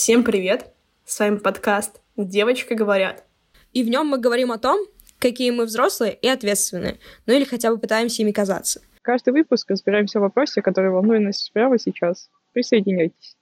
Всем 0.00 0.22
привет! 0.22 0.72
С 1.04 1.18
вами 1.18 1.38
подкаст 1.38 2.00
«Девочка 2.16 2.76
говорят». 2.76 3.24
И 3.72 3.82
в 3.82 3.88
нем 3.88 4.06
мы 4.06 4.18
говорим 4.18 4.52
о 4.52 4.58
том, 4.58 4.86
какие 5.18 5.50
мы 5.50 5.64
взрослые 5.64 6.14
и 6.14 6.28
ответственные, 6.28 7.00
ну 7.26 7.32
или 7.34 7.42
хотя 7.42 7.72
бы 7.72 7.78
пытаемся 7.78 8.22
ими 8.22 8.30
казаться. 8.30 8.80
Каждый 9.02 9.32
выпуск 9.32 9.68
разбираемся 9.68 10.20
в 10.20 10.22
вопросе, 10.22 10.62
который 10.62 10.92
волнует 10.92 11.22
нас 11.22 11.50
прямо 11.50 11.80
сейчас. 11.80 12.30
Присоединяйтесь. 12.52 13.34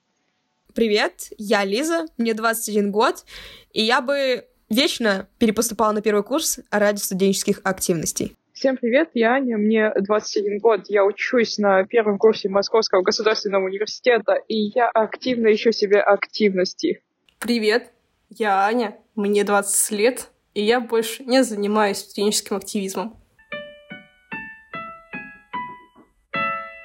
Привет, 0.73 1.27
я 1.37 1.63
Лиза, 1.63 2.07
мне 2.17 2.33
21 2.33 2.91
год, 2.91 3.23
и 3.71 3.83
я 3.83 4.01
бы 4.01 4.47
вечно 4.67 5.27
перепоступала 5.37 5.91
на 5.91 6.01
первый 6.01 6.23
курс 6.23 6.59
ради 6.71 6.97
студенческих 6.97 7.61
активностей. 7.65 8.35
Всем 8.57 8.75
привет, 8.75 9.11
я 9.13 9.33
Аня, 9.33 9.55
мне 9.55 9.91
21 9.93 10.57
год, 10.57 10.85
я 10.87 11.05
учусь 11.05 11.59
на 11.59 11.83
первом 11.83 12.17
курсе 12.17 12.49
Московского 12.49 13.03
государственного 13.03 13.65
университета, 13.65 14.33
и 14.47 14.71
я 14.73 14.89
активно 14.89 15.53
ищу 15.53 15.71
себе 15.71 15.99
активности. 15.99 17.03
Привет, 17.37 17.91
я 18.29 18.65
Аня, 18.65 18.97
мне 19.13 19.43
20 19.43 19.91
лет, 19.91 20.31
и 20.55 20.63
я 20.63 20.79
больше 20.79 21.23
не 21.23 21.43
занимаюсь 21.43 21.99
студенческим 21.99 22.55
активизмом. 22.55 23.15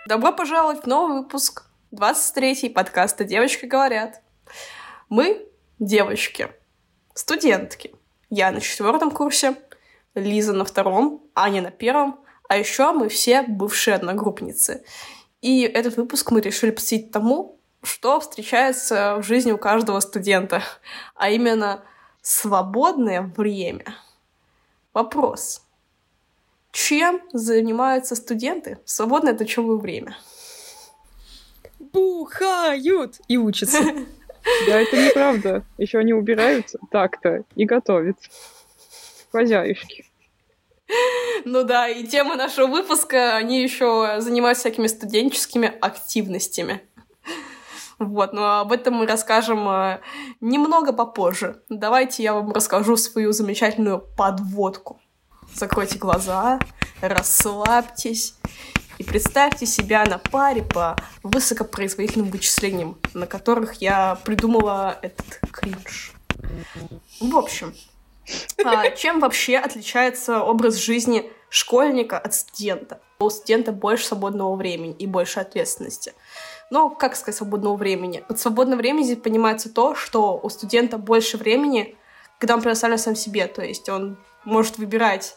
Добро 0.07 0.31
пожаловать 0.33 0.83
в 0.83 0.87
новый 0.87 1.23
выпуск 1.23 1.71
23-й 1.91 2.69
подкаста 2.69 3.25
«Девочки 3.25 3.65
говорят». 3.65 4.21
Мы 5.09 5.49
девочки, 5.79 6.49
студентки. 7.15 7.95
Я 8.29 8.51
на 8.51 8.61
четвертом 8.61 9.11
курсе, 9.11 9.55
Лиза 10.15 10.53
на 10.53 10.65
втором, 10.65 11.23
Аня 11.35 11.63
на 11.63 11.71
первом, 11.71 12.21
а 12.49 12.57
еще 12.57 12.93
мы 12.93 13.09
все 13.09 13.43
бывшие 13.43 13.95
одногруппницы. 13.95 14.85
И 15.41 15.63
этот 15.63 15.97
выпуск 15.97 16.31
мы 16.31 16.41
решили 16.41 16.71
посвятить 16.71 17.11
тому, 17.11 17.59
что 17.83 18.21
встречается 18.21 19.17
в 19.17 19.23
жизни 19.23 19.53
у 19.53 19.59
каждого 19.59 20.01
студента, 20.01 20.63
а 21.15 21.31
именно 21.31 21.83
свободное 22.21 23.23
время. 23.23 23.97
Вопрос. 24.93 25.63
Чем 26.71 27.21
занимаются 27.33 28.15
студенты 28.15 28.79
в 28.85 28.91
свободное 28.91 29.35
точевое 29.35 29.79
время? 29.79 30.17
Бухают 31.79 33.21
и 33.29 33.37
учатся. 33.37 33.83
Да, 34.67 34.81
это 34.81 34.97
неправда. 34.97 35.65
Еще 35.79 35.99
они 35.99 36.13
убираются 36.13 36.81
так-то 36.91 37.45
и 37.55 37.65
готовят. 37.65 38.17
Хозяюшки. 39.33 40.05
Ну 41.45 41.65
да, 41.65 41.89
и 41.89 42.07
тема 42.07 42.37
нашего 42.37 42.67
выпуска, 42.67 43.35
они 43.35 43.63
еще 43.63 44.17
занимаются 44.19 44.65
всякими 44.65 44.87
студенческими 44.87 45.73
активностями. 45.81 46.83
Вот, 47.99 48.33
но 48.33 48.61
об 48.61 48.73
этом 48.73 48.95
мы 48.95 49.07
расскажем 49.07 49.69
э, 49.69 50.01
немного 50.41 50.93
попозже. 50.93 51.63
Давайте 51.69 52.23
я 52.23 52.35
вам 52.35 52.53
расскажу 52.53 52.97
свою 52.97 53.33
замечательную 53.33 54.01
подводку. 54.01 55.01
Закройте 55.55 55.99
глаза, 55.99 56.59
расслабьтесь 57.01 58.35
и 58.99 59.05
представьте 59.05 59.67
себя 59.67 60.05
на 60.05 60.19
паре 60.19 60.63
по 60.63 60.97
высокопроизводительным 61.23 62.31
вычислениям, 62.31 62.99
на 63.15 63.27
которых 63.27 63.75
я 63.75 64.17
придумала 64.25 64.99
этот 65.01 65.41
кринж. 65.53 66.13
В 67.21 67.37
общем, 67.37 67.73
а, 67.73 67.92
чем 68.97 69.21
вообще 69.21 69.59
отличается 69.59 70.43
образ 70.43 70.77
жизни 70.77 71.31
школьника 71.49 72.19
от 72.19 72.35
студента? 72.35 73.01
У 73.19 73.31
студента 73.31 73.73
больше 73.73 74.07
свободного 74.07 74.57
времени 74.57 74.95
и 74.99 75.07
больше 75.07 75.41
ответственности. 75.41 76.15
Но, 76.71 76.89
как 76.89 77.17
сказать, 77.17 77.37
свободного 77.37 77.77
времени? 77.77 78.25
Под 78.27 78.41
свободным 78.41 78.79
временем 78.79 79.05
здесь 79.05 79.19
понимается 79.19 79.69
то, 79.69 79.95
что 79.95 80.41
у 80.43 80.49
студента 80.49 80.99
больше 80.99 81.37
времени, 81.37 81.97
когда 82.39 82.55
он 82.55 82.63
предоставлен 82.63 82.99
сам 82.99 83.15
себе. 83.15 83.47
То 83.47 83.63
есть 83.63 83.89
он 83.89 84.17
может 84.45 84.79
выбирать 84.79 85.37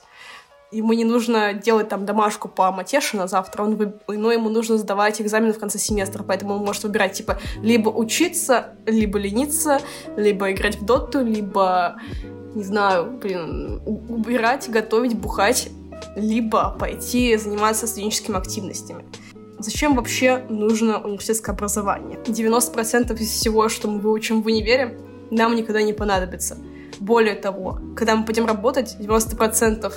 ему 0.75 0.93
не 0.93 1.05
нужно 1.05 1.53
делать 1.53 1.89
там 1.89 2.05
домашку 2.05 2.49
по 2.49 2.71
матеше 2.71 3.17
на 3.17 3.27
завтра, 3.27 3.63
он 3.63 3.75
вы... 3.75 3.93
но 4.07 4.31
ему 4.31 4.49
нужно 4.49 4.77
сдавать 4.77 5.21
экзамен 5.21 5.53
в 5.53 5.59
конце 5.59 5.79
семестра, 5.79 6.23
поэтому 6.23 6.55
он 6.55 6.65
может 6.65 6.83
выбирать, 6.83 7.13
типа, 7.13 7.39
либо 7.61 7.89
учиться, 7.89 8.75
либо 8.85 9.17
лениться, 9.17 9.79
либо 10.17 10.51
играть 10.51 10.75
в 10.75 10.85
доту, 10.85 11.21
либо 11.23 11.95
не 12.55 12.63
знаю, 12.63 13.17
блин, 13.21 13.81
убирать, 13.85 14.69
готовить, 14.69 15.17
бухать, 15.17 15.69
либо 16.15 16.75
пойти 16.79 17.35
заниматься 17.37 17.87
студенческими 17.87 18.37
активностями. 18.37 19.05
Зачем 19.59 19.95
вообще 19.95 20.45
нужно 20.49 20.99
университетское 20.99 21.55
образование? 21.55 22.19
90% 22.25 23.13
из 23.19 23.29
всего, 23.29 23.69
что 23.69 23.89
мы 23.89 23.99
выучим 23.99 24.41
в 24.41 24.45
универе, 24.47 24.97
нам 25.31 25.55
никогда 25.55 25.81
не 25.81 25.93
понадобится. 25.93 26.57
Более 26.99 27.35
того, 27.35 27.79
когда 27.95 28.15
мы 28.15 28.25
пойдем 28.25 28.45
работать, 28.45 28.95
90% 28.99 29.91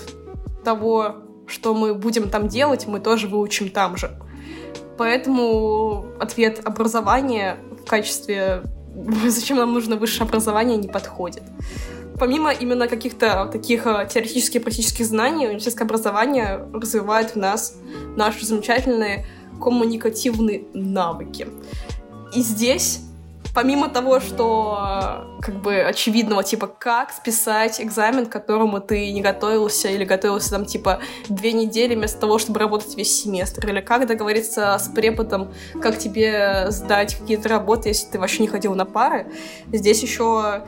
того, 0.65 1.17
что 1.47 1.75
мы 1.75 1.95
будем 1.95 2.29
там 2.31 2.49
делать, 2.49 2.87
мы 2.87 3.01
тоже 3.01 3.29
выучим 3.29 3.71
там 3.71 3.97
же. 3.97 4.11
Поэтому 4.97 6.07
ответ 6.19 6.61
образования 6.65 7.57
в 7.83 7.89
качестве 7.89 8.63
«зачем 9.27 9.59
нам 9.59 9.73
нужно 9.73 9.97
высшее 9.97 10.27
образование» 10.27 10.77
не 10.77 10.89
подходит 10.89 11.43
помимо 12.19 12.51
именно 12.51 12.89
каких-то 12.89 13.49
таких 13.51 13.87
э, 13.87 14.09
теоретических 14.13 14.61
и 14.61 14.65
практических 14.65 15.07
знаний, 15.07 15.47
университетское 15.47 15.87
образование 15.87 16.67
развивает 16.73 17.31
в 17.31 17.37
нас 17.37 17.77
наши 18.17 18.45
замечательные 18.45 19.27
коммуникативные 19.61 20.65
навыки. 20.75 21.49
И 22.35 22.43
здесь 22.43 23.01
помимо 23.59 23.89
того, 23.89 24.21
что 24.21 24.79
э, 24.79 25.41
как 25.43 25.57
бы 25.57 25.81
очевидного, 25.81 26.45
типа, 26.45 26.69
как 26.69 27.11
списать 27.11 27.81
экзамен, 27.81 28.27
к 28.27 28.31
которому 28.31 28.81
ты 28.81 29.11
не 29.11 29.21
готовился 29.21 29.89
или 29.89 30.05
готовился 30.05 30.51
там, 30.51 30.65
типа, 30.65 31.01
две 31.29 31.53
недели 31.53 31.97
вместо 31.97 32.21
того, 32.21 32.39
чтобы 32.39 32.61
работать 32.61 32.97
весь 32.97 33.21
семестр, 33.21 33.67
или 33.67 33.81
как 33.81 34.07
договориться 34.07 34.79
с 34.79 34.87
преподом, 34.87 35.53
как 35.83 35.99
тебе 35.99 36.67
сдать 36.69 37.17
какие-то 37.17 37.49
работы, 37.49 37.89
если 37.89 38.07
ты 38.13 38.21
вообще 38.21 38.43
не 38.43 38.49
ходил 38.49 38.77
на 38.77 38.85
пары. 38.85 39.27
Здесь 39.73 40.05
еще 40.05 40.63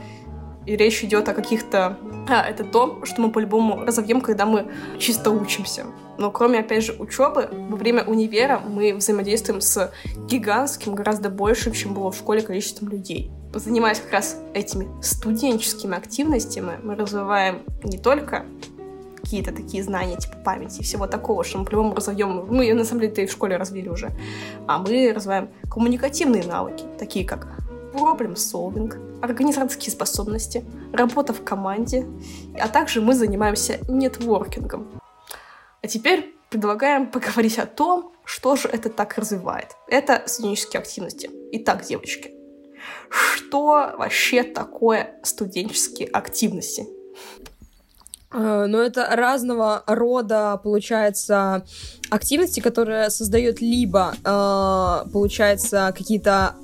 и 0.65 0.75
речь 0.75 1.01
идет 1.01 1.29
о 1.29 1.33
каких-то... 1.33 1.97
А, 2.27 2.43
это 2.43 2.65
то, 2.65 3.05
что 3.05 3.21
мы 3.21 3.31
по-любому 3.31 3.85
разовьем, 3.85 4.19
когда 4.19 4.45
мы 4.45 4.69
чисто 4.99 5.31
учимся. 5.31 5.85
Но 6.21 6.29
кроме, 6.29 6.59
опять 6.59 6.83
же, 6.83 6.93
учебы, 6.99 7.49
во 7.51 7.75
время 7.75 8.03
универа 8.03 8.59
мы 8.59 8.93
взаимодействуем 8.93 9.59
с 9.59 9.91
гигантским, 10.27 10.93
гораздо 10.93 11.31
большим, 11.31 11.73
чем 11.73 11.95
было 11.95 12.11
в 12.11 12.15
школе, 12.15 12.43
количеством 12.43 12.89
людей. 12.89 13.31
Занимаясь 13.55 13.99
как 13.99 14.11
раз 14.11 14.37
этими 14.53 14.87
студенческими 15.01 15.97
активностями, 15.97 16.73
мы 16.83 16.95
развиваем 16.95 17.63
не 17.83 17.97
только 17.97 18.45
какие-то 19.19 19.51
такие 19.51 19.83
знания, 19.83 20.15
типа 20.15 20.35
памяти 20.45 20.81
и 20.81 20.83
всего 20.83 21.07
такого, 21.07 21.43
что 21.43 21.57
мы 21.57 21.65
по-любому 21.65 21.95
разовьем. 21.95 22.45
Мы, 22.47 22.71
на 22.71 22.85
самом 22.85 23.01
деле, 23.01 23.23
и 23.23 23.25
в 23.25 23.31
школе 23.31 23.57
развили 23.57 23.89
уже. 23.89 24.11
А 24.67 24.77
мы 24.77 25.11
развиваем 25.13 25.49
коммуникативные 25.71 26.43
навыки, 26.43 26.85
такие 26.99 27.25
как 27.25 27.47
problem 27.93 28.35
solving, 28.35 28.93
организаторские 29.23 29.91
способности, 29.91 30.63
работа 30.93 31.33
в 31.33 31.43
команде, 31.43 32.05
а 32.59 32.67
также 32.67 33.01
мы 33.01 33.15
занимаемся 33.15 33.79
нетворкингом. 33.89 35.00
А 35.81 35.87
теперь 35.87 36.35
предлагаем 36.49 37.09
поговорить 37.09 37.57
о 37.57 37.65
том, 37.65 38.13
что 38.23 38.55
же 38.55 38.67
это 38.67 38.89
так 38.89 39.17
развивает. 39.17 39.75
Это 39.87 40.23
студенческие 40.27 40.79
активности. 40.79 41.29
Итак, 41.53 41.83
девочки, 41.85 42.31
что 43.09 43.95
вообще 43.97 44.43
такое 44.43 45.19
студенческие 45.23 46.07
активности? 46.07 46.85
Э, 48.31 48.65
ну, 48.67 48.77
это 48.77 49.07
разного 49.15 49.83
рода, 49.87 50.59
получается, 50.63 51.65
активности, 52.09 52.59
которые 52.59 53.09
создают 53.09 53.59
либо, 53.59 54.13
э, 54.23 55.09
получается, 55.11 55.93
какие-то 55.97 56.55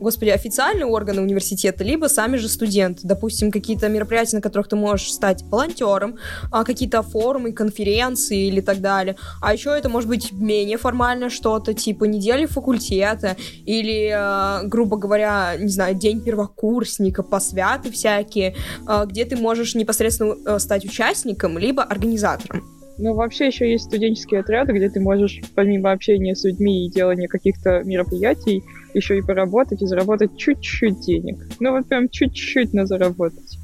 господи, 0.00 0.30
официальные 0.30 0.86
органы 0.86 1.22
университета, 1.22 1.84
либо 1.84 2.06
сами 2.06 2.36
же 2.36 2.48
студенты. 2.48 3.02
Допустим, 3.04 3.50
какие-то 3.50 3.88
мероприятия, 3.88 4.36
на 4.36 4.42
которых 4.42 4.68
ты 4.68 4.76
можешь 4.76 5.12
стать 5.12 5.42
волонтером, 5.44 6.16
а 6.50 6.64
какие-то 6.64 7.02
форумы, 7.02 7.52
конференции 7.52 8.46
или 8.46 8.60
так 8.60 8.80
далее. 8.80 9.16
А 9.40 9.52
еще 9.52 9.70
это 9.70 9.88
может 9.88 10.08
быть 10.08 10.32
менее 10.32 10.76
формально 10.76 11.30
что-то, 11.30 11.74
типа 11.74 12.04
недели 12.04 12.46
факультета 12.46 13.36
или, 13.64 14.10
э, 14.12 14.66
грубо 14.66 14.96
говоря, 14.96 15.56
не 15.58 15.68
знаю, 15.68 15.94
день 15.94 16.22
первокурсника, 16.22 17.22
посвяты 17.22 17.90
всякие, 17.90 18.54
э, 18.88 19.04
где 19.06 19.24
ты 19.24 19.36
можешь 19.36 19.74
непосредственно 19.74 20.36
э, 20.46 20.58
стать 20.58 20.84
участником, 20.84 21.58
либо 21.58 21.82
организатором. 21.82 22.62
Ну, 22.98 23.14
вообще 23.14 23.48
еще 23.48 23.70
есть 23.70 23.84
студенческие 23.84 24.40
отряды, 24.40 24.72
где 24.72 24.88
ты 24.88 25.00
можешь, 25.00 25.42
помимо 25.54 25.92
общения 25.92 26.34
с 26.34 26.44
людьми 26.44 26.86
и 26.86 26.90
делания 26.90 27.28
каких-то 27.28 27.82
мероприятий, 27.84 28.62
еще 28.96 29.18
и 29.18 29.22
поработать 29.22 29.82
и 29.82 29.86
заработать 29.86 30.36
чуть-чуть 30.36 31.00
денег. 31.00 31.46
Ну, 31.60 31.72
вот 31.72 31.86
прям 31.86 32.08
чуть-чуть 32.08 32.74
на 32.74 32.86
заработать. 32.86 33.58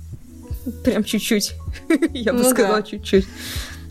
Прям 0.85 1.05
чуть-чуть. 1.05 1.55
Я 2.13 2.33
бы 2.33 2.43
ну 2.43 2.51
сказала 2.51 2.83
чуть-чуть. 2.83 3.27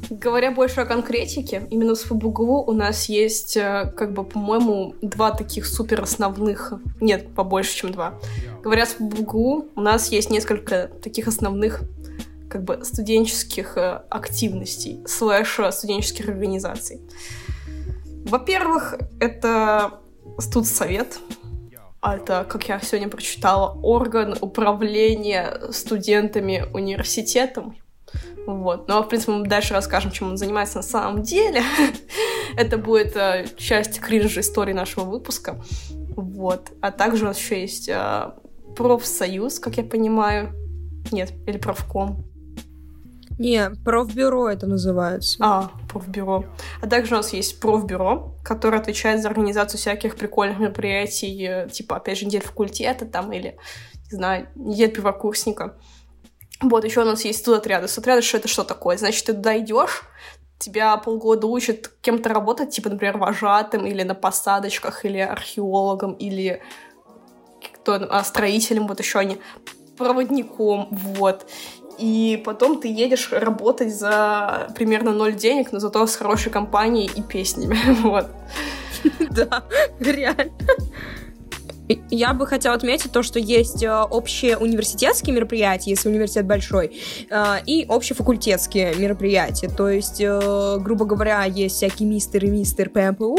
Говоря 0.10 0.52
больше 0.52 0.82
о 0.82 0.86
конкретике, 0.86 1.64
именно 1.70 1.96
с 1.96 2.02
ФБГУ 2.02 2.64
у 2.64 2.72
нас 2.74 3.08
есть, 3.08 3.56
э, 3.56 3.94
как 3.96 4.14
бы, 4.14 4.24
по-моему, 4.24 4.96
два 5.02 5.32
таких 5.32 5.66
супер 5.66 6.02
основных, 6.02 6.74
нет, 7.00 7.28
побольше, 7.34 7.76
чем 7.76 7.92
два, 7.92 8.20
Говорят, 8.64 8.90
в 9.00 9.02
БГУ 9.02 9.70
у 9.76 9.82
нас 9.82 10.12
есть 10.12 10.30
несколько 10.30 10.90
таких 11.02 11.28
основных 11.28 11.82
как 12.50 12.64
бы 12.64 12.84
студенческих 12.84 13.78
э, 13.78 14.02
активностей, 14.10 15.00
слэш 15.08 15.60
э, 15.60 15.72
студенческих 15.72 16.28
организаций. 16.28 17.00
Во-первых, 18.26 18.96
это 19.20 20.01
студсовет. 20.42 21.20
Это, 22.04 22.46
как 22.50 22.68
я 22.68 22.80
сегодня 22.80 23.10
прочитала, 23.10 23.78
орган 23.84 24.36
управления 24.42 25.72
студентами 25.72 26.66
университетом. 26.74 27.78
Вот. 28.48 28.88
Но, 28.88 29.04
в 29.04 29.08
принципе, 29.08 29.34
мы 29.34 29.48
дальше 29.48 29.74
расскажем, 29.74 30.12
чем 30.12 30.32
он 30.32 30.38
занимается 30.38 30.78
на 30.78 30.84
самом 30.84 31.22
деле. 31.22 31.62
Это 32.58 32.78
будет 32.78 33.16
э, 33.16 33.46
часть 33.56 34.00
кринжа 34.00 34.42
истории 34.42 34.74
нашего 34.74 35.06
выпуска. 35.06 35.62
Вот. 36.16 36.72
А 36.82 36.92
также 36.92 37.24
у 37.24 37.28
нас 37.28 37.38
еще 37.38 37.62
есть 37.62 37.88
э, 37.88 38.32
профсоюз, 38.76 39.60
как 39.60 39.78
я 39.78 39.84
понимаю. 39.84 40.54
Нет, 41.12 41.34
или 41.46 41.58
профком. 41.58 42.31
Не, 43.40 43.72
профбюро 43.84 44.50
это 44.50 44.68
называется. 44.68 45.38
А, 45.40 45.72
профбюро. 45.90 46.46
А 46.82 46.88
также 46.88 47.14
у 47.14 47.18
нас 47.18 47.34
есть 47.34 47.60
профбюро, 47.60 48.34
которое 48.44 48.78
отвечает 48.78 49.22
за 49.22 49.30
организацию 49.30 49.80
всяких 49.80 50.16
прикольных 50.16 50.60
мероприятий, 50.60 51.48
э, 51.48 51.70
типа, 51.70 51.98
опять 51.98 52.20
же, 52.20 52.26
недель 52.26 52.42
факультета 52.42 53.06
там 53.06 53.32
или, 53.32 53.58
не 54.12 54.18
знаю, 54.18 54.48
недель 54.56 54.92
первокурсника. 54.92 55.76
Вот, 56.62 56.86
еще 56.86 57.02
у 57.02 57.06
нас 57.06 57.26
есть 57.26 57.40
студотряды. 57.40 57.88
Студотряды, 57.88 58.22
что 58.22 58.38
это 58.38 58.48
что 58.48 58.64
такое? 58.64 58.98
Значит, 58.98 59.26
ты 59.26 59.34
туда 59.34 59.58
идешь, 59.58 60.04
тебя 60.60 60.96
полгода 60.98 61.48
учат 61.48 61.92
кем-то 62.02 62.30
работать, 62.30 62.70
типа, 62.70 62.90
например, 62.90 63.18
вожатым, 63.18 63.86
или 63.88 64.04
на 64.04 64.14
посадочках, 64.14 65.06
или 65.06 65.18
археологом, 65.18 66.14
или 66.14 66.62
кто, 67.76 67.94
а, 67.94 68.24
строителем, 68.24 68.88
вот 68.88 69.00
еще 69.00 69.20
они, 69.20 69.40
проводником, 69.98 70.88
вот. 70.92 71.48
И 71.98 72.42
потом 72.46 72.80
ты 72.80 72.88
едешь 72.88 73.30
работать 73.32 73.96
за 73.96 74.72
примерно 74.76 75.12
ноль 75.12 75.36
денег, 75.36 75.72
но 75.72 75.80
зато 75.80 76.06
с 76.06 76.16
хорошей 76.16 76.52
компанией 76.52 77.10
и 77.14 77.22
песнями, 77.22 77.78
вот. 78.02 78.28
Да, 79.32 79.64
реально. 80.00 80.52
Я 82.10 82.34
бы 82.34 82.48
хотела 82.48 82.76
отметить 82.76 83.12
то, 83.12 83.24
что 83.24 83.40
есть 83.40 83.84
э, 83.84 83.92
общие 83.92 84.58
университетские 84.58 85.36
мероприятия, 85.36 85.92
если 85.92 86.10
университет 86.10 86.46
большой, 86.46 86.98
э, 87.30 87.56
и 87.66 87.86
общефакультетские 87.88 88.96
мероприятия. 88.96 89.68
То 89.68 89.90
есть, 89.90 90.22
э, 90.22 90.78
грубо 90.80 91.06
говоря, 91.06 91.44
есть 91.44 91.76
всякие 91.76 92.08
мистер 92.08 92.46
и 92.46 92.50
мистер 92.50 92.90
ПМПУ, 92.90 93.38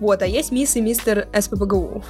вот, 0.00 0.22
а 0.22 0.26
есть 0.26 0.52
мисс 0.52 0.76
и 0.76 0.80
мистер 0.80 1.28
СПБГУ. 1.38 2.04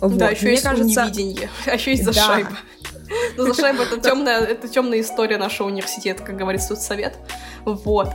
Вот. 0.00 0.16
Да, 0.16 0.30
еще 0.30 0.46
Мне 0.46 0.52
есть 0.52 0.64
кажется... 0.64 1.04
невидение, 1.04 1.50
а 1.66 1.74
еще 1.74 1.92
есть 1.92 2.04
зашайба. 2.04 2.50
Да. 2.50 2.95
Ну, 3.36 3.44
зашайба 3.44 3.84
это 3.84 4.00
темная, 4.00 4.40
это 4.40 4.68
темная 4.68 5.00
история 5.00 5.38
нашего 5.38 5.68
университета, 5.68 6.22
как 6.22 6.36
говорит 6.36 6.62
совет. 6.62 7.18
Вот. 7.64 8.10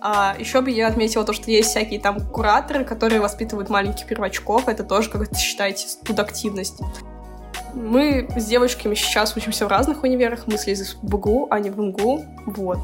А, 0.00 0.34
еще 0.38 0.60
бы 0.62 0.70
я 0.70 0.88
отметила 0.88 1.24
то, 1.24 1.32
что 1.32 1.50
есть 1.50 1.70
всякие 1.70 2.00
там 2.00 2.20
кураторы, 2.20 2.84
которые 2.84 3.20
воспитывают 3.20 3.70
маленьких 3.70 4.06
первочков. 4.06 4.68
Это 4.68 4.82
тоже, 4.82 5.08
как 5.08 5.22
это 5.22 5.36
считаете, 5.36 5.86
студактивность. 5.86 6.80
Мы 7.74 8.28
с 8.36 8.44
девочками 8.46 8.94
сейчас 8.94 9.36
учимся 9.36 9.64
в 9.66 9.68
разных 9.68 10.02
универах. 10.02 10.46
Мы 10.46 10.58
слезли 10.58 10.84
в 11.00 11.04
БГУ, 11.04 11.46
а 11.50 11.60
не 11.60 11.70
в 11.70 11.78
МГУ. 11.78 12.24
Вот. 12.46 12.78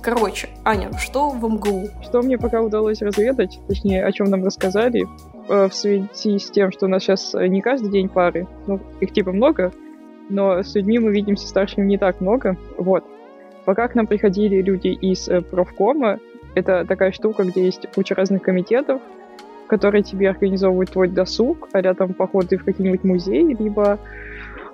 Короче, 0.00 0.48
Аня, 0.64 0.90
что 0.98 1.28
в 1.28 1.44
МГУ? 1.44 1.90
Что 2.02 2.22
мне 2.22 2.38
пока 2.38 2.62
удалось 2.62 3.02
разведать, 3.02 3.60
точнее, 3.68 4.04
о 4.04 4.10
чем 4.10 4.30
нам 4.30 4.44
рассказали, 4.44 5.06
э, 5.48 5.68
в 5.68 5.74
связи 5.74 6.38
с 6.38 6.50
тем, 6.50 6.72
что 6.72 6.86
у 6.86 6.88
нас 6.88 7.02
сейчас 7.02 7.34
не 7.34 7.60
каждый 7.60 7.90
день 7.90 8.08
пары, 8.08 8.48
ну, 8.66 8.80
их 9.00 9.12
типа 9.12 9.30
много, 9.32 9.72
но 10.32 10.62
с 10.62 10.74
людьми 10.74 10.98
мы 10.98 11.12
видимся 11.12 11.46
старшими 11.46 11.86
не 11.86 11.98
так 11.98 12.20
много. 12.20 12.56
Вот. 12.76 13.04
Пока 13.64 13.86
к 13.86 13.94
нам 13.94 14.06
приходили 14.06 14.60
люди 14.60 14.88
из 14.88 15.28
э, 15.28 15.40
профкома, 15.40 16.18
это 16.54 16.84
такая 16.84 17.12
штука, 17.12 17.44
где 17.44 17.64
есть 17.64 17.86
куча 17.94 18.14
разных 18.14 18.42
комитетов, 18.42 19.00
которые 19.68 20.02
тебе 20.02 20.30
организовывают 20.30 20.90
твой 20.90 21.08
досуг, 21.08 21.68
а 21.72 21.94
там 21.94 22.14
походы 22.14 22.56
в 22.56 22.64
какие-нибудь 22.64 23.04
музеи, 23.04 23.56
либо 23.58 23.98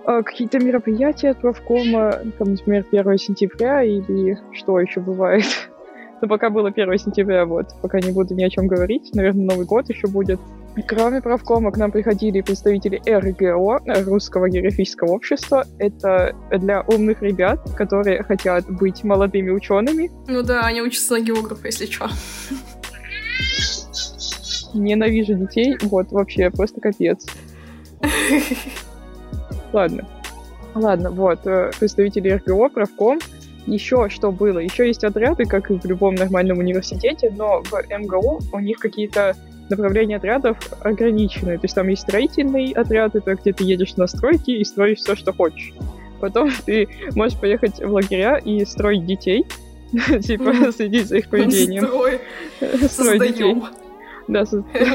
э, 0.06 0.22
какие-то 0.22 0.58
мероприятия 0.58 1.30
от 1.30 1.38
профкома, 1.38 2.14
там, 2.38 2.52
например, 2.52 2.84
1 2.90 3.18
сентября 3.18 3.82
или 3.82 4.38
что 4.52 4.80
еще 4.80 5.00
бывает. 5.00 5.44
Но 6.20 6.28
пока 6.28 6.50
было 6.50 6.68
1 6.68 6.98
сентября, 6.98 7.44
вот, 7.44 7.66
пока 7.82 8.00
не 8.00 8.12
буду 8.12 8.34
ни 8.34 8.42
о 8.42 8.50
чем 8.50 8.66
говорить. 8.66 9.10
Наверное, 9.14 9.44
Новый 9.44 9.66
год 9.66 9.88
еще 9.88 10.08
будет. 10.08 10.40
Кроме 10.86 11.20
правкома, 11.20 11.72
к 11.72 11.76
нам 11.76 11.90
приходили 11.90 12.40
представители 12.40 13.00
РГО, 13.06 13.82
Русского 14.04 14.48
географического 14.48 15.12
общества. 15.12 15.64
Это 15.78 16.36
для 16.50 16.82
умных 16.82 17.22
ребят, 17.22 17.60
которые 17.74 18.22
хотят 18.22 18.66
быть 18.68 19.02
молодыми 19.02 19.50
учеными. 19.50 20.10
Ну 20.28 20.42
да, 20.42 20.62
они 20.62 20.82
учатся 20.82 21.14
на 21.14 21.20
географа, 21.20 21.66
если 21.66 21.86
что. 21.86 22.08
Ненавижу 24.74 25.34
детей. 25.34 25.76
Вот, 25.82 26.12
вообще, 26.12 26.50
просто 26.50 26.80
капец. 26.80 27.26
Ладно. 29.72 30.06
Ладно, 30.74 31.10
вот, 31.10 31.46
э, 31.46 31.70
представители 31.78 32.28
РГО, 32.30 32.68
правком. 32.68 33.18
Еще 33.66 34.08
что 34.10 34.30
было? 34.30 34.58
Еще 34.58 34.86
есть 34.86 35.02
отряды, 35.04 35.44
как 35.44 35.70
и 35.70 35.78
в 35.78 35.84
любом 35.84 36.14
нормальном 36.14 36.58
университете, 36.58 37.32
но 37.36 37.62
в 37.62 37.72
МГУ 37.90 38.40
у 38.52 38.60
них 38.60 38.78
какие-то 38.78 39.34
направления 39.70 40.16
отрядов 40.16 40.58
ограничены. 40.80 41.56
То 41.56 41.64
есть 41.64 41.74
там 41.74 41.88
есть 41.88 42.02
строительный 42.02 42.72
отряд, 42.72 43.14
это 43.14 43.34
где 43.34 43.52
ты 43.52 43.64
едешь 43.64 43.96
на 43.96 44.06
стройки 44.06 44.50
и 44.50 44.64
строишь 44.64 44.98
все, 44.98 45.16
что 45.16 45.32
хочешь. 45.32 45.72
Потом 46.20 46.50
ты 46.66 46.88
можешь 47.14 47.38
поехать 47.38 47.82
в 47.82 47.92
лагеря 47.92 48.36
и 48.36 48.64
строить 48.64 49.06
детей, 49.06 49.46
типа 49.92 50.72
следить 50.72 51.08
за 51.08 51.18
их 51.18 51.28
поведением. 51.28 51.88
Строить 52.88 53.22
детей. 53.34 53.56
Да, 54.26 54.44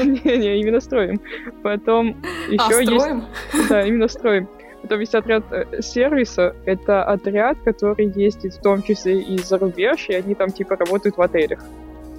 не, 0.04 0.38
не, 0.38 0.60
именно 0.60 0.80
строим. 0.80 1.20
Потом 1.64 2.22
еще 2.48 2.76
а, 2.76 2.80
есть... 2.80 3.68
Да, 3.68 3.84
именно 3.84 4.06
строим. 4.06 4.48
Потом 4.80 5.00
есть 5.00 5.14
отряд 5.14 5.44
э, 5.50 5.82
сервиса. 5.82 6.54
Это 6.66 7.02
отряд, 7.02 7.58
который 7.64 8.12
ездит 8.14 8.54
в 8.54 8.62
том 8.62 8.82
числе 8.82 9.20
и 9.20 9.38
за 9.38 9.58
рубеж, 9.58 10.06
и 10.08 10.14
они 10.14 10.36
там 10.36 10.52
типа 10.52 10.76
работают 10.76 11.16
в 11.16 11.22
отелях. 11.22 11.64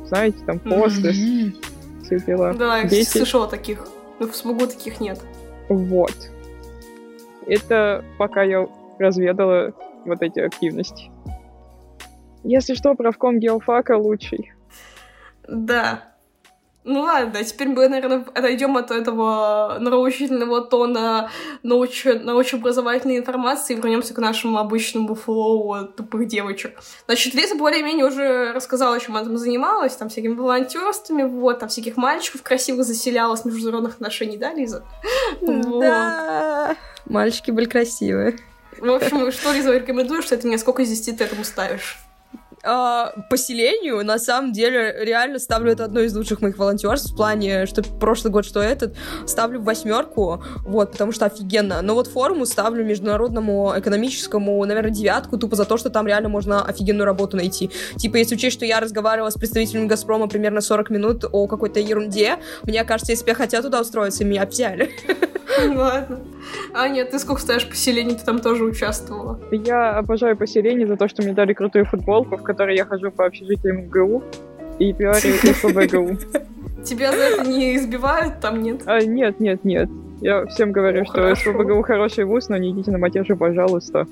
Знаете, 0.04 0.40
там 0.46 0.60
посты. 0.60 1.12
Mm-hmm 1.12 1.75
все 2.06 2.20
дела. 2.20 2.54
Да, 2.54 2.78
я 2.80 2.88
Дети. 2.88 3.10
слышала 3.10 3.48
таких. 3.48 3.88
Но 4.20 4.28
в 4.28 4.36
Смогу 4.36 4.68
таких 4.68 5.00
нет. 5.00 5.20
Вот. 5.70 6.14
Это 7.48 8.04
пока 8.18 8.44
я 8.44 8.68
разведала 9.00 9.74
вот 10.06 10.22
эти 10.22 10.40
активности. 10.40 11.12
Если 12.44 12.76
что, 12.76 12.94
правком 12.96 13.40
геофака 13.40 13.98
лучший. 13.98 14.54
Да. 15.48 16.15
Ну 16.86 17.02
ладно, 17.02 17.44
теперь 17.44 17.68
мы, 17.68 17.90
наверное, 17.90 18.24
отойдем 18.36 18.78
от 18.78 18.92
этого 18.92 19.78
научительного 19.80 20.62
тона 20.62 21.32
науч... 21.64 22.06
научно-образовательной 22.06 23.18
информации 23.18 23.74
и 23.74 23.76
вернемся 23.76 24.14
к 24.14 24.20
нашему 24.20 24.60
обычному 24.60 25.16
флоу 25.16 25.88
тупых 25.88 26.28
девочек. 26.28 26.78
Значит, 27.08 27.34
Лиза 27.34 27.56
более-менее 27.56 28.06
уже 28.06 28.52
рассказала, 28.54 29.00
чем 29.00 29.18
она 29.18 29.26
там 29.26 29.38
занималась, 29.38 29.96
там 29.96 30.10
всякими 30.10 30.36
волонтерствами, 30.36 31.24
вот, 31.24 31.58
там 31.58 31.70
всяких 31.70 31.98
мальчиков 31.98 32.44
красивых 32.44 32.86
заселяла 32.86 33.36
с 33.36 33.46
международных 33.46 33.96
отношений, 33.96 34.38
да, 34.38 34.54
Лиза? 34.54 34.84
Да, 35.42 36.76
мальчики 37.06 37.50
были 37.50 37.66
красивые. 37.66 38.38
В 38.78 38.92
общем, 38.92 39.32
что, 39.32 39.54
Лиза, 39.54 39.76
рекомендуешь, 39.76 40.26
что 40.26 40.38
ты 40.38 40.48
мне 40.48 40.60
сколько 40.60 40.84
из 40.84 40.90
10 40.90 41.18
ты 41.18 41.24
этому 41.24 41.44
ставишь? 41.44 41.98
Э, 42.66 43.22
поселению, 43.30 44.04
на 44.04 44.20
самом 44.20 44.52
деле, 44.52 44.96
реально 45.00 45.40
ставлю 45.40 45.72
это 45.72 45.86
одно 45.86 46.02
из 46.02 46.16
лучших 46.16 46.42
моих 46.42 46.58
волонтерств 46.58 47.12
в 47.12 47.16
плане, 47.16 47.66
что 47.66 47.84
прошлый 47.84 48.32
год, 48.32 48.46
что 48.46 48.62
этот, 48.62 48.96
ставлю 49.26 49.62
восьмерку, 49.62 50.44
вот, 50.62 50.92
потому 50.92 51.12
что 51.12 51.26
офигенно. 51.26 51.82
Но 51.82 51.94
вот 51.94 52.08
форуму 52.08 52.46
ставлю 52.46 52.84
международному 52.86 53.74
экономическому, 53.78 54.64
наверное, 54.66 54.92
девятку, 54.92 55.38
тупо 55.38 55.56
за 55.56 55.66
то, 55.66 55.78
что 55.78 55.90
там 55.90 56.08
реально 56.08 56.30
можно 56.30 56.64
офигенную 56.64 57.06
работу 57.06 57.38
найти. 57.38 57.70
Типа, 57.98 58.18
если 58.18 58.36
учесть, 58.36 58.56
что 58.56 58.66
я 58.66 58.80
разговаривала 58.80 59.30
с 59.30 59.36
представителем 59.36 59.88
Газпрома 59.88 60.28
примерно 60.28 60.62
40 60.62 60.90
минут 60.90 61.26
о 61.32 61.48
какой-то 61.48 61.80
ерунде, 61.80 62.38
мне 62.64 62.84
кажется, 62.84 63.12
если 63.12 63.26
бы 63.26 63.32
я 63.32 63.36
хотела 63.36 63.64
туда 63.64 63.82
устроиться, 63.82 64.26
меня 64.26 64.46
взяли. 64.46 64.92
Ладно. 65.76 66.20
А 66.74 66.88
нет, 66.88 67.12
ты 67.12 67.20
сколько 67.20 67.42
ставишь 67.42 67.68
поселений, 67.68 68.16
ты 68.16 68.26
там 68.26 68.40
тоже 68.40 68.64
участвовала? 68.64 69.40
Я 69.52 69.98
обожаю 69.98 70.38
поселение 70.38 70.88
за 70.88 70.98
то, 70.98 71.08
что 71.08 71.22
мне 71.22 71.34
дали 71.34 71.54
крутую 71.54 71.86
футболку, 71.86 72.38
в 72.38 72.44
которой 72.44 72.76
я 72.76 72.86
хожу 72.86 73.12
по 73.12 73.26
общежитиям 73.26 73.90
ГУ 73.90 74.24
и 74.80 74.94
пиарю 74.94 75.36
СПБГУ. 75.36 76.18
Тебя 76.84 77.12
за 77.12 77.18
это 77.18 77.48
не 77.50 77.76
избивают 77.78 78.40
там, 78.40 78.62
нет? 78.62 78.82
А, 78.86 79.00
нет, 79.00 79.40
нет, 79.40 79.64
нет. 79.64 79.90
Я 80.22 80.46
всем 80.46 80.72
говорю, 80.72 81.02
О, 81.02 81.06
что. 81.06 81.36
СПБГУ 81.36 81.82
хороший 81.82 82.26
вуз, 82.26 82.50
но 82.50 82.58
не 82.58 82.72
идите 82.72 82.92
на 82.92 82.98
матежи, 82.98 83.36
пожалуйста. 83.36 84.08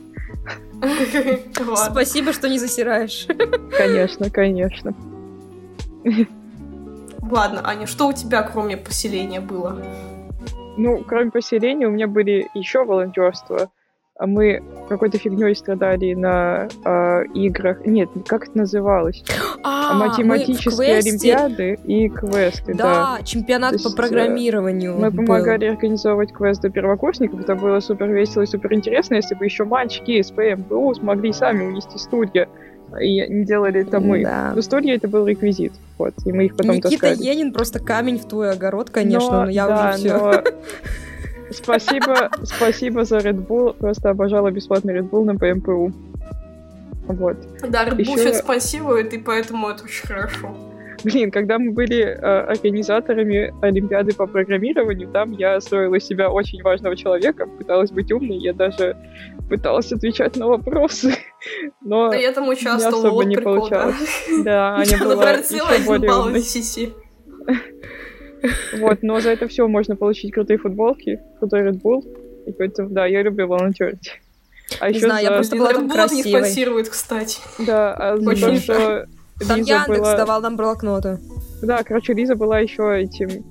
Спасибо, 1.76 2.34
что 2.34 2.50
не 2.50 2.60
засираешь. 2.60 3.28
Конечно, 3.78 4.30
конечно. 4.30 4.94
Ладно, 7.22 7.62
Аня, 7.64 7.88
что 7.88 8.08
у 8.08 8.14
тебя 8.14 8.44
кроме 8.44 8.76
поселения 8.76 9.40
было? 9.40 9.82
Ну, 10.78 11.04
кроме 11.06 11.32
поселения, 11.32 11.88
у 11.88 11.92
меня 11.92 12.08
были 12.08 12.48
еще 12.54 12.84
волонтерства. 12.84 13.70
а 14.16 14.28
мы 14.28 14.62
какой-то 14.90 15.18
фигней 15.18 15.56
страдали 15.56 16.14
на 16.14 16.68
э, 16.86 17.26
играх. 17.34 17.84
Нет, 17.86 18.10
как 18.28 18.48
это 18.48 18.60
называлось? 18.60 19.24
А, 19.64 19.94
Математические 19.96 20.98
олимпиады 20.98 21.80
и 21.84 22.10
квесты, 22.10 22.74
да. 22.76 23.18
Да, 23.18 23.24
чемпионат 23.24 23.72
То 23.72 23.78
по 23.78 23.88
есть, 23.88 23.94
э, 23.94 23.98
программированию. 23.98 24.96
Мы 24.98 25.10
был. 25.10 25.26
помогали 25.26 25.66
организовывать 25.66 26.32
квест 26.32 26.62
для 26.62 26.70
первокурсников. 26.70 27.40
Это 27.42 27.56
было 27.56 27.80
супер 27.80 28.10
весело 28.12 28.44
и 28.44 28.46
супер 28.46 28.74
интересно, 28.74 29.16
если 29.16 29.34
бы 29.36 29.46
еще 29.46 29.64
мальчики 29.64 30.12
из 30.12 30.32
ПМБУ 30.32 30.94
смогли 30.94 31.34
сами 31.34 31.64
унести 31.64 31.98
студию. 31.98 32.48
И 33.02 33.28
не 33.28 33.46
делали 33.46 33.82
это 33.82 34.00
мы. 34.00 34.24
Да. 34.24 34.54
В 34.56 34.62
студии 34.62 34.94
это 34.94 35.08
был 35.08 35.28
реквизит. 35.28 35.74
Вот, 35.98 36.14
и 36.26 36.32
мы 36.32 36.46
их 36.46 36.56
потом 36.56 36.76
Никита 36.76 36.90
таскали. 36.90 37.24
Енин 37.24 37.54
просто 37.54 37.80
камень 37.80 38.20
в 38.20 38.26
твой 38.26 38.52
огород, 38.52 38.90
конечно, 38.90 39.46
но, 39.46 39.50
я 39.50 39.68
да, 39.68 39.90
уже 39.96 39.98
все. 40.00 40.18
но 40.18 40.44
Спасибо, 41.52 42.32
спасибо 42.44 43.06
за 43.06 43.18
Red 43.18 43.46
Bull. 43.46 43.74
Просто 43.74 44.10
обожала 44.10 44.50
бесплатный 44.52 44.96
Red 44.98 45.10
Bull 45.10 45.24
на 45.24 45.36
ПМПУ. 45.36 45.92
Вот. 47.08 47.38
Да, 47.70 47.86
Red 47.86 47.96
Bull 47.98 48.02
Ещё- 48.02 48.18
сейчас 48.18 48.40
спонсирует, 48.40 49.14
и 49.14 49.18
поэтому 49.18 49.70
это 49.70 49.84
очень 49.84 50.08
хорошо. 50.08 50.56
Блин, 51.04 51.32
когда 51.32 51.60
мы 51.60 51.72
были 51.72 52.02
э, 52.02 52.16
организаторами 52.16 53.54
Олимпиады 53.62 54.14
по 54.14 54.26
программированию, 54.26 55.10
там 55.10 55.32
я 55.34 55.60
строила 55.60 55.96
из 55.96 56.06
себя 56.06 56.30
очень 56.32 56.62
важного 56.64 56.96
человека, 56.96 57.46
пыталась 57.46 57.92
быть 57.92 58.12
умной, 58.12 58.38
я 58.38 58.54
даже 58.54 58.96
пыталась 59.50 59.92
отвечать 59.92 60.36
на 60.38 60.48
вопросы, 60.48 61.14
но 61.82 62.10
Да 62.10 62.16
я 62.16 62.32
там 62.32 62.48
участвовала, 62.48 63.00
особо 63.00 63.14
вот 63.16 63.26
не 63.26 63.36
прикол, 63.36 63.70
да. 63.70 63.84
получалось. 63.84 64.26
да, 64.46 64.76
Аня 64.78 64.98
была 65.04 65.32
еще 65.32 65.86
более 65.86 66.12
умной. 66.14 66.40
из 66.40 66.54
10. 66.54 66.94
Вот, 68.80 69.00
но 69.04 69.20
за 69.22 69.30
это 69.32 69.48
все 69.48 69.68
можно 69.68 69.96
получить 69.96 70.34
крутые 70.34 70.58
футболки, 70.58 71.20
крутой 71.40 71.62
Red 71.70 71.82
Bull, 71.82 72.02
и 72.46 72.52
поэтому, 72.52 72.90
да, 72.90 73.06
я 73.06 73.22
люблю 73.24 73.48
волонтерить. 73.48 74.20
А 74.80 74.90
Не 74.90 74.98
еще 74.98 75.06
знаю, 75.08 75.24
я 75.24 75.30
за- 75.30 75.36
просто 75.36 75.56
Блин, 75.56 75.64
была 75.64 75.74
там 75.74 75.84
Bull 75.84 75.88
не 75.88 75.94
красивой. 75.94 76.30
спонсирует, 76.42 76.90
кстати. 76.90 77.40
Да, 77.60 77.94
а 77.94 78.18
за 78.18 78.30
Очень 78.30 78.42
то, 78.42 78.56
что 78.56 79.06
Там 79.40 79.58
Лиза 79.60 79.74
Яндекс 79.74 80.00
была... 80.00 80.18
давал 80.18 80.42
нам 80.42 80.58
блокноты. 80.58 81.20
Да, 81.62 81.84
короче, 81.84 82.14
Лиза 82.14 82.36
была 82.36 82.60
еще 82.60 83.02
этим 83.02 83.44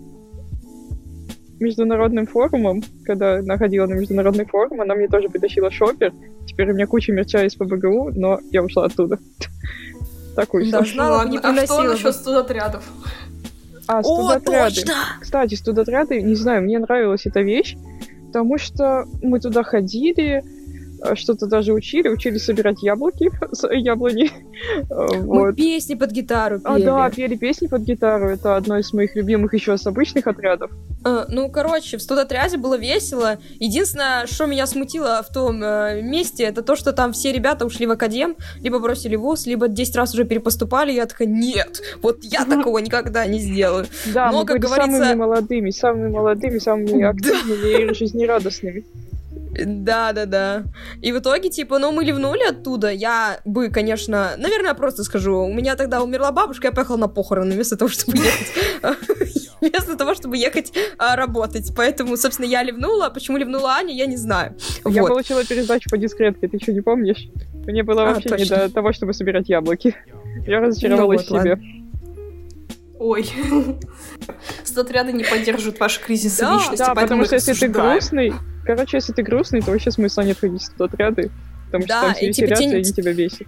международным 1.62 2.26
форумом, 2.26 2.82
когда 3.04 3.40
находила 3.40 3.86
на 3.86 3.94
международный 3.94 4.44
форум, 4.44 4.80
она 4.80 4.94
мне 4.94 5.08
тоже 5.08 5.28
притащила 5.28 5.70
шопер. 5.70 6.12
Теперь 6.46 6.70
у 6.70 6.74
меня 6.74 6.86
куча 6.86 7.12
мерча 7.12 7.44
из 7.44 7.54
ПБГУ, 7.54 8.10
но 8.14 8.40
я 8.50 8.62
ушла 8.62 8.86
оттуда. 8.86 9.18
Так 10.34 10.54
вышло. 10.54 10.80
Да, 10.80 10.86
знала 10.86 11.10
бы, 11.10 11.34
Ладно, 11.34 11.50
не 11.52 11.58
а 11.58 11.66
что 11.66 11.82
насчет 11.82 12.14
студотрядов? 12.14 12.82
А, 13.86 13.98
О, 13.98 14.02
студотряды. 14.02 14.76
точно! 14.76 14.94
Кстати, 15.20 15.54
студотряды, 15.56 16.22
не 16.22 16.36
знаю, 16.36 16.62
мне 16.62 16.78
нравилась 16.78 17.26
эта 17.26 17.42
вещь, 17.42 17.76
потому 18.28 18.56
что 18.56 19.04
мы 19.20 19.40
туда 19.40 19.62
ходили, 19.62 20.42
что-то 21.14 21.46
даже 21.46 21.72
учили, 21.72 22.08
учили 22.08 22.38
собирать 22.38 22.82
яблоки 22.82 23.30
яблони. 23.72 24.30
Э, 24.90 25.16
Мы 25.18 25.46
Вот. 25.46 25.56
песни 25.56 25.94
под 25.94 26.10
гитару 26.12 26.60
А, 26.64 26.74
пели. 26.76 26.84
да, 26.84 27.10
пели 27.10 27.36
песни 27.36 27.66
под 27.66 27.82
гитару. 27.82 28.28
Это 28.28 28.56
одно 28.56 28.78
из 28.78 28.92
моих 28.92 29.16
любимых 29.16 29.54
еще 29.54 29.76
с 29.76 29.86
обычных 29.86 30.26
отрядов. 30.26 30.70
А, 31.04 31.26
ну, 31.28 31.48
короче, 31.50 31.96
в 31.96 32.02
студотряде 32.02 32.56
было 32.56 32.78
весело. 32.78 33.38
Единственное, 33.58 34.26
что 34.26 34.46
меня 34.46 34.66
смутило 34.66 35.22
в 35.28 35.32
том 35.32 35.62
э, 35.62 36.00
месте, 36.02 36.44
это 36.44 36.62
то, 36.62 36.76
что 36.76 36.92
там 36.92 37.12
все 37.12 37.32
ребята 37.32 37.66
ушли 37.66 37.86
в 37.86 37.90
академ, 37.90 38.36
либо 38.60 38.78
бросили 38.78 39.16
вуз, 39.16 39.46
либо 39.46 39.68
10 39.68 39.96
раз 39.96 40.14
уже 40.14 40.24
перепоступали. 40.24 40.92
Я 40.92 41.06
такая, 41.06 41.28
нет, 41.28 41.80
вот 42.02 42.18
я 42.22 42.44
такого 42.44 42.78
никогда 42.78 43.26
не 43.26 43.38
сделаю. 43.40 43.86
Да, 44.14 44.30
Но, 44.30 44.40
мы 44.40 44.46
как 44.46 44.56
были 44.58 44.66
говорится- 44.66 44.98
самыми 44.98 45.14
молодыми, 45.18 45.70
самыми 45.70 46.08
молодыми, 46.10 46.58
самыми 46.58 47.02
активными 47.12 47.90
и 47.90 47.94
жизнерадостными. 47.94 48.84
Да-да-да. 49.52 50.64
И 51.02 51.12
в 51.12 51.18
итоге, 51.18 51.50
типа, 51.50 51.78
ну, 51.78 51.92
мы 51.92 52.04
ливнули 52.04 52.42
оттуда. 52.48 52.90
Я 52.90 53.40
бы, 53.44 53.68
конечно, 53.68 54.32
наверное, 54.38 54.74
просто 54.74 55.04
скажу, 55.04 55.44
у 55.44 55.52
меня 55.52 55.76
тогда 55.76 56.02
умерла 56.02 56.32
бабушка, 56.32 56.68
я 56.68 56.72
поехала 56.72 56.96
на 56.96 57.08
похороны 57.08 57.54
вместо 57.54 57.76
того, 57.76 57.90
чтобы 57.90 58.16
ехать 58.16 58.52
вместо 59.60 59.96
того, 59.96 60.14
чтобы 60.14 60.36
ехать 60.36 60.72
а, 60.98 61.16
работать. 61.16 61.72
Поэтому, 61.76 62.16
собственно, 62.16 62.46
я 62.46 62.62
ливнула. 62.62 63.10
Почему 63.10 63.36
ливнула 63.36 63.74
Аня, 63.74 63.94
я 63.94 64.06
не 64.06 64.16
знаю. 64.16 64.56
Я 64.86 65.04
получила 65.04 65.44
передачу 65.44 65.90
по 65.90 65.98
дискретке, 65.98 66.48
ты 66.48 66.58
что, 66.58 66.72
не 66.72 66.80
помнишь? 66.80 67.28
Мне 67.66 67.82
было 67.82 68.02
А, 68.02 68.14
вообще 68.14 68.30
не 68.30 68.44
до 68.44 68.68
того, 68.70 68.92
чтобы 68.92 69.12
собирать 69.12 69.48
яблоки. 69.48 69.94
Я 70.46 70.60
разочаровалась 70.60 71.28
Ну 71.28 71.36
вот, 71.36 71.40
в 71.40 71.42
себе. 71.42 71.58
Ой. 72.98 73.28
Студотряды 74.64 75.12
не 75.12 75.24
поддерживают 75.24 75.78
ваши 75.78 76.00
кризисы 76.00 76.40
Да, 76.40 76.54
личности, 76.54 76.78
Да, 76.78 76.94
потому 76.94 77.24
что 77.24 77.34
если 77.34 77.52
ты 77.52 77.68
грустный, 77.68 78.32
короче, 78.64 78.96
если 78.98 79.12
ты 79.12 79.22
грустный, 79.22 79.60
то 79.62 79.70
вообще 79.70 79.90
смысла 79.90 80.22
нет 80.22 80.38
ходить 80.38 80.62
в 80.62 80.66
студотряды, 80.66 81.30
потому 81.66 81.84
что 81.84 81.88
Да, 81.94 82.02
там 82.06 82.14
все 82.14 82.28
и 82.28 82.32
типа 82.32 82.44
веселятся, 82.50 82.64
и 82.64 82.68
те- 82.70 82.76
они 82.76 82.92
тебя 82.92 83.14
бесят. 83.14 83.46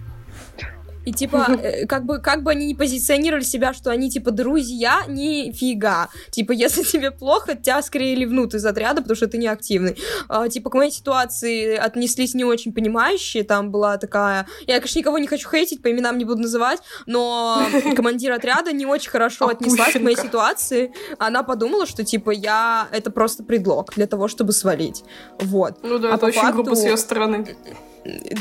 И 1.05 1.13
типа, 1.13 1.47
э, 1.61 1.85
как 1.85 2.05
бы, 2.05 2.19
как 2.19 2.43
бы 2.43 2.51
они 2.51 2.67
не 2.67 2.75
позиционировали 2.75 3.43
себя, 3.43 3.73
что 3.73 3.91
они 3.91 4.09
типа 4.09 4.31
друзья, 4.31 5.03
нифига. 5.07 6.09
Типа, 6.31 6.51
если 6.51 6.83
тебе 6.91 7.11
плохо, 7.11 7.55
тебя 7.55 7.81
скорее 7.81 8.15
ливнут 8.15 8.53
из 8.53 8.65
отряда, 8.65 9.01
потому 9.01 9.15
что 9.15 9.27
ты 9.27 9.37
не 9.37 9.47
активный. 9.47 9.97
А, 10.27 10.49
типа, 10.49 10.69
к 10.69 10.73
моей 10.73 10.91
ситуации 10.91 11.75
отнеслись 11.75 12.33
не 12.33 12.43
очень 12.43 12.73
понимающие. 12.73 13.43
Там 13.43 13.71
была 13.71 13.97
такая... 13.97 14.47
Я, 14.67 14.75
конечно, 14.75 14.99
никого 14.99 15.17
не 15.17 15.27
хочу 15.27 15.49
хейтить, 15.49 15.81
по 15.81 15.91
именам 15.91 16.17
не 16.17 16.25
буду 16.25 16.41
называть, 16.41 16.79
но 17.05 17.61
командир 17.95 18.31
отряда 18.33 18.71
не 18.71 18.85
очень 18.85 19.09
хорошо 19.09 19.47
отнеслась 19.47 19.93
к 19.93 19.99
моей 19.99 20.17
ситуации. 20.17 20.91
Она 21.19 21.43
подумала, 21.43 21.85
что 21.85 22.03
типа 22.03 22.31
я... 22.31 22.87
Это 22.91 23.11
просто 23.11 23.43
предлог 23.43 23.93
для 23.95 24.07
того, 24.07 24.27
чтобы 24.27 24.51
свалить. 24.53 25.03
Вот. 25.39 25.79
Ну 25.83 25.99
да, 25.99 26.13
А 26.13 26.15
это 26.15 26.25
очень 26.25 26.51
грубо 26.51 26.73
с 26.73 26.79
факту- 26.79 26.87
ее 26.87 26.97
стороны. 26.97 27.55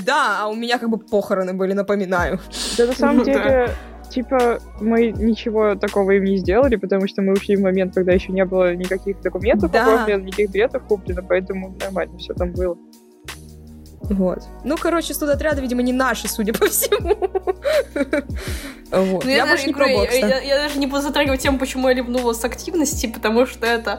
Да, 0.05 0.41
а 0.43 0.49
у 0.49 0.55
меня 0.55 0.79
как 0.79 0.91
бы 0.91 0.99
похороны 0.99 1.55
были, 1.55 1.73
напоминаю. 1.73 2.39
Да, 2.79 2.87
на 2.87 2.93
самом 2.93 3.19
Ну 3.19 3.25
да. 3.25 3.33
деле, 3.33 3.71
типа, 4.11 4.59
мы 4.81 5.11
ничего 5.13 5.75
такого 5.75 6.13
им 6.13 6.25
не 6.25 6.37
сделали, 6.37 6.77
потому 6.77 7.09
что 7.09 7.23
мы 7.23 7.33
ушли 7.33 7.57
в 7.57 7.61
момент, 7.63 7.95
когда 7.95 8.13
еще 8.13 8.33
не 8.33 8.45
было 8.45 8.75
никаких 8.75 9.21
документов 9.23 9.71
Да. 9.73 9.83
оформлено, 9.87 10.25
никаких 10.25 10.51
билетов 10.51 10.83
куплено, 10.85 11.23
поэтому 11.23 11.77
нормально 11.81 12.19
все 12.19 12.35
там 12.35 12.53
было. 12.53 12.77
Вот. 14.11 14.41
Ну, 14.65 14.77
короче, 14.77 15.15
студотряды, 15.15 15.61
видимо, 15.63 15.83
не 15.83 15.93
наши, 15.93 16.29
судя 16.29 16.53
по 16.53 16.67
всему. 16.67 17.17
Вот. 18.91 19.25
Ну, 19.25 19.31
Я 19.31 19.39
даже 19.47 19.49
больше 19.51 19.67
не 19.67 19.73
пробовала, 19.73 20.05
я, 20.05 20.13
я- 20.29 20.41
я 20.41 20.57
даже 20.63 20.79
не 20.79 20.87
буду 20.87 21.03
затрагивать 21.03 21.41
тему, 21.41 21.59
почему 21.59 21.89
я 21.89 21.95
ливнула 21.95 22.33
с 22.33 22.45
активности, 22.45 23.07
потому 23.07 23.47
что 23.47 23.67
это 23.67 23.99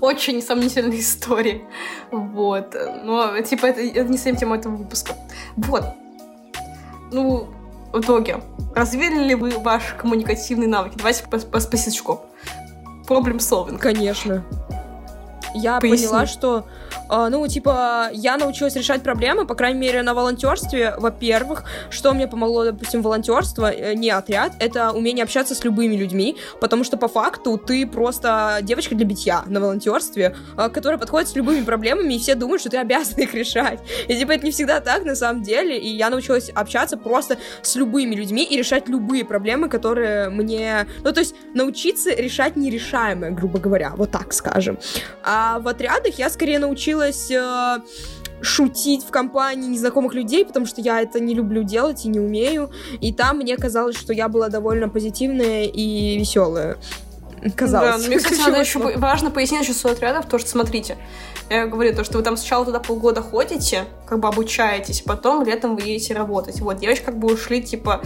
очень 0.00 0.42
сомнительная 0.42 0.96
история. 1.00 1.60
Вот. 2.10 2.74
Но, 3.04 3.40
типа, 3.42 3.66
это, 3.66 3.80
это 3.82 4.04
не 4.10 4.16
совсем 4.16 4.36
тема 4.36 4.56
этого 4.56 4.74
выпуска. 4.76 5.12
Вот. 5.56 5.84
Ну, 7.12 7.48
в 7.92 8.00
итоге, 8.00 8.40
развили 8.74 9.22
ли 9.22 9.34
вы 9.34 9.50
ваши 9.50 9.94
коммуникативные 9.96 10.68
навыки? 10.68 10.94
Давайте 10.96 11.24
по, 11.24 11.38
по. 11.38 11.60
Проблем 13.06 13.36
solving. 13.36 13.78
Конечно. 13.78 14.44
Я 15.54 15.78
Поясни. 15.80 16.06
поняла, 16.06 16.26
что, 16.26 16.64
ну, 17.12 17.46
типа, 17.46 18.08
я 18.12 18.36
научилась 18.36 18.74
решать 18.74 19.02
проблемы, 19.02 19.46
по 19.46 19.54
крайней 19.54 19.78
мере, 19.78 20.02
на 20.02 20.14
волонтерстве, 20.14 20.94
во-первых, 20.96 21.64
что 21.90 22.14
мне 22.14 22.26
помогло, 22.26 22.64
допустим, 22.64 23.02
волонтерство, 23.02 23.70
э, 23.70 23.94
не 23.94 24.08
отряд, 24.10 24.52
это 24.58 24.92
умение 24.92 25.24
общаться 25.24 25.54
с 25.54 25.62
любыми 25.62 25.94
людьми, 25.94 26.36
потому 26.60 26.84
что 26.84 26.96
по 26.96 27.08
факту 27.08 27.58
ты 27.58 27.86
просто 27.86 28.60
девочка 28.62 28.94
для 28.94 29.04
битья 29.04 29.42
на 29.46 29.60
волонтерстве, 29.60 30.34
а, 30.56 30.70
которая 30.70 30.98
подходит 30.98 31.28
с 31.28 31.36
любыми 31.36 31.62
проблемами, 31.64 32.14
и 32.14 32.18
все 32.18 32.34
думают, 32.34 32.60
что 32.60 32.70
ты 32.70 32.78
обязан 32.78 33.18
их 33.18 33.34
решать. 33.34 33.80
И 34.08 34.16
типа 34.16 34.32
это 34.32 34.46
не 34.46 34.52
всегда 34.52 34.80
так 34.80 35.04
на 35.04 35.14
самом 35.14 35.42
деле, 35.42 35.78
и 35.78 35.88
я 35.88 36.08
научилась 36.08 36.48
общаться 36.54 36.96
просто 36.96 37.36
с 37.60 37.76
любыми 37.76 38.14
людьми 38.14 38.42
и 38.42 38.56
решать 38.56 38.88
любые 38.88 39.24
проблемы, 39.24 39.68
которые 39.68 40.30
мне... 40.30 40.86
Ну, 41.04 41.12
то 41.12 41.20
есть 41.20 41.34
научиться 41.54 42.10
решать 42.14 42.56
нерешаемое, 42.56 43.32
грубо 43.32 43.58
говоря, 43.58 43.92
вот 43.96 44.10
так 44.10 44.32
скажем. 44.32 44.78
А 45.22 45.58
в 45.58 45.68
отрядах 45.68 46.14
я 46.18 46.30
скорее 46.30 46.58
научилась 46.58 47.01
э, 47.10 47.78
шутить 48.42 49.04
в 49.04 49.10
компании 49.10 49.68
незнакомых 49.68 50.14
людей, 50.14 50.44
потому 50.44 50.66
что 50.66 50.80
я 50.80 51.00
это 51.00 51.20
не 51.20 51.34
люблю 51.34 51.62
делать 51.62 52.04
и 52.04 52.08
не 52.08 52.20
умею. 52.20 52.70
И 53.00 53.12
там 53.12 53.38
мне 53.38 53.56
казалось, 53.56 53.96
что 53.96 54.12
я 54.12 54.28
была 54.28 54.48
довольно 54.48 54.88
позитивная 54.88 55.64
и 55.64 56.18
веселая. 56.18 56.76
Казалось. 57.56 58.02
Да, 58.02 58.08
мне, 58.08 58.18
кстати, 58.18 58.38
надо 58.38 58.60
еще 58.60 58.78
важно 58.78 59.30
пояснить 59.30 59.68
еще 59.68 59.88
отрядов, 59.88 60.26
то, 60.26 60.38
что, 60.38 60.48
смотрите, 60.48 60.96
я 61.50 61.66
говорю, 61.66 61.94
то, 61.94 62.04
что 62.04 62.18
вы 62.18 62.24
там 62.24 62.36
сначала 62.36 62.64
туда 62.64 62.78
полгода 62.78 63.20
ходите, 63.20 63.84
как 64.06 64.20
бы 64.20 64.28
обучаетесь, 64.28 65.00
потом 65.02 65.44
летом 65.44 65.74
вы 65.74 65.82
едете 65.82 66.14
работать. 66.14 66.60
Вот, 66.60 66.78
девочки 66.78 67.04
как 67.04 67.18
бы 67.18 67.32
ушли, 67.32 67.60
типа, 67.60 68.00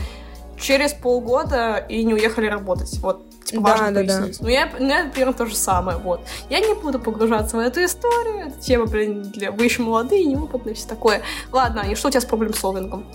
через 0.58 0.94
полгода 0.94 1.76
и 1.76 2.02
не 2.04 2.14
уехали 2.14 2.46
работать. 2.46 2.98
Вот, 3.00 3.25
типа, 3.46 3.62
Да, 3.62 3.70
важно 3.70 3.90
да, 3.92 4.02
да. 4.02 4.18
пояснить. 4.18 4.40
Ну, 4.40 4.48
я, 4.48 4.68
ну, 4.78 4.86
я, 4.86 5.10
примерно 5.12 5.32
то 5.32 5.46
же 5.46 5.56
самое, 5.56 5.98
вот. 5.98 6.20
Я 6.50 6.60
не 6.60 6.74
буду 6.74 6.98
погружаться 6.98 7.56
в 7.56 7.60
эту 7.60 7.84
историю, 7.84 8.48
эта 8.48 8.60
тема, 8.60 8.86
блин, 8.86 9.22
для... 9.22 9.50
вы 9.50 9.64
еще 9.64 9.82
молодые, 9.82 10.24
неопытные, 10.24 10.74
все 10.74 10.88
такое. 10.88 11.22
Ладно, 11.52 11.84
и 11.90 11.94
что 11.94 12.08
у 12.08 12.10
тебя 12.10 12.20
с 12.20 12.24
проблем-солвингом? 12.24 13.06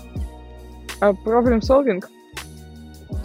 А 1.00 1.14
проблем 1.14 1.60
solving? 1.60 2.04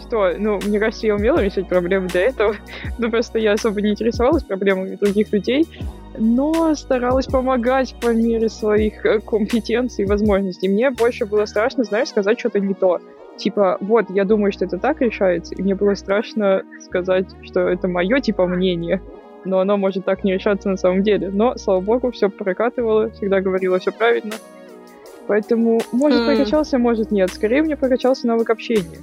Что, 0.07 0.33
ну, 0.37 0.59
мне 0.63 0.79
кажется, 0.79 1.05
я 1.05 1.15
умела 1.15 1.39
решать 1.39 1.67
проблемы 1.67 2.07
до 2.07 2.19
этого, 2.19 2.55
но 2.97 3.09
просто 3.09 3.39
я 3.39 3.53
особо 3.53 3.81
не 3.81 3.91
интересовалась 3.91 4.43
проблемами 4.43 4.95
других 4.95 5.31
людей. 5.31 5.67
но 6.17 6.73
старалась 6.75 7.27
помогать 7.27 7.95
по 8.01 8.09
мере 8.13 8.49
своих 8.49 9.05
э, 9.05 9.19
компетенций 9.19 10.05
и 10.05 10.07
возможностей. 10.07 10.67
Мне 10.67 10.89
больше 10.89 11.25
было 11.25 11.45
страшно, 11.45 11.83
знаешь, 11.83 12.09
сказать 12.09 12.39
что-то 12.39 12.59
не 12.59 12.73
то. 12.73 12.99
Типа, 13.37 13.77
вот, 13.79 14.09
я 14.09 14.25
думаю, 14.25 14.51
что 14.51 14.65
это 14.65 14.79
так 14.79 14.99
решается, 15.01 15.53
и 15.53 15.61
мне 15.61 15.75
было 15.75 15.93
страшно 15.93 16.63
сказать, 16.81 17.27
что 17.43 17.61
это 17.61 17.87
мое, 17.87 18.19
типа, 18.19 18.47
мнение, 18.47 19.01
но 19.45 19.59
оно 19.59 19.77
может 19.77 20.05
так 20.05 20.23
не 20.23 20.33
решаться 20.33 20.69
на 20.69 20.77
самом 20.77 21.03
деле. 21.03 21.29
Но, 21.29 21.55
слава 21.55 21.79
богу, 21.79 22.11
все 22.11 22.29
прокатывало, 22.29 23.11
всегда 23.11 23.39
говорила 23.39 23.79
все 23.79 23.91
правильно. 23.91 24.33
Поэтому, 25.27 25.79
может, 25.91 26.21
mm. 26.21 26.25
прокачался, 26.25 26.79
может, 26.79 27.11
нет. 27.11 27.29
Скорее, 27.31 27.61
мне 27.61 27.77
прокачался 27.77 28.27
навык 28.27 28.49
общения. 28.49 28.97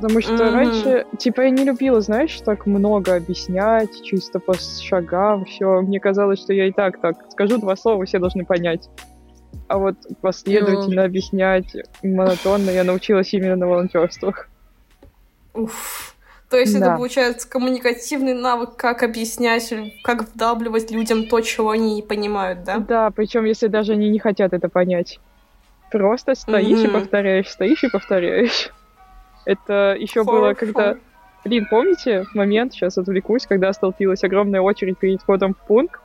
Потому 0.00 0.20
что 0.20 0.32
mm-hmm. 0.32 0.52
раньше, 0.52 1.06
типа, 1.16 1.42
я 1.42 1.50
не 1.50 1.62
любила, 1.62 2.00
знаешь, 2.00 2.40
так 2.40 2.66
много 2.66 3.14
объяснять, 3.14 4.02
чисто 4.02 4.40
по 4.40 4.54
шагам, 4.54 5.44
все. 5.44 5.80
Мне 5.80 6.00
казалось, 6.00 6.40
что 6.40 6.52
я 6.52 6.66
и 6.66 6.72
так 6.72 7.00
так 7.00 7.30
скажу 7.30 7.58
два 7.58 7.76
слова, 7.76 8.04
все 8.04 8.18
должны 8.18 8.44
понять. 8.44 8.88
А 9.72 9.78
вот 9.78 9.96
последовательно 10.20 11.00
mm. 11.00 11.04
объяснять 11.04 11.76
монотонно 12.02 12.68
я 12.68 12.84
научилась 12.84 13.32
именно 13.32 13.56
на 13.56 13.66
волонтерствах. 13.66 14.50
Уф. 15.54 16.14
То 16.50 16.58
есть 16.58 16.78
да. 16.78 16.88
это 16.88 16.96
получается 16.96 17.48
коммуникативный 17.48 18.34
навык, 18.34 18.76
как 18.76 19.02
объяснять, 19.02 19.72
как 20.04 20.28
вдавливать 20.28 20.90
людям 20.90 21.26
то, 21.26 21.40
чего 21.40 21.70
они 21.70 21.94
не 21.94 22.02
понимают, 22.02 22.64
да? 22.64 22.80
Да, 22.80 23.10
причем 23.10 23.46
если 23.46 23.68
даже 23.68 23.92
они 23.92 24.10
не 24.10 24.18
хотят 24.18 24.52
это 24.52 24.68
понять. 24.68 25.18
Просто 25.90 26.34
стоишь 26.34 26.80
mm-hmm. 26.80 26.90
и 26.90 26.92
повторяешь, 26.92 27.48
стоишь 27.48 27.82
и 27.82 27.88
повторяешь. 27.88 28.70
Это 29.46 29.96
еще 29.98 30.22
было, 30.22 30.52
когда... 30.52 30.96
Блин, 31.46 31.66
помните 31.70 32.26
момент, 32.34 32.74
сейчас 32.74 32.98
отвлекусь, 32.98 33.46
когда 33.46 33.72
столпилась 33.72 34.22
огромная 34.22 34.60
очередь 34.60 34.98
перед 34.98 35.22
входом 35.22 35.54
в 35.54 35.66
пункт, 35.66 35.98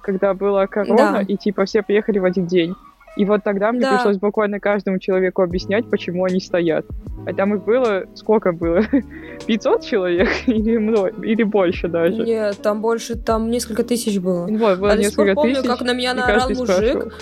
когда 0.00 0.32
была 0.32 0.66
корона, 0.66 1.12
да. 1.12 1.20
и 1.20 1.36
типа 1.36 1.66
все 1.66 1.82
приехали 1.82 2.18
в 2.18 2.24
один 2.24 2.46
день. 2.46 2.74
И 3.16 3.24
вот 3.24 3.42
тогда 3.42 3.72
мне 3.72 3.80
да. 3.80 3.96
пришлось 3.96 4.18
буквально 4.18 4.60
каждому 4.60 4.98
человеку 4.98 5.42
объяснять, 5.42 5.88
почему 5.90 6.24
они 6.24 6.40
стоят. 6.40 6.86
А 7.26 7.34
там 7.34 7.54
их 7.54 7.64
было... 7.64 8.04
Сколько 8.14 8.52
было? 8.52 8.82
500 9.46 9.84
человек? 9.84 10.28
Или, 10.46 10.76
много, 10.78 11.08
или 11.22 11.42
больше 11.42 11.88
даже? 11.88 12.22
Нет, 12.22 12.58
там 12.62 12.80
больше, 12.80 13.16
там 13.16 13.50
несколько 13.50 13.82
тысяч 13.82 14.18
было. 14.18 14.46
Вот, 14.46 14.78
было 14.78 14.92
а 14.92 14.96
несколько 14.96 15.34
помню, 15.34 15.56
тысяч. 15.56 15.68
как 15.68 15.80
на 15.82 15.92
меня 15.92 16.14
наорал 16.14 16.48
мужик, 16.48 16.64
спрашивал 16.66 17.12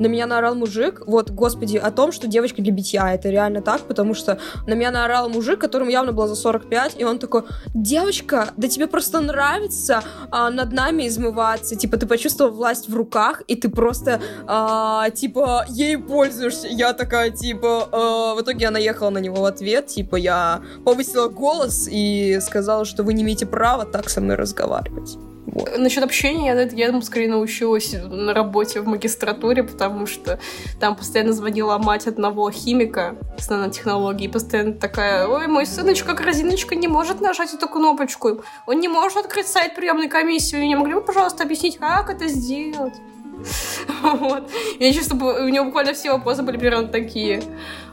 на 0.00 0.06
меня 0.06 0.26
наорал 0.26 0.54
мужик, 0.54 1.02
вот, 1.06 1.30
господи, 1.30 1.76
о 1.76 1.90
том, 1.90 2.10
что 2.10 2.26
девочка 2.26 2.62
для 2.62 2.72
битья, 2.72 3.12
это 3.14 3.28
реально 3.28 3.60
так, 3.60 3.82
потому 3.82 4.14
что 4.14 4.38
на 4.66 4.74
меня 4.74 4.90
наорал 4.90 5.28
мужик, 5.28 5.60
которому 5.60 5.90
явно 5.90 6.12
было 6.12 6.26
за 6.26 6.34
45, 6.34 6.96
и 6.98 7.04
он 7.04 7.18
такой, 7.18 7.42
девочка, 7.74 8.48
да 8.56 8.66
тебе 8.66 8.86
просто 8.86 9.20
нравится 9.20 10.02
а, 10.30 10.50
над 10.50 10.72
нами 10.72 11.06
измываться, 11.06 11.76
типа, 11.76 11.98
ты 11.98 12.06
почувствовал 12.06 12.50
власть 12.50 12.88
в 12.88 12.96
руках, 12.96 13.42
и 13.46 13.54
ты 13.54 13.68
просто, 13.68 14.20
а, 14.46 15.10
типа, 15.10 15.66
ей 15.68 15.98
пользуешься. 15.98 16.66
Я 16.68 16.94
такая, 16.94 17.30
типа, 17.30 17.88
а, 17.92 18.34
в 18.34 18.40
итоге 18.42 18.62
я 18.62 18.70
наехала 18.70 19.10
на 19.10 19.18
него 19.18 19.42
в 19.42 19.44
ответ, 19.44 19.86
типа, 19.86 20.16
я 20.16 20.62
повысила 20.84 21.28
голос 21.28 21.86
и 21.90 22.38
сказала, 22.40 22.86
что 22.86 23.02
вы 23.02 23.12
не 23.12 23.22
имеете 23.22 23.44
права 23.44 23.84
так 23.84 24.08
со 24.08 24.22
мной 24.22 24.36
разговаривать. 24.36 25.18
Вот. 25.46 25.78
Насчет 25.78 26.04
общения 26.04 26.46
я, 26.46 26.62
я 26.62 26.86
этому 26.86 27.02
скорее 27.02 27.28
научилась 27.28 27.92
на 27.92 28.34
работе 28.34 28.80
в 28.80 28.86
магистратуре, 28.86 29.62
потому 29.62 30.06
что 30.06 30.38
там 30.78 30.94
постоянно 30.94 31.32
звонила 31.32 31.78
мать 31.78 32.06
одного 32.06 32.50
химика 32.50 33.16
с 33.38 33.48
нанотехнологией, 33.48 34.30
постоянно 34.30 34.74
такая, 34.74 35.26
ой, 35.26 35.48
мой 35.48 35.66
сыночка, 35.66 36.14
корзиночка 36.14 36.74
не 36.74 36.88
может 36.88 37.20
нажать 37.20 37.54
эту 37.54 37.68
кнопочку, 37.68 38.42
он 38.66 38.80
не 38.80 38.88
может 38.88 39.18
открыть 39.18 39.46
сайт 39.46 39.74
приемной 39.74 40.08
комиссии, 40.08 40.56
не 40.56 40.76
могли 40.76 40.94
бы, 40.94 41.00
пожалуйста, 41.00 41.44
объяснить, 41.44 41.78
как 41.78 42.10
это 42.10 42.28
сделать? 42.28 42.94
Вот. 44.02 44.50
Я 44.78 44.92
чувствую, 44.92 45.44
у 45.44 45.48
него 45.48 45.66
буквально 45.66 45.94
все 45.94 46.12
вопросы 46.12 46.42
были 46.42 46.58
примерно 46.58 46.88
такие. 46.88 47.42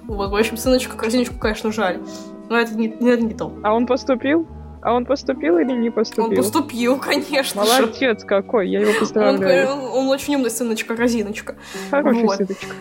Вот, 0.03 0.29
в 0.29 0.35
общем, 0.35 0.57
сыночка, 0.57 0.97
корзиночку, 0.97 1.37
конечно, 1.37 1.71
жаль. 1.71 2.01
Но 2.49 2.57
это 2.57 2.75
не, 2.75 2.87
это 2.87 3.21
не 3.21 3.33
то. 3.33 3.53
А 3.63 3.73
он 3.73 3.87
поступил? 3.87 4.47
А 4.81 4.93
он 4.93 5.05
поступил 5.05 5.57
или 5.57 5.71
не 5.71 5.89
поступил? 5.89 6.25
Он 6.25 6.35
поступил, 6.35 6.97
конечно. 6.99 7.61
Молодец 7.61 8.23
какой, 8.23 8.69
я 8.69 8.81
его 8.81 8.93
поздравляю. 8.99 9.69
Он, 9.69 9.79
он, 9.79 9.85
он 9.91 10.07
очень 10.09 10.35
умный 10.35 10.51
сыночка, 10.51 10.95
разиночка. 10.95 11.55
Хороший 11.89 12.23
вот. 12.23 12.37
сыночка. 12.37 12.75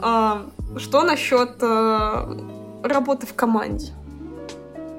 А, 0.00 0.46
что 0.76 1.02
насчет 1.02 1.56
а, 1.62 2.36
работы 2.82 3.26
в 3.26 3.34
команде? 3.34 3.92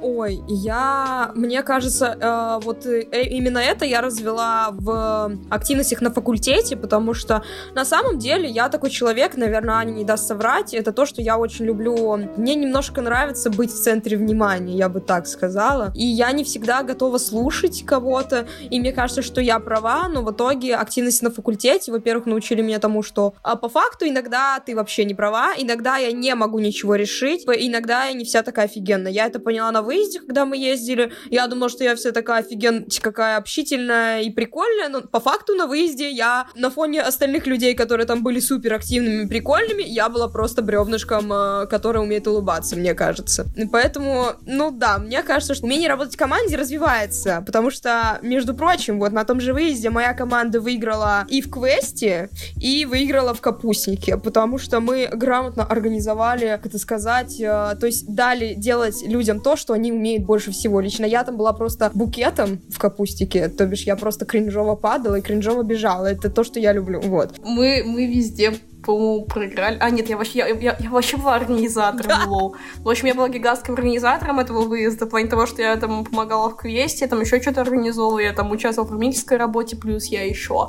Ой, 0.01 0.41
я, 0.47 1.31
мне 1.35 1.61
кажется, 1.61 2.17
э, 2.19 2.63
вот 2.63 2.85
э, 2.85 3.01
именно 3.23 3.57
это 3.57 3.83
я 3.85 4.01
развела 4.01 4.69
в 4.71 5.31
активностях 5.49 6.01
на 6.01 6.09
факультете, 6.09 6.77
потому 6.77 7.13
что 7.13 7.43
на 7.75 7.83
самом 7.83 8.17
деле 8.17 8.47
я 8.47 8.69
такой 8.69 8.91
человек, 8.91 9.35
наверное, 9.35 9.75
Аня 9.75 9.91
не 9.91 10.05
даст 10.05 10.27
соврать, 10.27 10.73
это 10.73 10.93
то, 10.93 11.05
что 11.05 11.21
я 11.21 11.37
очень 11.37 11.65
люблю. 11.65 12.17
Мне 12.37 12.55
немножко 12.55 13.01
нравится 13.01 13.49
быть 13.49 13.71
в 13.71 13.81
центре 13.81 14.15
внимания, 14.15 14.77
я 14.77 14.87
бы 14.87 15.01
так 15.01 15.27
сказала. 15.27 15.91
И 15.95 16.05
я 16.05 16.31
не 16.31 16.43
всегда 16.45 16.83
готова 16.83 17.17
слушать 17.17 17.83
кого-то, 17.85 18.47
и 18.69 18.79
мне 18.79 18.93
кажется, 18.93 19.21
что 19.21 19.41
я 19.41 19.59
права, 19.59 20.07
но 20.07 20.21
в 20.21 20.31
итоге 20.31 20.75
активности 20.75 21.25
на 21.25 21.31
факультете, 21.31 21.91
во-первых, 21.91 22.25
научили 22.25 22.61
меня 22.61 22.79
тому, 22.79 23.03
что 23.03 23.33
а 23.43 23.57
по 23.57 23.67
факту 23.67 24.07
иногда 24.07 24.59
ты 24.65 24.75
вообще 24.75 25.03
не 25.03 25.13
права, 25.13 25.53
иногда 25.57 25.97
я 25.97 26.13
не 26.13 26.33
могу 26.35 26.59
ничего 26.59 26.95
решить, 26.95 27.43
иногда 27.45 28.05
я 28.05 28.13
не 28.13 28.23
вся 28.23 28.43
такая 28.43 28.65
офигенная. 28.65 29.11
Я 29.11 29.25
это 29.25 29.39
поняла 29.39 29.71
на 29.71 29.81
выезде, 29.89 30.19
когда 30.19 30.45
мы 30.45 30.55
ездили. 30.57 31.11
Я 31.31 31.47
думала, 31.47 31.69
что 31.69 31.83
я 31.83 31.95
вся 31.95 32.11
такая 32.11 32.39
офиген, 32.39 32.85
какая 33.01 33.37
общительная 33.37 34.21
и 34.21 34.29
прикольная, 34.29 34.89
но 34.89 35.01
по 35.01 35.19
факту 35.19 35.55
на 35.55 35.65
выезде 35.65 36.11
я 36.11 36.47
на 36.55 36.69
фоне 36.69 37.01
остальных 37.01 37.47
людей, 37.47 37.73
которые 37.73 38.05
там 38.05 38.23
были 38.23 38.39
супер 38.39 38.73
активными 38.73 39.23
и 39.23 39.27
прикольными, 39.27 39.81
я 39.83 40.09
была 40.09 40.27
просто 40.27 40.61
бревнышком, 40.61 41.33
э, 41.33 41.67
который 41.67 42.01
умеет 42.01 42.27
улыбаться, 42.27 42.75
мне 42.75 42.93
кажется. 42.93 43.45
Поэтому, 43.71 44.33
ну 44.45 44.71
да, 44.71 44.99
мне 44.99 45.23
кажется, 45.23 45.55
что 45.55 45.65
умение 45.65 45.89
работать 45.89 46.13
в 46.13 46.17
команде 46.17 46.55
развивается, 46.55 47.43
потому 47.45 47.71
что, 47.71 48.19
между 48.21 48.53
прочим, 48.53 48.99
вот 48.99 49.11
на 49.11 49.25
том 49.25 49.41
же 49.41 49.53
выезде 49.53 49.89
моя 49.89 50.13
команда 50.13 50.61
выиграла 50.61 51.25
и 51.29 51.41
в 51.41 51.49
квесте, 51.49 52.29
и 52.61 52.85
выиграла 52.85 53.33
в 53.33 53.41
капустнике, 53.41 54.17
потому 54.17 54.59
что 54.59 54.79
мы 54.81 55.09
грамотно 55.11 55.63
организовали, 55.63 56.45
как 56.45 56.67
это 56.67 56.77
сказать, 56.77 57.39
э, 57.39 57.75
то 57.79 57.85
есть 57.85 58.05
дали 58.13 58.53
делать 58.53 59.01
людям 59.03 59.41
то, 59.41 59.55
что 59.55 59.78
они 59.79 59.91
умеют 59.91 60.25
больше 60.25 60.51
всего. 60.51 60.79
Лично 60.79 61.05
я 61.05 61.23
там 61.23 61.37
была 61.37 61.53
просто 61.53 61.91
букетом 61.93 62.59
в 62.69 62.77
капустике, 62.77 63.47
то 63.47 63.65
бишь 63.65 63.83
я 63.83 63.95
просто 63.95 64.25
кринжово 64.25 64.75
падала 64.75 65.15
и 65.15 65.21
кринжово 65.21 65.63
бежала. 65.63 66.05
Это 66.05 66.29
то, 66.29 66.43
что 66.43 66.59
я 66.59 66.73
люблю, 66.73 67.01
вот. 67.01 67.35
Мы, 67.43 67.83
мы 67.85 68.05
везде 68.05 68.53
по-моему, 68.81 69.25
проиграли. 69.25 69.77
А, 69.81 69.89
нет, 69.89 70.09
я 70.09 70.17
вообще, 70.17 70.39
я, 70.39 70.47
я, 70.47 70.77
я 70.79 70.89
вообще 70.89 71.17
была 71.17 71.35
организатором 71.35 72.07
да. 72.07 72.23
лол. 72.25 72.55
В 72.77 72.89
общем, 72.89 73.07
я 73.07 73.13
была 73.13 73.27
гигантским 73.27 73.73
организатором 73.73 74.39
этого 74.39 74.61
выезда, 74.61 75.05
в 75.05 75.09
плане 75.09 75.27
того, 75.27 75.45
что 75.45 75.61
я 75.61 75.75
там 75.75 76.05
помогала 76.05 76.49
в 76.49 76.55
квесте, 76.55 77.07
там 77.07 77.19
еще 77.19 77.41
что-то 77.41 77.61
организовывала, 77.61 78.19
я 78.19 78.33
там 78.33 78.51
участвовала 78.51 78.87
в 78.87 78.91
промической 78.91 79.37
работе, 79.37 79.75
плюс 79.75 80.05
я 80.05 80.25
еще 80.25 80.67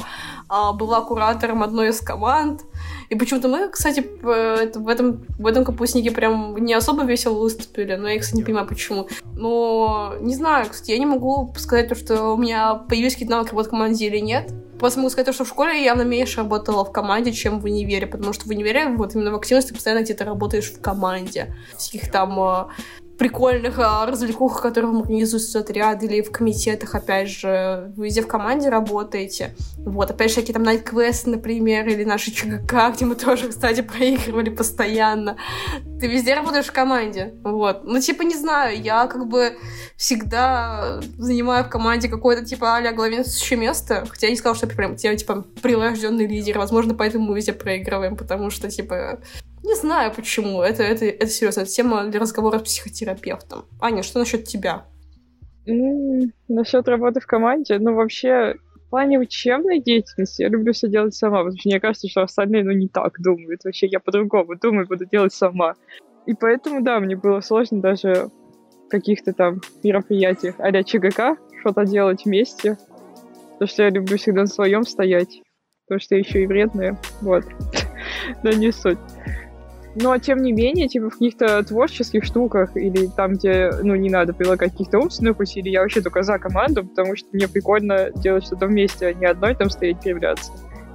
а, 0.49 0.73
была 0.73 1.01
куратором 1.03 1.63
одной 1.63 1.91
из 1.91 2.01
команд. 2.01 2.63
И 3.11 3.17
почему-то 3.17 3.49
мы, 3.49 3.69
кстати, 3.69 4.07
в 4.23 4.89
этом, 4.89 5.27
в 5.37 5.47
этом 5.47 5.65
капустнике 5.65 6.13
прям 6.13 6.57
не 6.57 6.73
особо 6.75 7.03
весело 7.03 7.41
выступили, 7.41 7.97
но 7.97 8.09
я, 8.09 8.21
кстати, 8.21 8.37
не 8.37 8.45
понимаю, 8.45 8.69
почему. 8.69 9.09
Но, 9.35 10.15
не 10.21 10.37
знаю, 10.37 10.67
кстати, 10.71 10.93
я 10.93 10.99
не 10.99 11.07
могу 11.07 11.53
сказать 11.59 11.89
то, 11.89 11.97
что 11.97 12.33
у 12.33 12.37
меня 12.37 12.75
появились 12.75 13.15
какие-то 13.15 13.35
навыки 13.35 13.53
в 13.53 13.69
команде 13.69 14.07
или 14.07 14.19
нет. 14.19 14.53
Просто 14.79 15.01
могу 15.01 15.11
сказать, 15.11 15.35
что 15.35 15.45
в 15.45 15.49
школе 15.49 15.73
я 15.73 15.87
явно 15.87 16.03
меньше 16.03 16.39
работала 16.39 16.85
в 16.85 16.93
команде, 16.93 17.33
чем 17.33 17.61
в 17.61 17.65
универе, 17.65 18.07
потому 18.07 18.33
что 18.33 18.47
в 18.47 18.51
универе, 18.51 18.89
вот 18.89 19.15
именно 19.15 19.33
в 19.33 19.35
активности, 19.35 19.73
постоянно 19.73 20.05
где-то 20.05 20.25
работаешь 20.25 20.73
в 20.73 20.81
команде. 20.81 21.55
Всяких 21.77 22.11
там 22.11 22.41
э, 22.41 22.65
прикольных 23.21 23.79
а, 23.79 24.07
развлекухах, 24.07 24.63
которые 24.63 24.99
организуются 24.99 25.59
отряд 25.59 26.03
или 26.03 26.23
в 26.23 26.33
комитетах, 26.33 26.95
опять 26.95 27.29
же, 27.29 27.93
вы 27.95 28.07
везде 28.07 28.23
в 28.23 28.27
команде 28.27 28.71
работаете. 28.71 29.55
Вот, 29.77 30.11
опять 30.11 30.29
же, 30.29 30.37
всякие 30.37 30.55
там 30.55 30.63
найт 30.63 30.85
квесты, 30.85 31.29
например, 31.29 31.87
или 31.87 32.03
наши 32.05 32.31
ЧГК, 32.31 32.91
где 32.97 33.05
мы 33.05 33.17
тоже, 33.17 33.51
кстати, 33.51 33.83
проигрывали 33.83 34.49
постоянно. 34.49 35.37
Ты 36.01 36.07
везде 36.07 36.33
работаешь 36.33 36.65
в 36.65 36.73
команде, 36.73 37.35
вот. 37.45 37.85
Ну, 37.85 38.01
типа, 38.01 38.23
не 38.23 38.35
знаю, 38.35 38.81
я 38.81 39.07
как 39.07 39.29
бы 39.29 39.53
всегда 39.99 41.03
занимаю 41.19 41.67
в 41.67 41.69
команде 41.69 42.09
какое-то, 42.09 42.43
типа, 42.47 42.77
а-ля 42.77 42.93
главенствующее 42.93 43.59
место, 43.59 44.07
хотя 44.09 44.29
я 44.29 44.31
не 44.31 44.39
сказала, 44.39 44.57
что 44.57 44.67
я 44.67 44.75
прям, 44.75 44.97
типа, 44.97 45.45
прирожденный 45.61 46.27
лидер, 46.27 46.57
возможно, 46.57 46.95
поэтому 46.95 47.27
мы 47.27 47.37
везде 47.37 47.53
проигрываем, 47.53 48.17
потому 48.17 48.49
что, 48.49 48.71
типа, 48.71 49.21
не 49.63 49.75
знаю 49.75 50.13
почему. 50.15 50.63
Это, 50.63 50.83
это, 50.83 51.05
это 51.05 51.27
серьезная 51.27 51.67
тема 51.67 52.07
для 52.07 52.21
разговора 52.21 52.59
с 52.59 52.63
психотерапевтом. 52.63 53.65
Аня, 53.81 54.03
что 54.03 54.19
насчет 54.19 54.45
тебя? 54.45 54.85
Ну, 55.67 56.31
насчет 56.49 56.89
работы 56.89 57.21
в 57.21 57.27
команде, 57.27 57.79
ну, 57.79 57.95
вообще, 57.95 58.57
в 58.75 58.91
плане 58.91 59.19
учебной 59.19 59.81
деятельности 59.81 60.43
я 60.43 60.49
люблю 60.49 60.73
все 60.73 60.89
делать 60.89 61.15
сама, 61.15 61.39
потому 61.39 61.59
что 61.59 61.69
мне 61.69 61.79
кажется, 61.81 62.09
что 62.09 62.23
остальные, 62.23 62.65
ну, 62.65 62.73
не 62.73 62.89
так 62.89 63.21
думают. 63.21 63.65
Вообще, 63.65 63.87
я 63.87 64.01
по-другому 64.01 64.57
думаю, 64.57 64.87
буду 64.89 65.05
делать 65.05 65.33
сама. 65.33 65.75
И 66.27 66.35
поэтому, 66.35 66.83
да, 66.83 66.99
мне 66.99 67.17
было 67.17 67.41
сложно 67.41 67.81
даже 67.81 68.31
в 68.87 68.89
каких-то 68.89 69.33
там 69.33 69.61
мероприятиях 69.83 70.57
а 70.59 70.83
ЧГК 70.83 71.37
что-то 71.61 71.85
делать 71.85 72.25
вместе. 72.25 72.77
Потому 73.53 73.69
что 73.69 73.83
я 73.85 73.91
люблю 73.91 74.17
всегда 74.17 74.41
на 74.43 74.47
своем 74.47 74.83
стоять. 74.83 75.43
Потому 75.87 76.01
что 76.01 76.15
я 76.15 76.21
еще 76.21 76.43
и 76.43 76.47
вредная. 76.47 76.99
Вот. 77.21 77.45
Но 78.43 78.51
не 78.51 78.73
суть. 78.73 78.99
Но, 79.97 80.17
тем 80.19 80.43
не 80.43 80.53
менее, 80.53 80.89
типа, 80.89 81.11
в 81.11 81.15
каких-то 81.15 81.63
творческих 81.65 82.25
штуках 82.25 82.77
или 82.77 83.07
там, 83.07 83.35
где, 83.35 83.71
ну, 83.83 83.97
не 83.97 84.09
надо 84.09 84.33
прилагать 84.33 84.73
каких-то 84.73 84.99
умственных 84.99 85.41
усилий, 85.41 85.73
я 85.73 85.81
вообще 85.81 86.01
только 86.01 86.23
за 86.23 86.39
команду, 86.39 86.85
потому 86.85 87.17
что 87.17 87.29
мне 87.33 87.49
прикольно 87.49 88.11
делать 88.15 88.45
что-то 88.45 88.67
вместе, 88.67 89.09
а 89.09 89.13
не 89.13 89.27
одной 89.27 89.57
там 89.57 89.69
стоять 89.69 90.01
кривляться. 90.01 90.53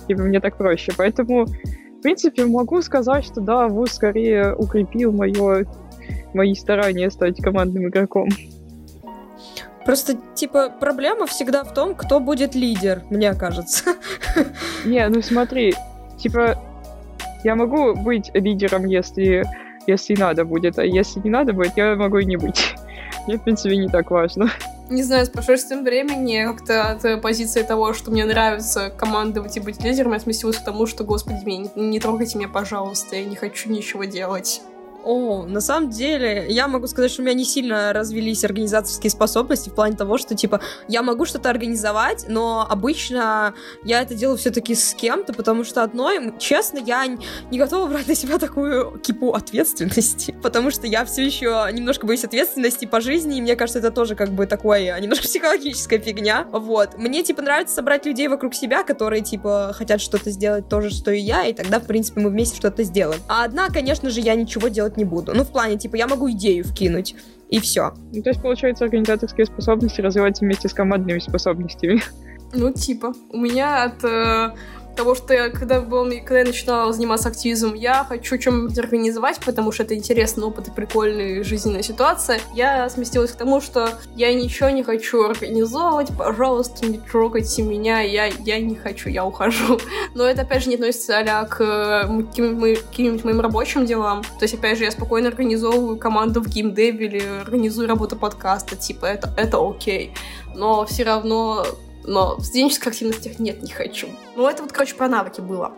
Типа, 0.08 0.22
мне 0.22 0.40
так 0.40 0.58
проще. 0.58 0.94
Поэтому, 0.98 1.46
в 1.46 2.02
принципе, 2.02 2.46
могу 2.46 2.82
сказать, 2.82 3.26
что 3.26 3.42
да, 3.42 3.68
ВУЗ 3.68 3.92
скорее 3.92 4.56
укрепил 4.56 5.12
мое, 5.12 5.66
мои 6.34 6.56
старания 6.56 7.10
стать 7.12 7.42
командным 7.42 7.90
игроком. 7.90 8.30
Просто, 9.86 10.16
типа, 10.34 10.74
проблема 10.80 11.28
всегда 11.28 11.64
в 11.64 11.74
том, 11.74 11.96
кто 11.96 12.20
будет 12.20 12.56
лидер, 12.56 13.04
мне 13.10 13.34
кажется. 13.34 13.96
Не, 14.86 15.08
ну 15.10 15.22
смотри, 15.22 15.74
типа, 16.18 16.58
я 17.43 17.56
могу 17.56 17.95
быть 17.95 18.32
лидером, 18.34 18.86
если, 18.86 19.43
если 19.88 20.15
надо 20.15 20.45
будет, 20.45 20.80
а 20.80 20.86
если 20.86 21.19
не 21.19 21.30
надо 21.30 21.54
будет, 21.54 21.78
я 21.78 21.95
могу 21.95 22.19
и 22.19 22.26
не 22.26 22.38
быть. 22.38 22.76
Мне, 23.28 23.38
в 23.38 23.43
принципе, 23.43 23.78
не 23.78 23.88
так 23.88 24.12
важно. 24.12 24.50
Не 24.89 25.02
знаю, 25.02 25.26
с 25.26 25.30
прошествием 25.30 25.84
времени 25.84 26.45
как-то 26.45 26.91
от 26.91 27.21
позиции 27.21 27.63
того, 27.63 27.93
что 27.93 28.12
мне 28.12 28.24
нравится 28.24 28.91
командовать 28.95 29.58
и 29.58 29.60
быть 29.60 29.84
лидером, 29.84 30.13
я 30.13 30.19
сместилась 30.19 30.58
к 30.58 30.63
тому, 30.63 30.86
что, 30.86 31.04
господи, 31.04 31.43
не, 31.43 31.71
не 31.76 32.00
трогайте 32.00 32.38
меня, 32.38 32.50
пожалуйста, 32.50 33.15
я 33.15 33.26
не 33.26 33.36
хочу 33.36 33.71
ничего 33.71 34.04
делать. 34.04 34.62
О, 35.06 35.46
на 35.46 35.62
самом 35.62 35.91
деле, 35.91 36.48
я 36.50 36.68
могу 36.68 36.88
сказать, 36.88 37.12
что 37.12 37.22
у 37.22 37.26
меня 37.26 37.36
не 37.36 37.46
сильно 37.46 37.94
развились 37.94 38.44
организаторские 38.44 39.12
способности 39.12 39.70
в 39.70 39.76
плане 39.76 39.96
того, 39.96 40.18
что, 40.18 40.34
типа, 40.34 40.62
я 40.88 41.04
могу 41.04 41.26
что-то 41.26 41.52
организовать, 41.52 42.26
но 42.28 42.65
обычно 42.68 43.54
я 43.84 44.02
это 44.02 44.15
делаю 44.15 44.38
все-таки 44.39 44.74
с 44.74 44.96
кем-то, 44.96 45.32
потому 45.34 45.63
что 45.63 45.84
одной, 45.84 46.34
честно, 46.39 46.80
я 46.80 47.06
не 47.06 47.60
готова 47.60 47.86
брать 47.86 48.08
на 48.08 48.15
себя 48.15 48.39
такую 48.39 48.98
кипу 48.98 49.34
ответственности, 49.34 50.36
потому 50.41 50.72
что 50.72 50.88
я 50.88 51.06
все 51.06 51.24
еще 51.24 51.70
немножко 51.72 52.08
боюсь 52.08 52.24
ответственности 52.24 52.86
по 52.86 53.00
жизни, 53.00 53.38
и 53.38 53.41
мне 53.41 53.56
кажется, 53.56 53.78
это 53.78 53.91
тоже 53.91 54.15
как 54.15 54.32
бы 54.32 54.48
такое 54.48 55.00
немножко 55.00 55.24
психологическая 55.28 56.00
фигня. 56.00 56.48
Вот. 56.52 56.98
Мне, 56.98 57.22
типа, 57.22 57.44
нравится 57.44 57.76
собрать 57.76 58.08
людей 58.08 58.28
вокруг 58.28 58.56
себя, 58.56 58.82
которые, 58.84 59.22
типа, 59.22 59.72
хотят 59.76 60.02
что-то 60.02 60.32
сделать 60.32 60.68
то 60.68 60.82
же, 60.82 60.89
что 60.89 61.12
и 61.12 61.20
я, 61.20 61.46
и 61.46 61.54
тогда, 61.54 61.80
в 61.80 61.86
принципе, 61.86 62.22
мы 62.22 62.32
вместе 62.32 62.58
что-то 62.58 62.82
сделаем. 62.82 63.22
А 63.28 63.44
одна, 63.44 63.70
конечно 63.70 64.10
же, 64.10 64.20
я 64.20 64.34
ничего 64.34 64.68
делать 64.70 64.95
делать 64.96 64.98
не 64.98 65.06
буду. 65.06 65.34
Ну, 65.34 65.44
в 65.44 65.52
плане, 65.52 65.78
типа, 65.78 65.96
я 65.96 66.08
могу 66.08 66.30
идею 66.32 66.64
вкинуть, 66.64 67.16
и 67.50 67.60
все. 67.60 67.94
Ну, 68.14 68.22
то 68.22 68.30
есть, 68.30 68.42
получается, 68.42 68.86
организаторские 68.86 69.46
способности 69.46 70.02
развиваются 70.02 70.46
вместе 70.46 70.68
с 70.68 70.74
командными 70.74 71.20
способностями. 71.20 72.02
Ну, 72.54 72.72
типа. 72.72 73.14
У 73.32 73.38
меня 73.38 73.84
от 73.84 74.04
э, 74.04 74.56
того, 74.96 75.16
что 75.16 75.34
я, 75.34 75.50
когда, 75.50 75.82
был, 75.82 76.06
когда 76.06 76.40
я 76.40 76.46
начинала 76.46 76.92
заниматься 76.94 77.30
активизмом, 77.30 77.74
я 77.74 78.04
хочу 78.04 78.38
чем-нибудь 78.38 78.78
организовать, 78.78 79.40
потому 79.46 79.72
что 79.72 79.84
это 79.84 79.96
интересный 79.96 80.46
опыт 80.46 80.68
и 80.68 80.72
прикольная 80.72 81.44
жизненная 81.44 81.84
ситуация. 81.84 82.40
Я 82.54 82.90
сместилась 82.90 83.32
к 83.32 83.36
тому, 83.36 83.62
что 83.62 83.90
я 84.16 84.34
ничего 84.34 84.70
не 84.70 84.84
хочу 84.84 85.24
организовывать, 85.24 86.10
пожалуйста, 86.18 86.86
не 86.86 86.98
трогайте 86.98 87.62
меня, 87.62 88.02
я, 88.02 88.28
я 88.28 88.60
не 88.60 88.76
хочу, 88.76 89.10
я 89.10 89.26
ухожу. 89.26 89.80
Но 90.14 90.24
это, 90.24 90.44
опять 90.44 90.64
же, 90.64 90.70
не 90.70 90.76
относится 90.76 91.20
а 91.26 91.46
к 91.46 91.58
каким-нибудь 91.58 93.24
моим 93.24 93.42
рабочим 93.42 93.86
делам. 93.86 94.24
То 94.24 94.44
есть, 94.44 94.54
опять 94.54 94.78
же, 94.78 94.84
я 94.84 94.92
спокойно 94.92 95.30
организовываю 95.30 95.98
команду 95.98 96.42
в 96.42 96.48
геймдеве 96.48 97.06
или 97.06 97.24
организую 97.42 97.88
работу 97.88 98.16
подкаста, 98.16 98.76
типа, 98.76 99.06
это, 99.06 99.34
это 99.38 99.58
окей. 99.58 100.14
Но 100.54 100.86
все 100.86 101.04
равно 101.04 101.66
но 102.08 102.38
в 102.38 102.44
студенческих 102.44 102.88
активностях 102.88 103.39
нет, 103.39 103.62
не 103.62 103.72
хочу. 103.72 104.08
Ну, 104.36 104.48
это 104.48 104.63
вот, 104.63 104.72
короче, 104.72 104.96
про 104.96 105.08
навыки 105.08 105.41
было. 105.41 105.74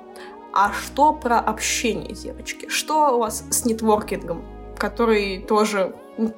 А 0.54 0.72
что 0.74 1.13
про 1.13 1.40
общение, 1.40 2.13
девочки? 2.13 2.68
Что 2.70 3.16
у 3.16 3.20
вас 3.20 3.44
с 3.50 3.66
нетворкингом, 3.66 4.46
который 4.78 5.40
тоже... 5.42 5.96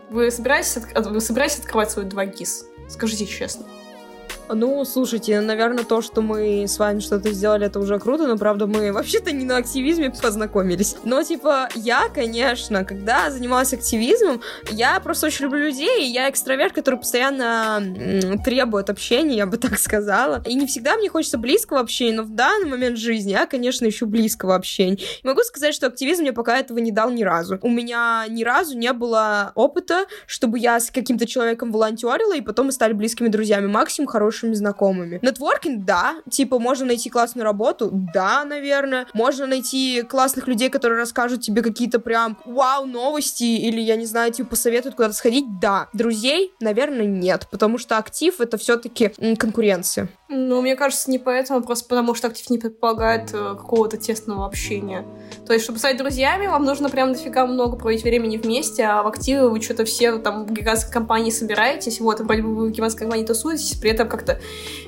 Вы 0.09 0.29
собираетесь, 0.29 0.77
вы 0.95 1.21
собираетесь 1.21 1.59
открывать 1.59 1.91
свой 1.91 2.05
2 2.05 2.25
ГИС? 2.25 2.65
Скажите 2.89 3.25
честно. 3.25 3.65
Ну, 4.49 4.83
слушайте, 4.83 5.39
наверное, 5.41 5.83
то, 5.83 6.01
что 6.01 6.21
мы 6.21 6.63
с 6.63 6.79
вами 6.79 6.99
что-то 6.99 7.31
сделали, 7.31 7.67
это 7.67 7.79
уже 7.79 7.99
круто, 7.99 8.27
но, 8.27 8.37
правда, 8.37 8.65
мы 8.65 8.91
вообще-то 8.93 9.31
не 9.31 9.45
на 9.45 9.57
активизме 9.57 10.11
познакомились. 10.11 10.95
Но, 11.03 11.21
типа, 11.23 11.69
я, 11.75 12.09
конечно, 12.09 12.83
когда 12.83 13.29
занималась 13.29 13.73
активизмом, 13.73 14.41
я 14.71 14.99
просто 14.99 15.27
очень 15.27 15.45
люблю 15.45 15.65
людей, 15.65 16.11
я 16.11 16.29
экстраверт, 16.29 16.73
который 16.73 16.95
постоянно 16.95 17.81
требует 18.43 18.89
общения, 18.89 19.37
я 19.37 19.45
бы 19.45 19.57
так 19.57 19.77
сказала. 19.77 20.41
И 20.45 20.55
не 20.55 20.65
всегда 20.65 20.97
мне 20.97 21.09
хочется 21.09 21.37
близкого 21.37 21.79
общения, 21.79 22.15
но 22.15 22.23
в 22.23 22.33
данный 22.33 22.69
момент 22.69 22.97
жизни 22.97 23.31
я, 23.31 23.45
конечно, 23.45 23.87
ищу 23.87 24.07
близкого 24.07 24.55
общения. 24.55 24.95
И 24.95 25.27
могу 25.27 25.41
сказать, 25.41 25.75
что 25.75 25.87
активизм 25.87 26.23
мне 26.23 26.33
пока 26.33 26.57
этого 26.57 26.79
не 26.79 26.91
дал 26.91 27.11
ни 27.11 27.23
разу. 27.23 27.59
У 27.61 27.69
меня 27.69 28.25
ни 28.27 28.43
разу 28.43 28.77
не 28.77 28.91
было 28.93 29.51
опыта, 29.55 30.05
чтобы 30.25 30.57
я 30.57 30.79
с 30.79 30.89
каким-то 30.89 31.27
человеком 31.27 31.71
волонтерила, 31.71 32.35
и 32.35 32.41
потом 32.41 32.67
мы 32.67 32.71
стали 32.71 32.93
близкими 32.93 33.27
друзьями. 33.27 33.67
Максимум 33.67 34.07
хороший 34.07 34.38
хорошими 34.39 34.53
знакомыми. 34.53 35.19
Нетворкинг, 35.21 35.85
да. 35.85 36.17
Типа, 36.29 36.59
можно 36.59 36.85
найти 36.85 37.09
классную 37.09 37.45
работу? 37.45 37.89
Да, 37.91 38.45
наверное. 38.45 39.07
Можно 39.13 39.47
найти 39.47 40.03
классных 40.03 40.47
людей, 40.47 40.69
которые 40.69 40.99
расскажут 40.99 41.41
тебе 41.41 41.61
какие-то 41.61 41.99
прям 41.99 42.37
вау 42.45 42.85
новости 42.85 43.43
или, 43.43 43.79
я 43.81 43.95
не 43.95 44.05
знаю, 44.05 44.31
типа, 44.31 44.49
посоветуют 44.49 44.95
куда-то 44.95 45.13
сходить? 45.13 45.45
Да. 45.59 45.87
Друзей, 45.93 46.53
наверное, 46.59 47.05
нет, 47.05 47.47
потому 47.51 47.77
что 47.77 47.97
актив— 47.97 48.39
это 48.41 48.57
все-таки 48.57 49.09
конкуренция. 49.37 50.09
Ну, 50.31 50.61
мне 50.61 50.75
кажется, 50.75 51.09
не 51.09 51.17
поэтому, 51.17 51.63
просто 51.63 51.89
потому 51.89 52.13
что 52.13 52.27
актив 52.27 52.47
не 52.51 52.59
предполагает 52.59 53.33
э, 53.33 53.55
какого-то 53.55 53.97
тесного 53.97 54.45
общения. 54.45 55.03
То 55.47 55.53
есть, 55.53 55.63
чтобы 55.63 55.79
стать 55.79 55.97
друзьями, 55.97 56.45
вам 56.45 56.65
нужно 56.65 56.87
прям 56.89 57.13
дофига 57.13 57.47
много 57.47 57.77
проводить 57.77 58.03
времени 58.03 58.37
вместе, 58.37 58.83
а 58.83 59.01
в 59.01 59.07
активе 59.07 59.47
вы 59.47 59.59
что-то 59.59 59.85
все 59.85 60.19
там 60.19 60.45
в 60.45 60.53
гигантской 60.53 60.93
компании 60.93 61.31
собираетесь, 61.31 61.99
вот, 61.99 62.19
вроде 62.19 62.43
бы 62.43 62.53
вы 62.53 62.67
в 62.67 62.71
гигантской 62.71 63.07
компании 63.07 63.25
тусуетесь, 63.25 63.73
при 63.79 63.89
этом 63.89 64.07
как-то 64.07 64.39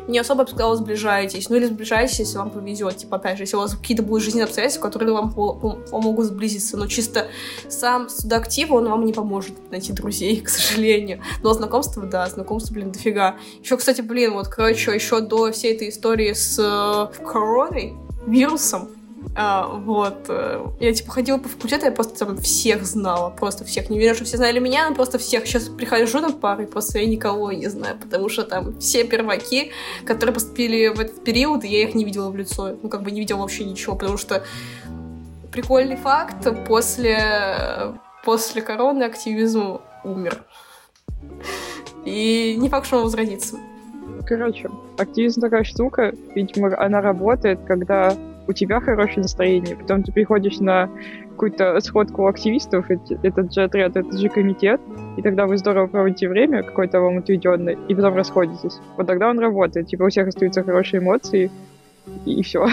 не 0.08 0.20
особо, 0.20 0.46
я 0.58 0.68
бы 0.68 0.76
сближаетесь. 0.76 1.50
Ну, 1.50 1.56
или 1.56 1.66
сближаетесь, 1.66 2.20
если 2.20 2.38
вам 2.38 2.52
повезет. 2.52 2.98
Типа, 2.98 3.18
опять 3.18 3.38
же, 3.38 3.44
если 3.44 3.56
у 3.56 3.60
вас 3.60 3.76
какие-то 3.76 4.04
будут 4.04 4.24
жизненные 4.24 4.46
обстоятельства, 4.46 4.84
которые 4.84 5.14
вам 5.14 5.32
помогут 5.32 6.26
сблизиться. 6.26 6.78
Но 6.78 6.86
чисто 6.88 7.28
сам 7.68 8.10
судоактив, 8.10 8.72
он 8.72 8.88
вам 8.90 9.06
не 9.06 9.14
поможет 9.14 9.54
найти 9.72 9.94
друзей, 9.94 10.42
к 10.42 10.50
сожалению. 10.50 11.22
Но 11.42 11.54
знакомство, 11.54 12.04
да, 12.04 12.28
знакомство, 12.28 12.74
блин, 12.74 12.92
дофига. 12.92 13.38
Еще, 13.64 13.78
кстати, 13.78 14.02
блин, 14.02 14.34
вот, 14.34 14.48
короче, 14.48 14.94
еще 14.94 15.22
до 15.32 15.52
всей 15.52 15.74
этой 15.74 15.90
истории 15.90 16.34
с 16.34 16.60
э, 16.60 17.24
короной, 17.24 17.94
вирусом, 18.28 18.90
а, 19.34 19.68
вот. 19.68 20.26
Э, 20.28 20.66
я, 20.80 20.94
типа, 20.94 21.12
ходила 21.12 21.38
по 21.38 21.48
факультету, 21.48 21.86
я 21.86 21.92
просто 21.92 22.26
там 22.26 22.38
всех 22.38 22.84
знала. 22.86 23.30
Просто 23.30 23.64
всех. 23.64 23.90
Не 23.90 23.98
верю, 23.98 24.16
что 24.16 24.26
все 24.26 24.38
знали 24.38 24.60
меня, 24.60 24.90
но 24.90 24.96
просто 24.96 25.18
всех. 25.20 25.46
Сейчас 25.46 25.70
прихожу 25.70 26.20
на 26.20 26.32
пары, 26.32 26.68
просто 26.68 27.00
я 27.00 27.06
никого 27.06 27.52
не 27.52 27.68
знаю, 27.68 27.98
потому 27.98 28.30
что 28.30 28.44
там 28.44 28.78
все 28.80 29.06
перваки, 29.06 29.72
которые 30.06 30.34
поступили 30.34 30.88
в 30.88 31.00
этот 31.00 31.24
период, 31.24 31.64
я 31.64 31.84
их 31.84 31.96
не 31.96 32.04
видела 32.04 32.30
в 32.30 32.36
лицо. 32.36 32.76
Ну, 32.82 32.90
как 32.90 33.04
бы 33.04 33.12
не 33.12 33.22
видела 33.22 33.40
вообще 33.40 33.64
ничего, 33.64 33.96
потому 33.96 34.18
что 34.18 34.44
прикольный 35.52 35.98
факт, 35.98 36.48
после, 36.68 37.96
после 38.26 38.62
короны 38.62 39.04
активизм 39.04 39.80
умер. 40.04 40.44
И 42.04 42.56
не 42.58 42.70
факт, 42.70 42.88
что 42.88 42.98
он 42.98 43.04
возродится. 43.04 43.58
Короче, 44.26 44.70
активизм 44.98 45.42
такая 45.42 45.64
штука, 45.64 46.14
видимо, 46.36 46.72
она 46.78 47.02
работает, 47.02 47.60
когда 47.66 48.14
у 48.48 48.54
тебя 48.54 48.80
хорошее 48.80 49.22
настроение, 49.22 49.76
потом 49.76 50.04
ты 50.04 50.12
приходишь 50.12 50.60
на 50.60 50.90
какую-то 51.32 51.80
сходку 51.80 52.28
активистов, 52.28 52.86
этот 53.24 53.54
же 53.54 53.64
отряд, 53.64 53.96
этот 53.96 54.20
же 54.20 54.30
комитет, 54.30 54.80
и 55.18 55.22
тогда 55.22 55.48
вы 55.48 55.58
здорово 55.58 55.88
проводите 55.88 56.28
время, 56.28 56.64
какое-то 56.64 57.02
вам 57.02 57.20
отведенное, 57.20 57.78
и 57.88 57.96
потом 57.96 58.16
расходитесь. 58.16 58.80
Вот 58.98 59.08
тогда 59.08 59.30
он 59.30 59.40
работает, 59.40 59.88
типа 59.88 60.04
у 60.04 60.10
всех 60.10 60.28
остаются 60.28 60.64
хорошие 60.64 61.02
эмоции, 61.02 61.50
и, 62.26 62.42
все 62.44 62.68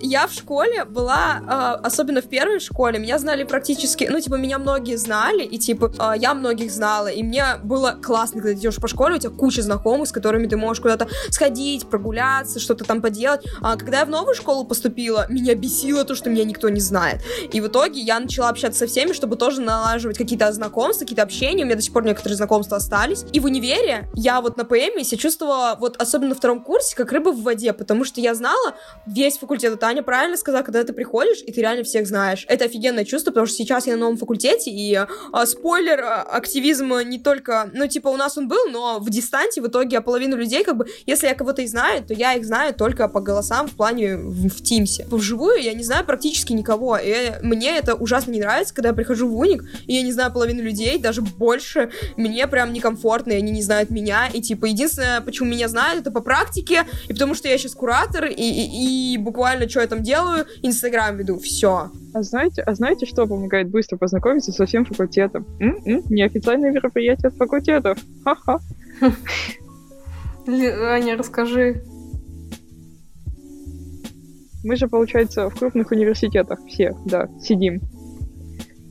я 0.00 0.26
в 0.26 0.32
школе 0.32 0.84
была, 0.84 1.40
э, 1.40 1.86
особенно 1.86 2.20
в 2.20 2.28
первой 2.28 2.60
школе, 2.60 2.98
меня 2.98 3.18
знали 3.18 3.44
практически, 3.44 4.08
ну, 4.10 4.20
типа, 4.20 4.34
меня 4.34 4.58
многие 4.58 4.96
знали, 4.96 5.42
и, 5.42 5.58
типа, 5.58 5.92
э, 5.98 6.18
я 6.18 6.34
многих 6.34 6.70
знала, 6.70 7.08
и 7.08 7.22
мне 7.22 7.44
было 7.62 7.98
классно, 8.02 8.40
когда 8.40 8.54
ты 8.54 8.60
идешь 8.60 8.76
по 8.76 8.88
школе, 8.88 9.16
у 9.16 9.18
тебя 9.18 9.30
куча 9.30 9.62
знакомых, 9.62 10.08
с 10.08 10.12
которыми 10.12 10.46
ты 10.46 10.56
можешь 10.56 10.80
куда-то 10.80 11.08
сходить, 11.30 11.88
прогуляться, 11.88 12.60
что-то 12.60 12.84
там 12.84 13.02
поделать. 13.02 13.44
А 13.60 13.76
когда 13.76 14.00
я 14.00 14.04
в 14.04 14.08
новую 14.08 14.34
школу 14.34 14.64
поступила, 14.64 15.26
меня 15.28 15.54
бесило 15.54 16.04
то, 16.04 16.14
что 16.14 16.30
меня 16.30 16.44
никто 16.44 16.68
не 16.68 16.80
знает. 16.80 17.22
И 17.52 17.60
в 17.60 17.66
итоге 17.68 18.00
я 18.00 18.18
начала 18.18 18.48
общаться 18.48 18.80
со 18.80 18.86
всеми, 18.86 19.12
чтобы 19.12 19.36
тоже 19.36 19.60
налаживать 19.60 20.18
какие-то 20.18 20.52
знакомства, 20.52 21.04
какие-то 21.04 21.22
общения, 21.22 21.62
у 21.64 21.66
меня 21.66 21.76
до 21.76 21.82
сих 21.82 21.92
пор 21.92 22.04
некоторые 22.04 22.36
знакомства 22.36 22.76
остались. 22.76 23.24
И 23.32 23.40
в 23.40 23.44
универе 23.44 24.08
я 24.14 24.40
вот 24.40 24.56
на 24.56 24.64
ПМ 24.64 25.02
себя 25.02 25.18
чувствовала, 25.18 25.76
вот 25.78 25.96
особенно 26.00 26.30
на 26.30 26.34
втором 26.34 26.62
курсе, 26.62 26.96
как 26.96 27.12
рыба 27.12 27.30
в 27.30 27.42
воде, 27.42 27.72
потому 27.72 28.04
что 28.04 28.20
я 28.20 28.34
знала 28.34 28.74
весь 29.06 29.38
факультет, 29.38 29.74
это 29.74 29.86
Даня 29.90 30.04
правильно 30.04 30.36
сказал, 30.36 30.62
когда 30.62 30.84
ты 30.84 30.92
приходишь, 30.92 31.42
и 31.44 31.50
ты 31.50 31.62
реально 31.62 31.82
всех 31.82 32.06
знаешь. 32.06 32.46
Это 32.48 32.66
офигенное 32.66 33.04
чувство, 33.04 33.32
потому 33.32 33.48
что 33.48 33.56
сейчас 33.56 33.88
я 33.88 33.94
на 33.94 34.00
новом 34.02 34.18
факультете, 34.18 34.70
и 34.70 34.94
а, 34.94 35.46
спойлер, 35.46 36.00
а, 36.00 36.22
активизм 36.22 36.96
не 37.04 37.18
только, 37.18 37.68
ну, 37.74 37.88
типа, 37.88 38.06
у 38.06 38.16
нас 38.16 38.38
он 38.38 38.46
был, 38.46 38.68
но 38.70 39.00
в 39.00 39.10
дистанте 39.10 39.60
в 39.60 39.66
итоге 39.66 40.00
половину 40.00 40.36
людей, 40.36 40.62
как 40.62 40.76
бы, 40.76 40.86
если 41.06 41.26
я 41.26 41.34
кого-то 41.34 41.62
и 41.62 41.66
знаю, 41.66 42.04
то 42.04 42.14
я 42.14 42.34
их 42.34 42.44
знаю 42.44 42.72
только 42.72 43.08
по 43.08 43.20
голосам 43.20 43.66
в 43.66 43.72
плане 43.72 44.16
в, 44.16 44.48
в 44.48 44.62
Тимсе. 44.62 45.06
Вживую 45.10 45.60
я 45.60 45.74
не 45.74 45.82
знаю 45.82 46.06
практически 46.06 46.52
никого, 46.52 46.96
и 46.96 47.32
мне 47.42 47.76
это 47.76 47.96
ужасно 47.96 48.30
не 48.30 48.38
нравится, 48.38 48.72
когда 48.72 48.90
я 48.90 48.94
прихожу 48.94 49.28
в 49.28 49.36
уник, 49.36 49.64
и 49.88 49.94
я 49.94 50.02
не 50.02 50.12
знаю 50.12 50.32
половину 50.32 50.62
людей, 50.62 50.98
даже 50.98 51.20
больше, 51.20 51.90
мне 52.16 52.46
прям 52.46 52.72
некомфортно, 52.72 53.32
и 53.32 53.38
они 53.38 53.50
не 53.50 53.62
знают 53.62 53.90
меня, 53.90 54.28
и, 54.32 54.40
типа, 54.40 54.66
единственное, 54.66 55.20
почему 55.20 55.48
меня 55.48 55.66
знают, 55.66 56.02
это 56.02 56.12
по 56.12 56.20
практике, 56.20 56.84
и 57.08 57.12
потому 57.12 57.34
что 57.34 57.48
я 57.48 57.58
сейчас 57.58 57.74
куратор, 57.74 58.26
и, 58.26 58.34
и, 58.34 59.14
и 59.14 59.18
буквально, 59.18 59.68
что 59.68 59.79
я 59.82 59.88
там 59.88 60.02
делаю, 60.02 60.46
Инстаграм 60.62 61.16
веду, 61.16 61.38
все. 61.38 61.90
А 62.12 62.22
знаете, 62.22 62.62
а 62.62 62.74
знаете, 62.74 63.06
что 63.06 63.26
помогает 63.26 63.70
быстро 63.70 63.96
познакомиться 63.96 64.52
со 64.52 64.66
всем 64.66 64.84
факультетом? 64.84 65.46
М-м, 65.60 66.02
неофициальные 66.08 66.72
мероприятия 66.72 67.28
от 67.28 67.34
факультетов. 67.36 67.98
Ха-ха. 68.24 68.60
Аня, 70.46 71.16
расскажи. 71.16 71.82
Мы 74.62 74.76
же, 74.76 74.88
получается, 74.88 75.48
в 75.48 75.58
крупных 75.58 75.90
университетах 75.90 76.58
все, 76.66 76.94
да, 77.06 77.28
сидим. 77.40 77.80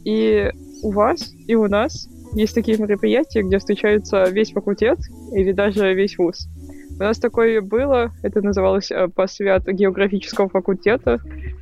И 0.04 0.52
у 0.82 0.92
вас, 0.92 1.32
и 1.48 1.56
у 1.56 1.68
нас 1.68 2.08
есть 2.34 2.56
такие 2.56 2.78
мероприятия, 2.78 3.44
где 3.44 3.60
встречаются 3.60 4.24
весь 4.30 4.52
факультет 4.52 5.00
или 5.32 5.52
даже 5.52 5.94
весь 5.94 6.18
вуз. 6.18 6.48
У 7.00 7.04
нас 7.04 7.18
такое 7.18 7.62
было, 7.62 8.12
это 8.24 8.42
называлось 8.42 8.92
э, 8.92 9.08
посвят 9.08 9.66
географического 9.66 10.50
факультета. 10.50 11.20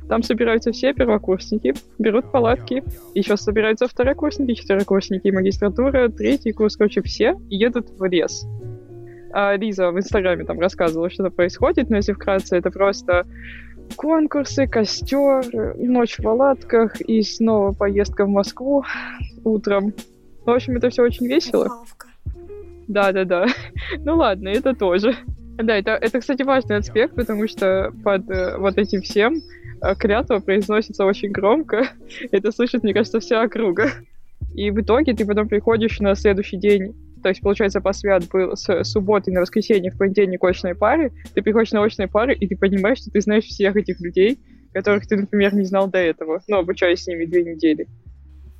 Там 0.08 0.24
собираются 0.24 0.72
все 0.72 0.92
первокурсники, 0.92 1.74
берут 1.96 2.32
палатки, 2.32 2.82
еще 3.14 3.36
собираются 3.36 3.86
второкурсники, 3.86 4.54
четверокурсники, 4.54 5.28
магистратура, 5.30 6.08
третий 6.08 6.50
курс, 6.50 6.76
короче, 6.76 7.02
все, 7.02 7.36
едут 7.48 7.88
в 7.96 8.04
лес. 8.06 8.48
А 9.32 9.54
Лиза 9.54 9.92
в 9.92 9.98
Инстаграме 9.98 10.44
там 10.44 10.58
рассказывала, 10.58 11.08
что 11.08 11.24
это 11.24 11.34
происходит, 11.34 11.88
но 11.88 11.96
если 11.96 12.14
вкратце, 12.14 12.56
это 12.56 12.72
просто 12.72 13.24
конкурсы, 13.94 14.66
костер, 14.66 15.44
ночь 15.76 16.18
в 16.18 16.22
палатках 16.24 17.00
и 17.00 17.22
снова 17.22 17.72
поездка 17.72 18.24
в 18.24 18.28
Москву 18.28 18.82
утром. 19.44 19.94
В 20.44 20.50
общем, 20.50 20.76
это 20.76 20.90
все 20.90 21.02
очень 21.02 21.26
весело. 21.26 21.84
Да-да-да. 22.88 23.46
ну 24.04 24.16
ладно, 24.16 24.48
это 24.48 24.74
тоже. 24.74 25.14
Да, 25.56 25.76
это, 25.76 25.92
это, 25.92 26.20
кстати, 26.20 26.42
важный 26.42 26.76
аспект, 26.76 27.14
потому 27.14 27.48
что 27.48 27.92
под 28.04 28.30
э, 28.30 28.56
вот 28.58 28.78
этим 28.78 29.02
всем 29.02 29.36
э, 29.82 29.94
клятва 29.96 30.38
произносится 30.38 31.04
очень 31.04 31.30
громко. 31.30 31.88
это 32.32 32.52
слышит, 32.52 32.82
мне 32.82 32.94
кажется, 32.94 33.20
вся 33.20 33.42
округа. 33.42 33.90
И 34.54 34.70
в 34.70 34.80
итоге 34.80 35.14
ты 35.14 35.26
потом 35.26 35.48
приходишь 35.48 36.00
на 36.00 36.14
следующий 36.14 36.56
день 36.56 36.94
то 37.22 37.30
есть, 37.30 37.40
получается, 37.40 37.80
посвят 37.80 38.28
был 38.28 38.56
с 38.56 38.84
субботы 38.84 39.32
на 39.32 39.40
воскресенье, 39.40 39.90
в 39.90 39.98
понедельник 39.98 40.42
очной 40.44 40.74
пары, 40.74 41.12
ты 41.34 41.42
приходишь 41.42 41.72
на 41.72 41.82
очные 41.82 42.08
пары, 42.08 42.34
и 42.34 42.46
ты 42.46 42.56
понимаешь, 42.56 42.98
что 42.98 43.10
ты 43.10 43.20
знаешь 43.20 43.44
всех 43.44 43.76
этих 43.76 44.00
людей, 44.00 44.38
которых 44.72 45.06
ты, 45.06 45.16
например, 45.16 45.54
не 45.54 45.64
знал 45.64 45.88
до 45.88 45.98
этого, 45.98 46.42
ну, 46.46 46.58
обучаясь 46.58 47.02
с 47.02 47.06
ними 47.06 47.24
две 47.24 47.44
недели. 47.44 47.88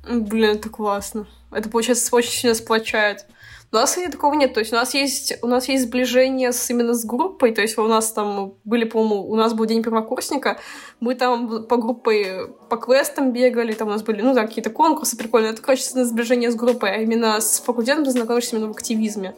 Блин, 0.07 0.55
это 0.55 0.69
классно. 0.69 1.27
Это, 1.51 1.69
получается, 1.69 2.15
очень 2.15 2.31
сильно 2.31 2.55
сплочает. 2.55 3.25
У 3.71 3.75
нас, 3.75 3.91
кстати, 3.91 4.09
такого 4.09 4.33
нет. 4.33 4.53
То 4.53 4.61
есть 4.61 4.73
у 4.73 4.75
нас 4.75 4.95
есть, 4.95 5.37
у 5.43 5.47
нас 5.47 5.67
есть 5.67 5.83
сближение 5.83 6.51
с, 6.51 6.69
именно 6.71 6.95
с 6.95 7.05
группой. 7.05 7.53
То 7.53 7.61
есть 7.61 7.77
у 7.77 7.87
нас 7.87 8.11
там 8.11 8.55
были, 8.63 8.83
по-моему, 8.83 9.29
у 9.29 9.35
нас 9.35 9.53
был 9.53 9.65
день 9.65 9.83
первокурсника. 9.83 10.59
Мы 10.99 11.13
там 11.13 11.65
по 11.65 11.77
группой 11.77 12.49
по 12.69 12.77
квестам 12.77 13.31
бегали, 13.31 13.73
там 13.73 13.89
у 13.89 13.91
нас 13.91 14.01
были, 14.01 14.21
ну 14.21 14.33
да, 14.33 14.47
какие-то 14.47 14.71
конкурсы 14.71 15.15
прикольные. 15.17 15.51
Это, 15.51 15.61
короче, 15.61 15.83
сближение 15.83 16.51
с 16.51 16.55
группой, 16.55 16.91
а 16.91 16.97
именно 16.97 17.39
с 17.39 17.59
факультетом 17.59 18.05
ты 18.05 18.11
знакомишься 18.11 18.55
именно 18.55 18.69
в 18.69 18.75
активизме. 18.75 19.35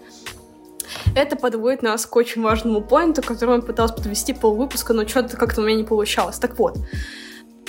Это 1.16 1.36
подводит 1.36 1.82
нас 1.82 2.06
к 2.06 2.16
очень 2.16 2.42
важному 2.42 2.82
поинту, 2.82 3.22
который 3.22 3.56
он 3.56 3.62
пытался 3.62 3.96
подвести 3.96 4.34
пол 4.34 4.56
выпуска, 4.56 4.94
но 4.94 5.06
что-то 5.08 5.36
как-то 5.36 5.62
у 5.62 5.66
меня 5.66 5.76
не 5.76 5.84
получалось. 5.84 6.38
Так 6.38 6.58
вот, 6.58 6.78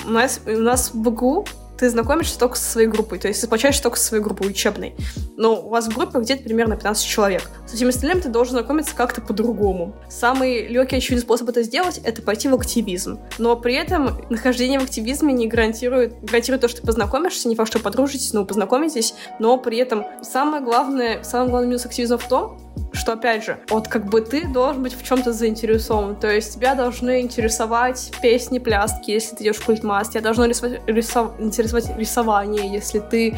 у 0.05 0.11
нас, 0.11 0.41
у 0.47 0.51
нас 0.51 0.93
в 0.93 1.01
БГУ 1.01 1.47
ты 1.83 1.91
знакомишься 1.91 2.39
только 2.39 2.57
со 2.57 2.71
своей 2.71 2.87
группой, 2.87 3.19
то 3.19 3.27
есть 3.27 3.41
ты 3.41 3.47
сплочаешься 3.47 3.83
только 3.83 3.99
со 3.99 4.05
своей 4.05 4.23
группой 4.23 4.47
учебной. 4.47 4.95
Но 5.37 5.63
у 5.63 5.69
вас 5.69 5.89
в 5.89 5.97
группе 5.97 6.21
где-то 6.21 6.45
примерно 6.45 6.77
15 6.77 7.05
человек. 7.05 7.51
Со 7.67 7.75
всеми 7.75 7.89
остальными 7.89 8.21
ты 8.21 8.29
должен 8.29 8.53
знакомиться 8.53 8.95
как-то 8.95 9.21
по-другому. 9.21 9.93
Самый 10.09 10.69
легкий 10.69 10.95
очевидный 10.95 11.23
способ 11.23 11.49
это 11.49 11.65
сделать— 11.65 12.01
это 12.05 12.23
пойти 12.23 12.49
в 12.49 12.55
активизм. 12.55 13.19
Но 13.39 13.57
при 13.57 13.75
этом 13.75 14.17
нахождение 14.31 14.79
в 14.79 14.85
активизме 14.85 15.33
не 15.33 15.49
гарантирует, 15.49 16.23
гарантирует 16.23 16.61
то, 16.61 16.69
что 16.69 16.83
ты 16.83 16.87
познакомишься, 16.87 17.49
не 17.49 17.57
факт, 17.57 17.71
что 17.71 17.81
подружитесь, 17.81 18.33
но 18.33 18.45
познакомитесь, 18.45 19.15
но 19.41 19.59
при 19.59 19.79
этом 19.79 20.05
самое 20.23 20.63
главное, 20.63 21.25
самый 21.25 21.49
главный 21.49 21.67
минус 21.67 21.85
активизма 21.85 22.19
в 22.19 22.29
том, 22.29 22.61
что, 22.93 23.13
опять 23.13 23.45
же, 23.45 23.59
вот 23.69 23.89
как 23.89 24.07
бы 24.07 24.21
ты 24.21 24.47
должен 24.47 24.83
быть 24.83 24.95
в 24.95 25.05
чем-то 25.05 25.33
заинтересован. 25.33 26.17
То 26.17 26.31
есть 26.31 26.55
тебя 26.55 26.75
должны 26.75 27.21
интересовать 27.21 28.13
песни, 28.21 28.59
пляски, 28.59 29.11
если 29.11 29.37
ты 29.37 29.45
идешь 29.45 29.57
в 29.57 29.65
культмас, 29.65 30.11
тебя 30.11 30.21
должно 30.21 30.47
рисовать, 30.47 30.81
рисов... 30.87 31.33
интересовать 31.41 31.97
рисование, 31.97 32.71
если 32.73 32.99
ты 33.01 33.37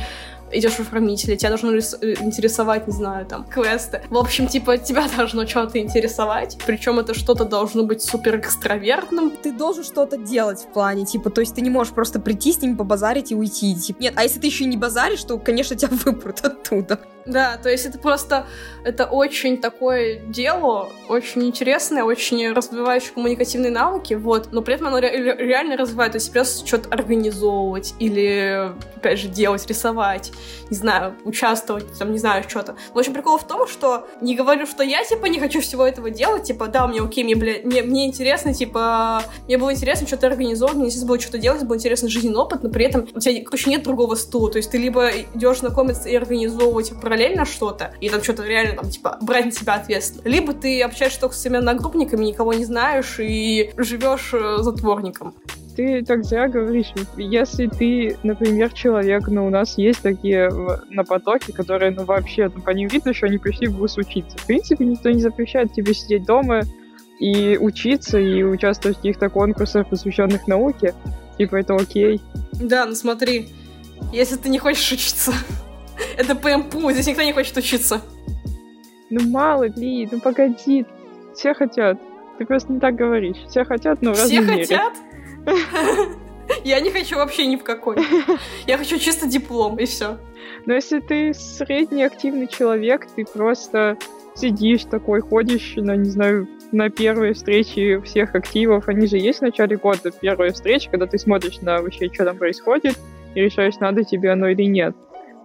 идешь 0.53 0.75
в 0.75 0.81
оформителя, 0.81 1.37
тебя 1.37 1.51
должно 1.51 1.75
э, 1.75 1.81
интересовать, 2.21 2.87
не 2.87 2.93
знаю, 2.93 3.27
там, 3.27 3.45
квесты. 3.45 4.03
В 4.11 4.17
общем, 4.17 4.47
типа, 4.47 4.79
тебя 4.79 5.09
должно 5.17 5.47
что-то 5.47 5.79
интересовать, 5.79 6.59
причем 6.67 6.99
это 6.99 7.15
что-то 7.15 7.45
должно 7.45 7.85
быть 7.85 8.03
супер 8.03 8.39
экстравертным. 8.39 9.31
Ты 9.31 9.53
должен 9.53 9.85
что-то 9.85 10.17
делать 10.17 10.61
в 10.61 10.73
плане, 10.73 11.05
типа, 11.05 11.31
то 11.31 11.41
есть 11.41 11.55
ты 11.55 11.61
не 11.61 11.71
можешь 11.71 11.93
просто 11.93 12.21
прийти 12.21 12.53
с 12.53 12.61
ними 12.61 12.75
побазарить 12.75 13.33
и 13.33 13.35
уйти. 13.35 13.75
Типа, 13.75 14.01
нет, 14.01 14.15
а 14.17 14.23
если 14.23 14.41
ты 14.41 14.47
еще 14.47 14.65
не 14.65 14.77
базаришь, 14.77 15.25
то, 15.25 15.39
конечно, 15.39 15.77
тебя 15.77 15.91
выпрут 16.05 16.41
оттуда. 16.45 17.01
Да, 17.27 17.57
то 17.57 17.71
есть 17.71 17.87
это 17.87 17.99
просто, 17.99 18.47
это 18.85 19.07
очень 19.07 19.59
такое 19.59 20.17
дело, 20.17 20.91
очень 21.09 21.45
интересное, 21.45 22.05
очень 22.05 22.53
развивающее 22.53 23.13
коммуникативные 23.15 23.71
навыки, 23.71 24.15
вот, 24.15 24.49
но 24.53 24.61
при 24.61 24.75
этом 24.75 24.89
оно 24.89 24.99
ре- 24.99 25.37
реально 25.39 25.77
развивает, 25.77 26.13
то 26.13 26.17
есть 26.17 26.31
придется 26.31 26.67
что-то 26.67 26.91
организовывать 26.91 27.95
или, 27.99 28.73
опять 28.97 29.21
же, 29.21 29.29
делать, 29.29 29.67
рисовать, 29.67 30.33
не 30.69 30.77
знаю, 30.77 31.15
участвовать, 31.25 31.87
там, 31.99 32.13
не 32.13 32.19
знаю, 32.19 32.45
что-то. 32.47 32.77
В 32.93 32.99
общем, 32.99 33.15
прикол 33.15 33.39
в 33.39 33.47
том, 33.47 33.67
что 33.69 34.07
не 34.21 34.35
говорю, 34.35 34.67
что 34.67 34.83
я, 34.83 35.03
типа, 35.05 35.27
не 35.27 35.41
хочу 35.41 35.63
всего 35.63 35.87
этого 35.87 36.11
делать, 36.11 36.45
типа, 36.45 36.67
да, 36.67 36.87
мне 36.87 37.01
окей, 37.01 37.25
мне, 37.25 37.37
бля, 37.37 37.55
мне, 37.65 37.83
мне 37.83 38.07
интересно, 38.07 38.53
типа, 38.53 39.23
мне 39.47 39.57
было 39.57 39.73
интересно 39.73 40.07
что-то 40.07 40.27
организовывать, 40.27 40.77
мне 40.77 40.87
интересно 40.87 41.09
было 41.09 41.21
что-то 41.21 41.39
делать, 41.39 41.63
был 41.65 41.77
интересный 41.77 42.11
жизненный 42.11 42.39
опыт, 42.39 42.63
но 42.63 42.69
при 42.69 42.85
этом 42.85 43.09
у 43.15 43.21
тебя, 43.21 43.43
короче, 43.45 43.71
нет 43.71 43.83
другого 43.83 44.15
стула, 44.15 44.51
то 44.51 44.59
есть 44.59 44.71
ты 44.71 44.77
либо 44.77 45.09
идешь 45.35 45.61
знакомиться 45.61 46.09
и 46.09 46.15
организовывать 46.15 46.93
параллельно 47.15 47.45
что-то, 47.45 47.95
и 48.01 48.09
там 48.09 48.23
что-то 48.23 48.45
реально 48.45 48.75
там, 48.75 48.91
типа, 48.91 49.19
брать 49.21 49.47
на 49.47 49.53
себя 49.53 49.75
ответственность. 49.75 50.27
Либо 50.27 50.53
ты 50.53 50.83
общаешься 50.83 51.21
только 51.21 51.35
с 51.35 51.41
своими 51.41 51.59
одногруппниками, 51.59 52.25
никого 52.25 52.53
не 52.55 52.65
знаешь, 52.65 53.17
и 53.19 53.73
живешь 53.77 54.31
э, 54.33 54.59
затворником 54.59 55.35
ты 55.77 56.05
так 56.05 56.25
зря 56.25 56.47
говоришь. 56.47 56.93
Если 57.17 57.67
ты, 57.67 58.17
например, 58.23 58.73
человек, 58.73 59.27
ну, 59.27 59.45
у 59.45 59.51
нас 59.51 59.77
есть 59.77 60.03
такие 60.03 60.49
на 60.89 61.03
потоке, 61.03 61.53
которые, 61.53 61.91
ну, 61.91 62.05
вообще, 62.05 62.49
ну, 62.55 62.63
по 62.63 62.71
ним 62.71 62.87
видно, 62.87 63.13
что 63.13 63.27
они 63.27 63.39
пришли 63.39 63.67
в 63.67 63.73
ВУЗ 63.79 63.97
учиться. 63.97 64.39
В 64.39 64.47
принципе, 64.47 64.85
никто 64.85 65.11
не 65.11 65.21
запрещает 65.21 65.73
тебе 65.73 65.93
сидеть 65.93 66.27
дома 66.27 66.63
и 67.19 67.59
учиться, 67.61 68.21
и 68.21 68.45
участвовать 68.45 68.99
в 68.99 69.01
каких-то 69.01 69.29
конкурсах, 69.29 69.89
посвященных 69.89 70.47
науке. 70.47 70.95
Типа, 71.39 71.57
это 71.57 71.75
окей. 71.75 72.21
Да, 72.53 72.87
ну 72.87 72.95
смотри, 72.95 73.49
если 74.13 74.37
ты 74.37 74.51
не 74.51 74.61
хочешь 74.61 74.93
учиться, 74.93 75.33
Это 76.17 76.35
ПМПУ, 76.35 76.91
здесь 76.93 77.07
никто 77.07 77.23
не 77.23 77.33
хочет 77.33 77.57
учиться. 77.57 78.01
Ну 79.11 79.29
мало 79.29 79.65
ли, 79.65 80.09
ну 80.11 80.21
погоди. 80.21 80.87
Все 81.35 81.55
хотят. 81.55 81.99
Ты 82.39 82.47
просто 82.47 82.73
не 82.73 82.81
так 82.81 82.95
говоришь. 82.95 83.37
Все 83.49 83.65
хотят, 83.65 84.03
но 84.03 84.13
в 84.13 84.17
Все 84.17 84.43
хотят? 84.43 84.93
Я 86.65 86.81
не 86.81 86.91
хочу 86.91 87.17
вообще 87.17 87.47
ни 87.47 87.57
в 87.57 87.65
какой. 87.65 87.97
Я 88.67 88.79
хочу 88.79 88.99
чисто 88.99 89.27
диплом, 89.27 89.79
и 89.79 89.85
все. 89.85 90.19
Но 90.67 90.75
если 90.75 91.01
ты 91.01 91.35
средний 91.35 92.05
активный 92.05 92.47
человек, 92.47 93.07
ты 93.15 93.25
просто 93.25 93.97
сидишь 94.35 94.85
такой, 94.85 95.21
ходишь 95.21 95.75
на, 95.77 95.97
не 95.97 96.11
знаю, 96.11 96.49
на 96.73 96.91
первые 96.91 97.35
встречи 97.35 98.01
всех 98.05 98.35
активов. 98.35 98.89
Они 98.89 99.07
же 99.07 99.17
есть 99.17 99.39
в 99.39 99.43
начале 99.43 99.77
года, 99.77 100.11
первые 100.11 100.53
встречи, 100.53 100.89
когда 100.91 101.07
ты 101.07 101.19
смотришь 101.19 101.61
на 101.61 101.81
вообще, 101.81 102.11
что 102.13 102.25
там 102.25 102.37
происходит, 102.37 102.99
и 103.35 103.41
решаешь, 103.41 103.79
надо 103.79 104.05
тебе 104.05 104.31
оно 104.31 104.49
или 104.49 104.65
нет. 104.65 104.97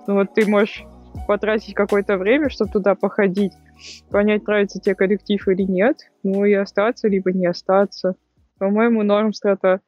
Ну 0.08 0.16
вот 0.16 0.34
ты 0.34 0.46
можешь 0.46 0.84
потратить 1.28 1.76
какое-то 1.76 2.18
время, 2.18 2.50
чтобы 2.50 2.72
туда 2.72 2.96
походить, 2.96 3.54
понять, 4.10 4.48
нравится 4.48 4.80
тебе 4.80 4.96
коллектив 4.96 5.48
или 5.48 5.64
нет, 5.64 5.98
ну 6.24 6.46
и 6.46 6.54
остаться, 6.54 7.08
либо 7.08 7.32
не 7.32 7.46
остаться. 7.46 8.16
По-моему, 8.58 9.04
норм 9.04 9.34
страта. 9.34 9.82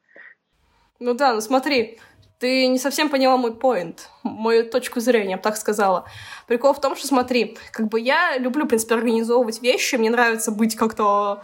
Ну 1.00 1.14
да, 1.14 1.34
ну 1.34 1.40
смотри, 1.40 1.98
ты 2.38 2.66
не 2.66 2.78
совсем 2.78 3.08
поняла 3.08 3.36
мой 3.36 3.54
поинт, 3.54 4.08
мою 4.22 4.68
точку 4.68 5.00
зрения, 5.00 5.32
я 5.32 5.36
бы 5.36 5.42
так 5.42 5.56
сказала. 5.56 6.06
Прикол 6.48 6.74
в 6.74 6.80
том, 6.80 6.96
что 6.96 7.06
смотри, 7.06 7.56
как 7.70 7.88
бы 7.88 8.00
я 8.00 8.36
люблю, 8.38 8.64
в 8.64 8.68
принципе, 8.68 8.94
организовывать 8.94 9.62
вещи, 9.62 9.96
мне 9.96 10.10
нравится 10.10 10.50
быть 10.50 10.74
как-то 10.74 11.42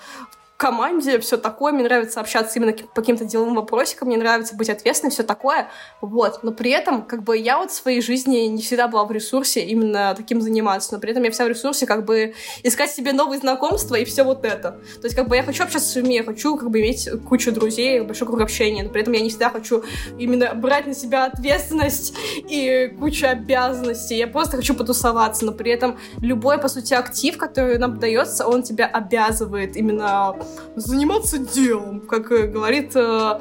команде, 0.59 1.21
все 1.21 1.37
такое. 1.37 1.73
Мне 1.73 1.85
нравится 1.85 2.21
общаться 2.21 2.59
именно 2.59 2.73
по 2.73 3.01
каким-то 3.01 3.25
деловым 3.25 3.55
вопросикам, 3.55 4.09
мне 4.09 4.17
нравится 4.17 4.57
быть 4.57 4.69
ответственной, 4.69 5.13
все 5.13 5.23
такое. 5.23 5.69
Вот. 6.01 6.41
Но 6.43 6.51
при 6.51 6.73
этом, 6.73 7.03
как 7.03 7.23
бы, 7.23 7.39
я 7.39 7.59
вот 7.59 7.71
в 7.71 7.75
своей 7.75 8.03
жизни 8.03 8.39
не 8.41 8.61
всегда 8.61 8.89
была 8.89 9.05
в 9.05 9.13
ресурсе 9.13 9.65
именно 9.65 10.15
таким 10.17 10.41
заниматься. 10.43 10.93
Но 10.93 11.01
при 11.01 11.13
этом 11.13 11.23
я 11.23 11.31
вся 11.31 11.45
в 11.45 11.49
ресурсе, 11.49 11.87
как 11.87 12.05
бы, 12.05 12.35
искать 12.65 12.91
себе 12.91 13.13
новые 13.13 13.39
знакомства 13.39 13.95
и 13.95 14.05
все 14.05 14.25
вот 14.25 14.45
это. 14.45 14.81
То 15.01 15.05
есть, 15.05 15.15
как 15.15 15.29
бы, 15.29 15.37
я 15.37 15.45
хочу 15.45 15.63
общаться 15.63 15.89
с 15.89 15.95
людьми, 15.95 16.17
я 16.17 16.25
хочу, 16.25 16.57
как 16.57 16.71
бы, 16.71 16.81
иметь 16.81 17.09
кучу 17.29 17.53
друзей, 17.53 18.01
большой 18.01 18.27
круг 18.27 18.41
общения. 18.41 18.83
Но 18.83 18.91
при 18.91 19.03
этом 19.03 19.13
я 19.13 19.21
не 19.21 19.29
всегда 19.29 19.51
хочу 19.51 19.85
именно 20.19 20.53
брать 20.55 20.89
на 20.89 20.95
себя 20.95 21.27
ответственность 21.27 22.15
и 22.37 22.93
кучу 22.99 23.29
обязанностей. 23.29 24.17
Я 24.17 24.27
просто 24.27 24.57
хочу 24.57 24.75
потусоваться. 24.75 25.45
Но 25.45 25.53
при 25.53 25.71
этом 25.71 26.01
любой, 26.21 26.59
по 26.59 26.67
сути, 26.67 26.95
актив, 26.95 27.39
который 27.39 27.79
нам 27.79 28.01
дается, 28.01 28.45
он 28.49 28.65
тебя 28.65 28.87
обязывает 28.87 29.77
именно 29.77 30.35
заниматься 30.77 31.39
делом, 31.39 32.01
как 32.01 32.29
говорит 32.29 32.95
э, 32.95 33.41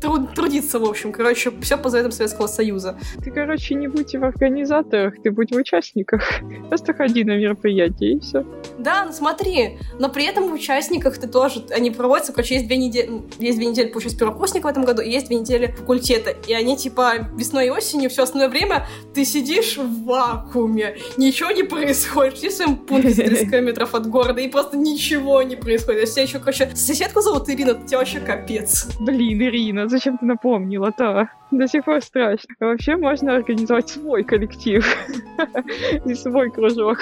труд, 0.00 0.34
трудиться, 0.34 0.78
в 0.78 0.84
общем. 0.84 1.12
Короче, 1.12 1.52
все 1.60 1.76
по 1.76 1.88
заветам 1.90 2.12
Советского 2.12 2.46
Союза. 2.46 2.98
Ты, 3.22 3.30
короче, 3.30 3.74
не 3.74 3.88
будь 3.88 4.14
в 4.14 4.24
организаторах, 4.24 5.14
ты 5.22 5.30
будь 5.30 5.50
в 5.50 5.56
участниках. 5.56 6.22
Просто 6.68 6.94
ходи 6.94 7.24
на 7.24 7.36
мероприятие, 7.36 8.12
и 8.12 8.20
все. 8.20 8.44
Да, 8.78 9.04
ну 9.04 9.12
смотри, 9.12 9.78
но 9.98 10.08
при 10.08 10.24
этом 10.24 10.48
в 10.48 10.52
участниках 10.52 11.18
ты 11.18 11.26
тоже, 11.26 11.64
они 11.70 11.90
проводятся, 11.90 12.32
короче, 12.32 12.54
есть 12.54 12.66
две 12.66 12.76
недели, 12.76 13.22
есть 13.38 13.58
две 13.58 13.66
недели, 13.66 13.88
получается, 13.88 14.18
первокурсника 14.18 14.66
в 14.66 14.70
этом 14.70 14.84
году, 14.84 15.02
и 15.02 15.10
есть 15.10 15.26
две 15.26 15.36
недели 15.36 15.66
факультета. 15.66 16.34
И 16.46 16.52
они, 16.52 16.76
типа, 16.76 17.28
весной 17.36 17.66
и 17.66 17.70
осенью, 17.70 18.10
все 18.10 18.22
остальное 18.22 18.48
время 18.48 18.86
ты 19.14 19.24
сидишь 19.24 19.76
в 19.76 20.04
вакууме, 20.04 20.96
ничего 21.16 21.50
не 21.50 21.64
происходит, 21.64 22.40
ты 22.40 22.50
в 22.50 22.52
своем 22.52 22.76
пункте 22.76 23.14
30 23.14 23.50
километров 23.50 23.94
от 23.94 24.06
города, 24.06 24.40
и 24.40 24.48
просто 24.48 24.76
ничего 24.76 25.42
не 25.42 25.56
происходит. 25.56 26.08
Все 26.08 26.22
еще, 26.22 26.38
короче, 26.38 26.70
соседку 26.74 27.20
зовут 27.20 27.48
Ирина, 27.48 27.74
тебе 27.74 27.98
вообще 27.98 28.20
капец. 28.20 28.88
Блин, 29.00 29.42
Ирина, 29.42 29.87
зачем 29.88 30.18
ты 30.18 30.26
напомнила-то? 30.26 31.30
До 31.50 31.66
сих 31.66 31.84
пор 31.84 32.02
страшно. 32.02 32.54
вообще 32.60 32.96
можно 32.96 33.34
организовать 33.34 33.88
свой 33.88 34.22
коллектив 34.22 34.86
и 36.04 36.14
свой 36.14 36.50
кружок. 36.50 36.98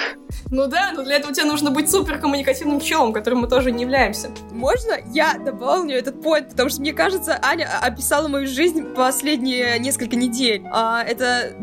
Ну 0.51 0.67
да, 0.67 0.93
но 0.95 1.03
для 1.03 1.17
этого 1.17 1.33
тебе 1.33 1.45
нужно 1.45 1.69
быть 1.69 1.91
супер 1.91 2.19
коммуникативным 2.19 2.79
челом, 2.79 3.11
которым 3.11 3.39
мы 3.39 3.47
тоже 3.47 3.71
не 3.71 3.83
являемся. 3.83 4.29
Можно 4.51 4.93
я 5.13 5.33
дополню 5.37 5.97
этот 5.97 6.21
поинт, 6.21 6.49
потому 6.49 6.69
что 6.69 6.81
мне 6.81 6.93
кажется, 6.93 7.37
Аня 7.41 7.67
описала 7.81 8.27
мою 8.27 8.47
жизнь 8.47 8.83
последние 8.95 9.77
несколько 9.79 10.15
недель. 10.15 10.63
А, 10.71 11.03
это 11.03 11.53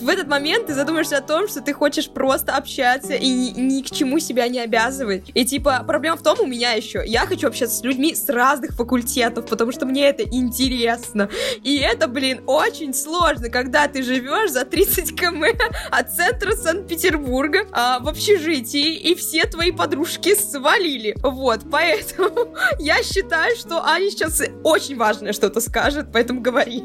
в 0.00 0.08
этот 0.08 0.28
момент 0.28 0.66
ты 0.66 0.74
задумаешься 0.74 1.18
о 1.18 1.20
том, 1.20 1.48
что 1.48 1.60
ты 1.60 1.72
хочешь 1.72 2.08
просто 2.08 2.56
общаться 2.56 3.14
и 3.14 3.28
ни, 3.28 3.50
ни 3.58 3.82
к 3.82 3.90
чему 3.90 4.18
себя 4.18 4.48
не 4.48 4.60
обязывать. 4.60 5.30
И 5.34 5.44
типа, 5.44 5.84
проблема 5.86 6.16
в 6.16 6.22
том 6.22 6.38
у 6.40 6.46
меня 6.46 6.72
еще, 6.72 7.02
я 7.06 7.26
хочу 7.26 7.48
общаться 7.48 7.76
с 7.76 7.82
людьми 7.82 8.14
с 8.14 8.28
разных 8.28 8.72
факультетов, 8.72 9.46
потому 9.46 9.72
что 9.72 9.86
мне 9.86 10.08
это 10.08 10.22
интересно. 10.22 11.28
И 11.62 11.76
это, 11.78 12.08
блин, 12.08 12.42
очень 12.46 12.94
сложно, 12.94 13.48
когда 13.48 13.88
ты 13.88 14.02
живешь 14.02 14.50
за 14.50 14.64
30 14.64 15.18
км 15.18 15.64
от 15.90 16.10
центра 16.12 16.52
Санкт-Петербурга 16.52 17.66
а, 17.72 17.98
в 18.00 18.08
общежитии, 18.08 18.96
и 18.96 19.14
все 19.14 19.44
твои 19.44 19.70
подружки 19.70 20.34
свалили. 20.34 21.16
Вот, 21.22 21.60
поэтому 21.70 22.54
я 22.78 23.02
считаю, 23.02 23.56
что 23.56 23.84
Аня 23.84 24.10
сейчас 24.10 24.42
очень 24.62 24.96
важное 24.96 25.32
что-то 25.32 25.60
скажет, 25.60 26.08
поэтому 26.12 26.40
говори. 26.40 26.84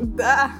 Да, 0.00 0.52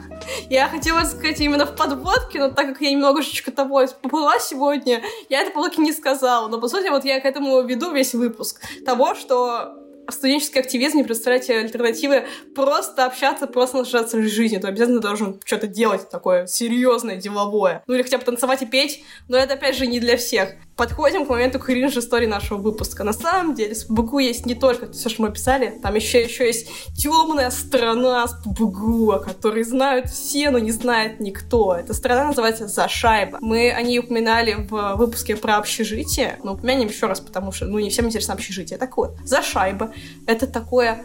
я 0.50 0.68
хотела 0.68 1.04
сказать 1.04 1.40
именно 1.40 1.66
в 1.66 1.76
подводке, 1.76 2.38
но 2.38 2.50
так 2.50 2.68
как 2.68 2.80
я 2.80 2.90
немножечко 2.90 3.50
того 3.50 3.86
поплыла 4.02 4.38
сегодня, 4.38 5.02
я 5.28 5.42
это 5.42 5.50
по 5.50 5.68
не 5.80 5.92
сказала. 5.92 6.48
Но, 6.48 6.60
по 6.60 6.68
сути, 6.68 6.88
вот 6.88 7.04
я 7.04 7.20
к 7.20 7.24
этому 7.24 7.62
веду 7.62 7.92
весь 7.92 8.14
выпуск. 8.14 8.60
Того, 8.84 9.14
что 9.14 9.74
студенческий 10.10 10.60
активизм 10.60 10.98
не 10.98 11.04
представляет 11.04 11.48
альтернативы 11.50 12.26
просто 12.54 13.04
общаться, 13.04 13.46
просто 13.46 13.78
наслаждаться 13.78 14.22
жизнью. 14.22 14.60
Ты 14.60 14.68
обязательно 14.68 15.00
должен 15.00 15.40
что-то 15.44 15.66
делать 15.66 16.08
такое 16.08 16.46
серьезное, 16.46 17.16
деловое. 17.16 17.82
Ну 17.86 17.94
или 17.94 18.02
хотя 18.02 18.18
бы 18.18 18.24
танцевать 18.24 18.62
и 18.62 18.66
петь, 18.66 19.04
но 19.28 19.36
это 19.36 19.54
опять 19.54 19.76
же 19.76 19.86
не 19.86 20.00
для 20.00 20.16
всех. 20.16 20.54
Подходим 20.78 21.26
к 21.26 21.28
моменту 21.28 21.58
кринж 21.58 21.96
истории 21.96 22.26
нашего 22.26 22.56
выпуска. 22.56 23.02
На 23.02 23.12
самом 23.12 23.56
деле, 23.56 23.74
с 23.74 23.82
ПБГУ 23.82 24.20
есть 24.20 24.46
не 24.46 24.54
только 24.54 24.92
все, 24.92 25.08
что 25.08 25.22
мы 25.22 25.32
писали, 25.32 25.76
там 25.82 25.92
еще, 25.96 26.22
еще 26.22 26.46
есть 26.46 26.68
темная 26.96 27.50
страна 27.50 28.28
с 28.28 28.34
ПБГУ, 28.44 29.10
о 29.10 29.18
которой 29.18 29.64
знают 29.64 30.08
все, 30.08 30.50
но 30.50 30.60
не 30.60 30.70
знает 30.70 31.18
никто. 31.18 31.74
Эта 31.74 31.94
страна 31.94 32.26
называется 32.26 32.68
Зашайба. 32.68 33.38
Мы 33.40 33.72
о 33.72 33.82
ней 33.82 33.98
упоминали 33.98 34.68
в 34.70 34.94
выпуске 34.94 35.34
про 35.34 35.56
общежитие, 35.56 36.38
но 36.44 36.54
упомянем 36.54 36.86
еще 36.86 37.06
раз, 37.06 37.18
потому 37.18 37.50
что, 37.50 37.66
ну, 37.66 37.80
не 37.80 37.90
всем 37.90 38.06
интересно 38.06 38.34
общежитие. 38.34 38.78
Такое. 38.78 39.10
Зашайба 39.24 39.92
это 40.28 40.46
такое 40.46 41.02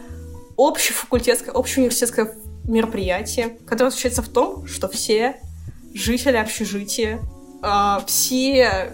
общефакультетское, 0.56 1.52
общеуниверситетское 1.52 2.36
мероприятие, 2.66 3.58
которое 3.66 3.90
заключается 3.90 4.22
в 4.22 4.30
том, 4.30 4.68
что 4.68 4.88
все 4.88 5.38
жители 5.96 6.38
общежития, 6.38 7.22
э, 7.64 7.98
все, 8.06 8.94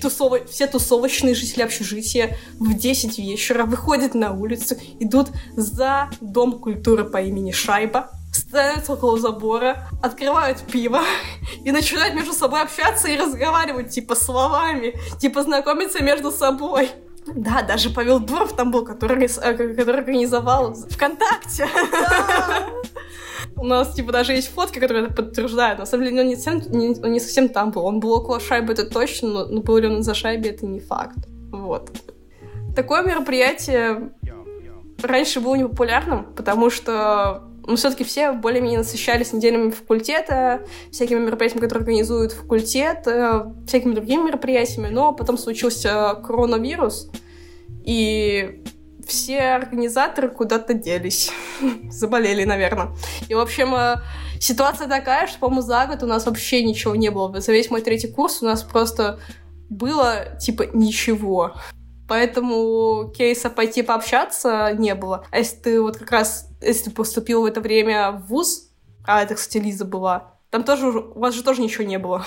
тусово, 0.00 0.44
все 0.46 0.66
тусовочные 0.66 1.34
жители 1.34 1.62
общежития 1.62 2.36
в 2.58 2.74
10 2.74 3.18
вечера 3.18 3.64
выходят 3.64 4.14
на 4.14 4.32
улицу, 4.32 4.76
идут 4.98 5.28
за 5.56 6.10
Дом 6.20 6.58
культуры 6.58 7.04
по 7.04 7.20
имени 7.22 7.52
Шайба, 7.52 8.10
становятся 8.32 8.94
около 8.94 9.18
забора, 9.18 9.88
открывают 10.02 10.60
пиво 10.60 11.02
и 11.64 11.70
начинают 11.70 12.14
между 12.14 12.32
собой 12.32 12.62
общаться 12.62 13.08
и 13.08 13.16
разговаривать, 13.16 13.90
типа, 13.90 14.14
словами, 14.14 14.94
типа, 15.18 15.42
знакомиться 15.42 16.02
между 16.02 16.30
собой. 16.30 16.90
Да, 17.34 17.62
даже 17.62 17.90
Павел 17.90 18.20
Дуров 18.20 18.56
там 18.56 18.70
был, 18.70 18.84
который, 18.84 19.26
э, 19.26 19.74
который 19.74 19.98
организовал 19.98 20.74
ВКонтакте. 20.74 21.68
У 23.60 23.64
нас, 23.64 23.94
типа, 23.94 24.12
даже 24.12 24.32
есть 24.32 24.48
фотки, 24.48 24.78
которые 24.78 25.06
это 25.06 25.14
подтверждают. 25.14 25.78
На 25.78 25.86
самом 25.86 26.04
деле, 26.04 26.20
он 26.20 26.28
не 26.28 26.36
совсем, 26.36 26.72
не, 26.72 26.88
он 26.88 27.12
не 27.12 27.20
совсем 27.20 27.48
там 27.48 27.70
был. 27.70 27.84
Он 27.84 28.00
был 28.00 28.12
около 28.12 28.40
шайбы, 28.40 28.72
это 28.72 28.84
точно, 28.84 29.28
но, 29.28 29.46
но 29.46 29.60
был 29.60 29.78
ли 29.78 29.88
он 29.88 30.02
за 30.02 30.14
шайбой, 30.14 30.50
это 30.50 30.66
не 30.66 30.80
факт. 30.80 31.18
Вот. 31.50 31.90
Такое 32.76 33.02
мероприятие 33.02 34.12
раньше 35.02 35.40
было 35.40 35.54
непопулярным, 35.56 36.26
потому 36.34 36.70
что 36.70 37.44
но 37.68 37.76
все-таки 37.76 38.02
все 38.02 38.32
более-менее 38.32 38.78
насыщались 38.78 39.34
неделями 39.34 39.70
факультета, 39.70 40.62
всякими 40.90 41.18
мероприятиями, 41.18 41.60
которые 41.60 41.82
организуют 41.82 42.32
факультет, 42.32 43.06
э, 43.06 43.44
всякими 43.66 43.92
другими 43.92 44.22
мероприятиями, 44.22 44.88
но 44.88 45.12
потом 45.12 45.36
случился 45.36 46.14
коронавирус, 46.26 47.10
и 47.84 48.62
все 49.08 49.40
организаторы 49.40 50.28
куда-то 50.28 50.74
делись. 50.74 51.32
Заболели, 51.90 52.44
наверное. 52.44 52.90
И, 53.28 53.34
в 53.34 53.40
общем, 53.40 53.74
э, 53.74 53.96
ситуация 54.38 54.86
такая, 54.86 55.26
что, 55.26 55.38
по-моему, 55.40 55.62
за 55.62 55.86
год 55.86 56.02
у 56.02 56.06
нас 56.06 56.26
вообще 56.26 56.62
ничего 56.62 56.94
не 56.94 57.10
было. 57.10 57.40
За 57.40 57.52
весь 57.52 57.70
мой 57.70 57.80
третий 57.82 58.08
курс 58.08 58.42
у 58.42 58.46
нас 58.46 58.62
просто 58.62 59.18
было, 59.68 60.36
типа, 60.38 60.66
ничего. 60.72 61.54
Поэтому 62.06 63.12
кейса 63.16 63.50
пойти 63.50 63.82
пообщаться 63.82 64.72
не 64.78 64.94
было. 64.94 65.26
А 65.30 65.38
если 65.38 65.56
ты 65.56 65.80
вот 65.80 65.98
как 65.98 66.10
раз, 66.10 66.48
если 66.60 66.84
ты 66.84 66.90
поступил 66.90 67.42
в 67.42 67.46
это 67.46 67.60
время 67.60 68.12
в 68.12 68.28
ВУЗ, 68.28 68.70
а 69.06 69.22
это, 69.22 69.34
кстати, 69.34 69.58
Лиза 69.58 69.84
была, 69.84 70.37
там 70.50 70.64
тоже, 70.64 70.86
у 70.88 71.18
вас 71.18 71.34
же 71.34 71.42
тоже 71.42 71.60
ничего 71.60 71.84
не 71.84 71.98
было. 71.98 72.24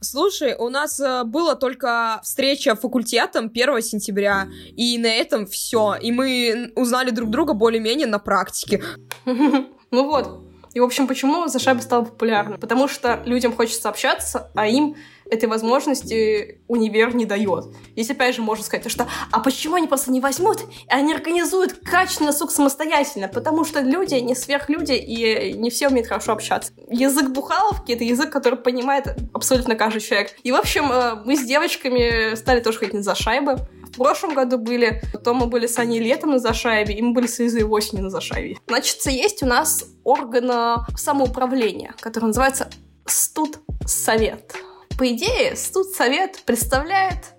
Слушай, 0.00 0.56
у 0.58 0.70
нас 0.70 0.98
э, 0.98 1.24
была 1.24 1.54
только 1.54 2.20
встреча 2.22 2.74
факультетом 2.74 3.46
1 3.46 3.82
сентября, 3.82 4.48
и 4.76 4.98
на 4.98 5.06
этом 5.06 5.46
все. 5.46 5.94
И 6.00 6.10
мы 6.10 6.72
узнали 6.74 7.10
друг 7.10 7.30
друга 7.30 7.52
более-менее 7.52 8.06
на 8.06 8.18
практике. 8.18 8.82
Ну 9.92 10.06
вот. 10.06 10.44
И, 10.72 10.78
в 10.78 10.84
общем, 10.84 11.08
почему 11.08 11.48
Зашаба 11.48 11.80
стал 11.80 12.04
популярным? 12.04 12.60
Потому 12.60 12.86
что 12.86 13.20
людям 13.24 13.52
хочется 13.52 13.88
общаться, 13.88 14.52
а 14.54 14.68
им 14.68 14.94
этой 15.30 15.48
возможности 15.48 16.60
универ 16.68 17.14
не 17.14 17.24
дает. 17.24 17.66
Здесь 17.92 18.10
опять 18.10 18.34
же 18.34 18.42
можно 18.42 18.64
сказать, 18.64 18.90
что 18.90 19.08
а 19.30 19.40
почему 19.40 19.76
они 19.76 19.86
просто 19.86 20.10
не 20.10 20.20
возьмут, 20.20 20.60
и 20.60 20.66
они 20.88 21.14
организуют 21.14 21.78
качественный 21.84 22.32
сук 22.32 22.50
самостоятельно, 22.50 23.28
потому 23.28 23.64
что 23.64 23.80
люди 23.80 24.14
не 24.14 24.34
сверхлюди 24.34 24.92
и 24.92 25.52
не 25.52 25.70
все 25.70 25.88
умеют 25.88 26.08
хорошо 26.08 26.32
общаться. 26.32 26.72
Язык 26.90 27.30
бухаловки— 27.30 27.92
это 27.92 28.04
язык, 28.04 28.30
который 28.30 28.58
понимает 28.58 29.16
абсолютно 29.32 29.76
каждый 29.76 30.00
человек. 30.00 30.36
И, 30.42 30.52
в 30.52 30.56
общем, 30.56 30.90
э, 30.90 31.22
мы 31.24 31.36
с 31.36 31.44
девочками 31.44 32.34
стали 32.34 32.60
тоже 32.60 32.78
ходить 32.78 33.04
за 33.04 33.14
шайбы. 33.14 33.58
В 33.84 33.96
прошлом 33.96 34.34
году 34.34 34.58
были, 34.58 35.02
потом 35.12 35.38
мы 35.38 35.46
были 35.46 35.66
с 35.66 35.78
Аней 35.78 36.00
летом 36.00 36.30
на 36.30 36.38
зашайбе, 36.38 36.94
и 36.94 37.02
мы 37.02 37.12
были 37.12 37.26
с 37.26 37.40
Изой 37.40 37.64
осенью 37.64 38.04
на 38.04 38.10
зашайбе. 38.10 38.56
Значит, 38.68 39.04
есть 39.06 39.42
у 39.42 39.46
нас 39.46 39.84
орган 40.04 40.84
самоуправления, 40.96 41.94
который 42.00 42.26
называется 42.26 42.70
Студ 43.06 43.58
Совет. 43.86 44.54
По 45.00 45.10
идее, 45.10 45.56
студсовет 45.56 46.42
представляет 46.44 47.32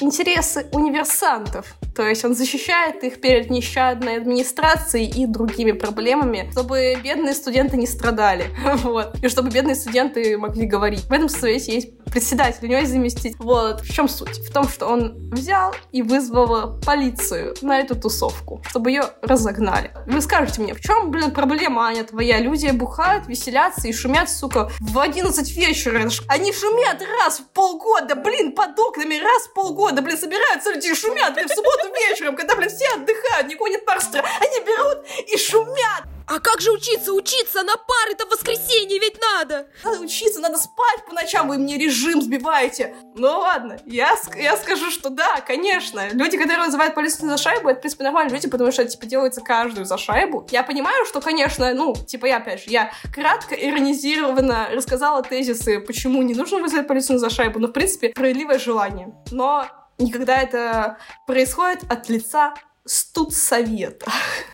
интересы 0.00 0.66
универсантов. 0.72 1.76
То 1.94 2.06
есть 2.06 2.24
он 2.24 2.34
защищает 2.34 3.02
их 3.02 3.20
перед 3.20 3.50
нещадной 3.50 4.18
администрацией 4.18 5.08
и 5.08 5.26
другими 5.26 5.72
проблемами, 5.72 6.50
чтобы 6.52 6.96
бедные 7.02 7.34
студенты 7.34 7.76
не 7.76 7.86
страдали. 7.86 8.50
Вот. 8.86 9.16
И 9.22 9.28
чтобы 9.28 9.50
бедные 9.50 9.74
студенты 9.74 10.36
могли 10.36 10.66
говорить. 10.66 11.00
В 11.02 11.12
этом 11.12 11.28
совете 11.28 11.74
есть 11.74 11.98
председатель, 12.04 12.58
у 12.62 12.66
него 12.66 12.80
есть 12.80 12.92
заместитель. 12.92 13.36
Вот. 13.38 13.80
В 13.80 13.92
чем 13.92 14.08
суть? 14.08 14.38
В 14.38 14.52
том, 14.52 14.68
что 14.68 14.86
он 14.86 15.30
взял 15.30 15.74
и 15.92 16.02
вызвал 16.02 16.78
полицию 16.80 17.54
на 17.62 17.78
эту 17.80 17.96
тусовку, 17.96 18.62
чтобы 18.68 18.90
ее 18.90 19.04
разогнали. 19.22 19.92
Вы 20.06 20.20
скажете 20.20 20.60
мне, 20.60 20.74
в 20.74 20.80
чем, 20.80 21.10
блин, 21.10 21.30
проблема, 21.30 21.86
Аня, 21.86 22.04
твоя? 22.04 22.38
Люди 22.38 22.70
бухают, 22.70 23.26
веселятся 23.26 23.88
и 23.88 23.92
шумят, 23.92 24.28
сука, 24.28 24.70
в 24.78 24.98
11 24.98 25.56
вечера. 25.56 26.08
Они 26.28 26.52
шумят 26.52 27.02
раз 27.20 27.38
в 27.40 27.48
полгода, 27.52 28.14
блин, 28.14 28.52
под 28.52 28.78
окнами 28.78 29.16
раз 29.16 29.48
полгода, 29.56 30.02
блин, 30.02 30.18
собираются 30.18 30.70
люди 30.70 30.88
и 30.88 30.94
шумят, 30.94 31.32
блин, 31.34 31.48
в 31.48 31.52
субботу 31.52 31.88
вечером, 32.08 32.36
когда, 32.36 32.54
блин, 32.54 32.68
все 32.68 32.86
отдыхают, 32.94 33.48
никого 33.48 33.68
нет 33.68 33.84
пар 33.86 33.98
Они 34.12 34.60
берут 34.60 34.98
и 35.26 35.38
шумят. 35.38 36.04
А 36.26 36.40
как 36.40 36.60
же 36.60 36.72
учиться? 36.72 37.12
Учиться 37.12 37.62
на 37.62 37.76
пары-то 37.76 38.26
в 38.26 38.30
воскресенье 38.30 38.98
ведь 38.98 39.20
надо! 39.20 39.68
Надо 39.84 40.00
учиться, 40.00 40.40
надо 40.40 40.58
спать 40.58 41.04
по 41.06 41.14
ночам, 41.14 41.46
вы 41.46 41.58
мне 41.58 41.78
режим 41.78 42.20
сбиваете. 42.20 42.96
Ну 43.14 43.28
ладно, 43.28 43.78
я, 43.86 44.16
я 44.36 44.56
скажу, 44.56 44.90
что 44.90 45.10
да, 45.10 45.40
конечно. 45.46 46.08
Люди, 46.12 46.36
которые 46.36 46.64
называют 46.64 46.96
полицию 46.96 47.28
за 47.28 47.36
шайбу, 47.36 47.68
это, 47.68 47.78
в 47.78 47.80
принципе, 47.82 48.02
нормальные 48.04 48.34
люди, 48.34 48.48
потому 48.48 48.72
что 48.72 48.82
это, 48.82 48.90
типа, 48.90 49.06
делается 49.06 49.40
каждую 49.40 49.86
за 49.86 49.96
шайбу. 49.98 50.46
Я 50.50 50.64
понимаю, 50.64 51.04
что, 51.06 51.20
конечно, 51.20 51.72
ну, 51.74 51.94
типа, 51.94 52.26
я, 52.26 52.38
опять 52.38 52.64
же, 52.64 52.70
я 52.70 52.90
кратко, 53.14 53.54
иронизированно 53.54 54.70
рассказала 54.72 55.22
тезисы, 55.22 55.78
почему 55.78 56.22
не 56.22 56.34
нужно 56.34 56.58
вызвать 56.58 56.88
полицию 56.88 57.20
за 57.20 57.30
шайбу, 57.30 57.60
но, 57.60 57.68
в 57.68 57.72
принципе, 57.72 58.10
справедливое 58.10 58.58
желание. 58.58 59.14
Но 59.30 59.68
никогда 59.98 60.42
это 60.42 60.98
происходит 61.26 61.84
от 61.88 62.08
лица 62.08 62.54
студсовета. 62.86 64.06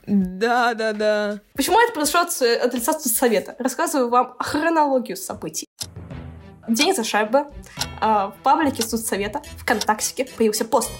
Да, 0.07 0.74
да, 0.74 0.93
да. 0.93 1.41
Почему 1.55 1.80
это 1.80 1.93
произошло 1.93 2.20
от 2.20 2.74
лица 2.74 2.93
студсовета? 2.93 3.55
Рассказываю 3.59 4.09
вам 4.09 4.35
хронологию 4.39 5.16
событий. 5.16 5.66
День 6.68 6.95
за 6.95 7.05
шайбы. 7.05 7.47
А, 8.01 8.28
в 8.30 8.43
паблике 8.43 8.83
студсовета 8.83 9.43
ВКонтактике 9.59 10.24
появился 10.24 10.64
пост. 10.64 10.91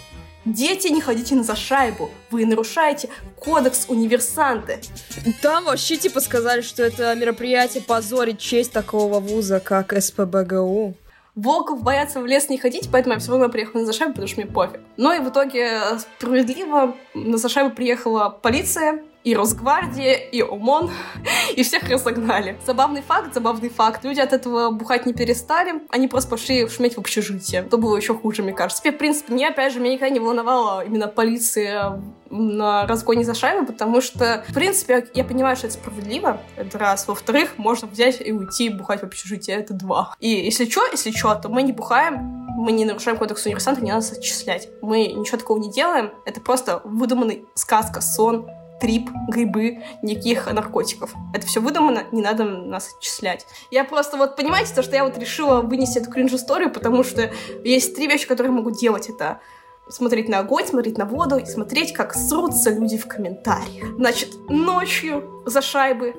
Дети, 0.45 0.89
не 0.89 1.01
ходите 1.01 1.37
на 1.37 1.45
за 1.45 1.55
шайбу. 1.55 2.11
Вы 2.31 2.47
нарушаете 2.47 3.09
кодекс 3.39 3.87
универсанты. 3.89 4.81
Там 5.41 5.65
вообще 5.65 5.97
типа 5.97 6.21
сказали, 6.21 6.63
что 6.63 6.83
это 6.83 7.15
мероприятие 7.15 7.83
позорит 7.83 8.39
честь 8.39 8.73
такого 8.73 9.21
вуза, 9.21 9.61
как 9.61 9.93
СПБГУ 9.93 10.97
волков 11.35 11.83
боятся 11.83 12.21
в 12.21 12.27
лес 12.27 12.49
не 12.49 12.59
ходить, 12.59 12.89
поэтому 12.91 13.15
я 13.15 13.21
все 13.21 13.33
равно 13.33 13.49
приехала 13.49 13.81
на 13.81 13.87
Зашайбу, 13.87 14.15
потому 14.15 14.29
что 14.29 14.41
мне 14.41 14.51
пофиг. 14.51 14.81
Но 14.97 15.13
и 15.13 15.21
в 15.21 15.29
итоге 15.29 15.81
справедливо 15.99 16.97
на 17.15 17.37
Зашайбу 17.37 17.75
приехала 17.75 18.29
полиция, 18.29 19.03
и 19.25 19.35
Росгвардия, 19.35 20.15
и 20.15 20.43
ОМОН, 20.43 20.91
и 21.57 21.63
всех 21.63 21.89
разогнали. 21.89 22.59
Забавный 22.67 23.03
факт, 23.03 23.35
забавный 23.35 23.69
факт. 23.69 24.05
Люди 24.05 24.21
от 24.21 24.33
этого 24.33 24.71
бухать 24.71 25.07
не 25.07 25.13
перестали, 25.13 25.83
они 25.91 26.09
просто 26.09 26.31
пошли 26.31 26.69
шуметь 26.69 26.95
в 26.95 26.99
общежитие. 26.99 27.63
То 27.63 27.79
было 27.79 27.97
еще 27.97 28.15
хуже, 28.15 28.43
мне 28.43 28.53
кажется. 28.53 28.83
В 28.83 28.99
принципе, 28.99 29.33
мне, 29.33 29.49
опять 29.49 29.73
же, 29.73 29.81
меня 29.81 29.95
никогда 29.95 30.13
не 30.13 30.21
волновала 30.21 30.85
именно 30.85 31.09
полиция 31.09 32.03
на 32.31 32.87
разгоне 32.87 33.25
за 33.25 33.35
шайбу, 33.35 33.67
потому 33.67 34.01
что, 34.01 34.45
в 34.49 34.55
принципе, 34.55 35.07
я 35.15 35.25
понимаю, 35.25 35.57
что 35.57 35.67
это 35.67 35.75
справедливо, 35.75 36.41
это 36.57 36.79
раз. 36.79 37.07
Во-вторых, 37.07 37.59
можно 37.59 37.87
взять 37.87 38.21
и 38.21 38.33
уйти 38.33 38.71
бухать 38.71 39.01
в 39.01 39.05
общежитие, 39.05 39.57
это 39.59 39.75
два. 39.75 40.15
И 40.19 40.29
если 40.29 40.69
что, 40.69 40.87
если 40.91 41.11
что, 41.11 41.35
то 41.35 41.49
мы 41.49 41.63
не 41.63 41.73
бухаем, 41.73 42.43
мы 42.57 42.73
не 42.73 42.85
нарушаем 42.85 43.19
кодекс 43.19 43.45
универсанта, 43.47 43.83
не 43.83 43.93
надо 43.93 44.07
отчислять. 44.07 44.69
Мы 44.81 45.09
ничего 45.09 45.39
такого 45.39 45.59
не 45.59 45.71
делаем, 45.71 46.11
это 46.25 46.41
просто 46.41 46.81
выдуманный 46.85 47.45
сказка, 47.55 48.01
сон, 48.01 48.49
трип, 48.83 49.11
грибы, 49.29 49.85
никаких 50.03 50.53
наркотиков. 50.53 51.15
Это 51.33 51.47
все 51.47 51.61
выдумано, 51.61 52.03
не 52.11 52.21
надо 52.21 52.45
нас 52.45 52.97
отчислять. 52.99 53.47
Я 53.71 53.85
просто 53.85 54.17
вот, 54.17 54.35
понимаете, 54.35 54.75
то, 54.75 54.83
что 54.83 54.97
я 54.97 55.05
вот 55.05 55.17
решила 55.17 55.61
вынести 55.61 55.99
эту 55.99 56.11
кринж-историю, 56.11 56.69
потому 56.73 57.05
что 57.05 57.31
есть 57.63 57.95
три 57.95 58.09
вещи, 58.09 58.27
которые 58.27 58.53
я 58.53 58.59
могу 58.59 58.73
делать. 58.73 59.09
Это 59.09 59.41
смотреть 59.89 60.29
на 60.29 60.41
огонь, 60.41 60.67
смотреть 60.67 60.99
на 60.99 61.05
воду 61.05 61.37
и 61.37 61.47
смотреть, 61.47 61.93
как 61.93 62.13
срутся 62.13 62.71
люди 62.71 62.99
в 62.99 63.07
комментариях. 63.07 63.95
Значит, 63.97 64.31
ночью 64.49 65.45
за 65.47 65.63
шайбы 65.63 66.17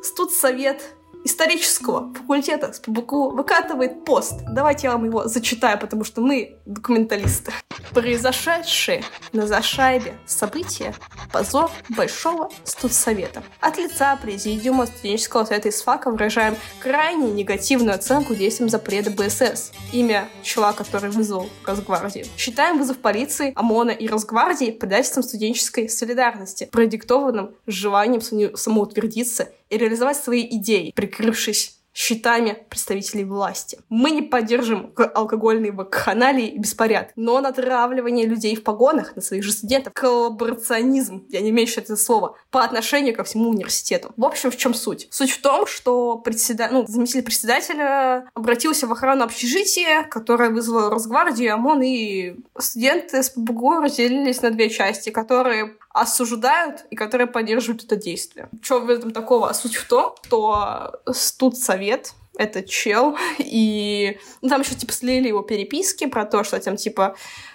студсовет 0.00 0.94
исторического 1.24 2.12
факультета 2.14 2.72
с 2.72 2.78
ПБКУ 2.80 3.30
выкатывает 3.30 4.04
пост. 4.04 4.40
Давайте 4.48 4.86
я 4.86 4.92
вам 4.92 5.06
его 5.06 5.26
зачитаю, 5.26 5.78
потому 5.78 6.04
что 6.04 6.20
мы 6.20 6.58
документалисты. 6.66 7.52
Произошедшие 7.92 9.02
на 9.32 9.46
Зашайбе 9.46 10.14
события– 10.26 10.94
позор 11.32 11.70
Большого 11.88 12.50
студсовета. 12.64 13.42
От 13.60 13.78
лица 13.78 14.16
Президиума 14.16 14.86
студенческого 14.86 15.44
совета 15.44 15.68
ИСФАКа 15.68 16.10
выражаем 16.10 16.56
крайне 16.80 17.30
негативную 17.32 17.94
оценку 17.94 18.34
действиям 18.34 18.68
запрета 18.68 19.10
БСС. 19.10 19.72
Имя 19.92 20.28
человека, 20.42 20.84
который 20.84 21.10
вызвал 21.10 21.48
Росгвардию. 21.64 22.26
Считаем 22.36 22.78
вызов 22.78 22.98
полиции, 22.98 23.52
ОМОНа 23.54 23.92
и 23.92 24.08
Росгвардии 24.08 24.70
предательством 24.70 25.22
студенческой 25.22 25.88
солидарности, 25.88 26.68
продиктованным 26.70 27.54
желанием 27.66 28.20
самоутвердиться 28.56 29.48
и 29.74 29.78
реализовать 29.78 30.16
свои 30.16 30.46
идеи, 30.46 30.92
прикрывшись 30.94 31.80
щитами 31.94 32.66
представителей 32.68 33.24
власти. 33.24 33.78
Мы 33.88 34.10
не 34.10 34.22
поддержим 34.22 34.92
алкогольные 34.96 35.70
вакханалии 35.70 36.48
и 36.48 36.58
беспорядки, 36.58 37.12
но 37.16 37.40
натравливание 37.40 38.26
людей 38.26 38.56
в 38.56 38.64
погонах 38.64 39.14
на 39.14 39.22
своих 39.22 39.44
же 39.44 39.52
студентов, 39.52 39.92
коллаборационизм, 39.94 41.24
я 41.28 41.40
не 41.40 41.50
имею 41.50 41.68
еще 41.68 41.80
это 41.80 41.96
слово, 41.96 42.36
по 42.50 42.64
отношению 42.64 43.14
ко 43.14 43.22
всему 43.22 43.50
университету. 43.50 44.12
В 44.16 44.24
общем, 44.24 44.50
в 44.50 44.56
чем 44.56 44.74
суть? 44.74 45.06
Суть 45.10 45.30
в 45.30 45.40
том, 45.40 45.66
что 45.66 46.18
председа... 46.18 46.68
ну, 46.70 46.84
заместитель 46.86 47.24
председателя 47.24 48.28
обратился 48.34 48.88
в 48.88 48.92
охрану 48.92 49.24
общежития, 49.24 50.02
которое 50.02 50.50
вызвало 50.50 50.90
Росгвардию, 50.90 51.54
ОМОН, 51.54 51.82
и 51.82 52.36
студенты 52.58 53.22
с 53.22 53.30
ПБГУ 53.30 53.80
разделились 53.80 54.42
на 54.42 54.50
две 54.50 54.68
части, 54.68 55.10
которые 55.10 55.76
осуждают 55.94 56.84
и 56.90 56.96
которые 56.96 57.26
поддерживают 57.26 57.84
это 57.84 57.96
действие. 57.96 58.50
Что 58.60 58.80
в 58.80 58.90
этом 58.90 59.12
такого? 59.12 59.50
Суть 59.54 59.76
в 59.76 59.88
том, 59.88 60.14
что 60.26 61.00
студсовет 61.10 62.12
это 62.36 62.62
чел, 62.64 63.16
и 63.38 64.18
ну, 64.42 64.48
там 64.48 64.60
еще 64.60 64.74
типа 64.74 64.92
слили 64.92 65.28
его 65.28 65.42
переписки 65.42 66.06
про 66.06 66.26
то, 66.26 66.42
что 66.42 66.60
там 66.60 66.76
типа 66.76 67.14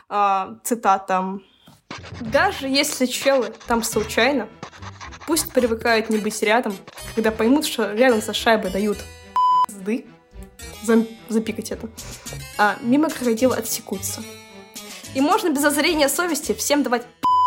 э, 0.10 0.56
цитата 0.64 1.40
даже 2.22 2.68
если 2.68 3.06
челы 3.06 3.54
там 3.68 3.84
случайно, 3.84 4.48
пусть 5.26 5.52
привыкают 5.52 6.10
не 6.10 6.18
быть 6.18 6.42
рядом, 6.42 6.76
когда 7.16 7.32
поймут, 7.32 7.66
что 7.66 7.94
рядом 7.94 8.22
со 8.22 8.34
шайбой 8.34 8.72
дают 8.72 8.98
пизды, 9.68 10.06
запикать 11.30 11.72
это, 11.72 11.90
а 12.58 12.78
мимо 12.82 13.10
крокодила 13.10 13.56
отсекутся. 13.56 14.24
И 15.16 15.22
можно 15.22 15.50
без 15.50 15.66
озрения 15.66 16.08
совести 16.08 16.54
всем 16.54 16.84
давать 16.84 17.06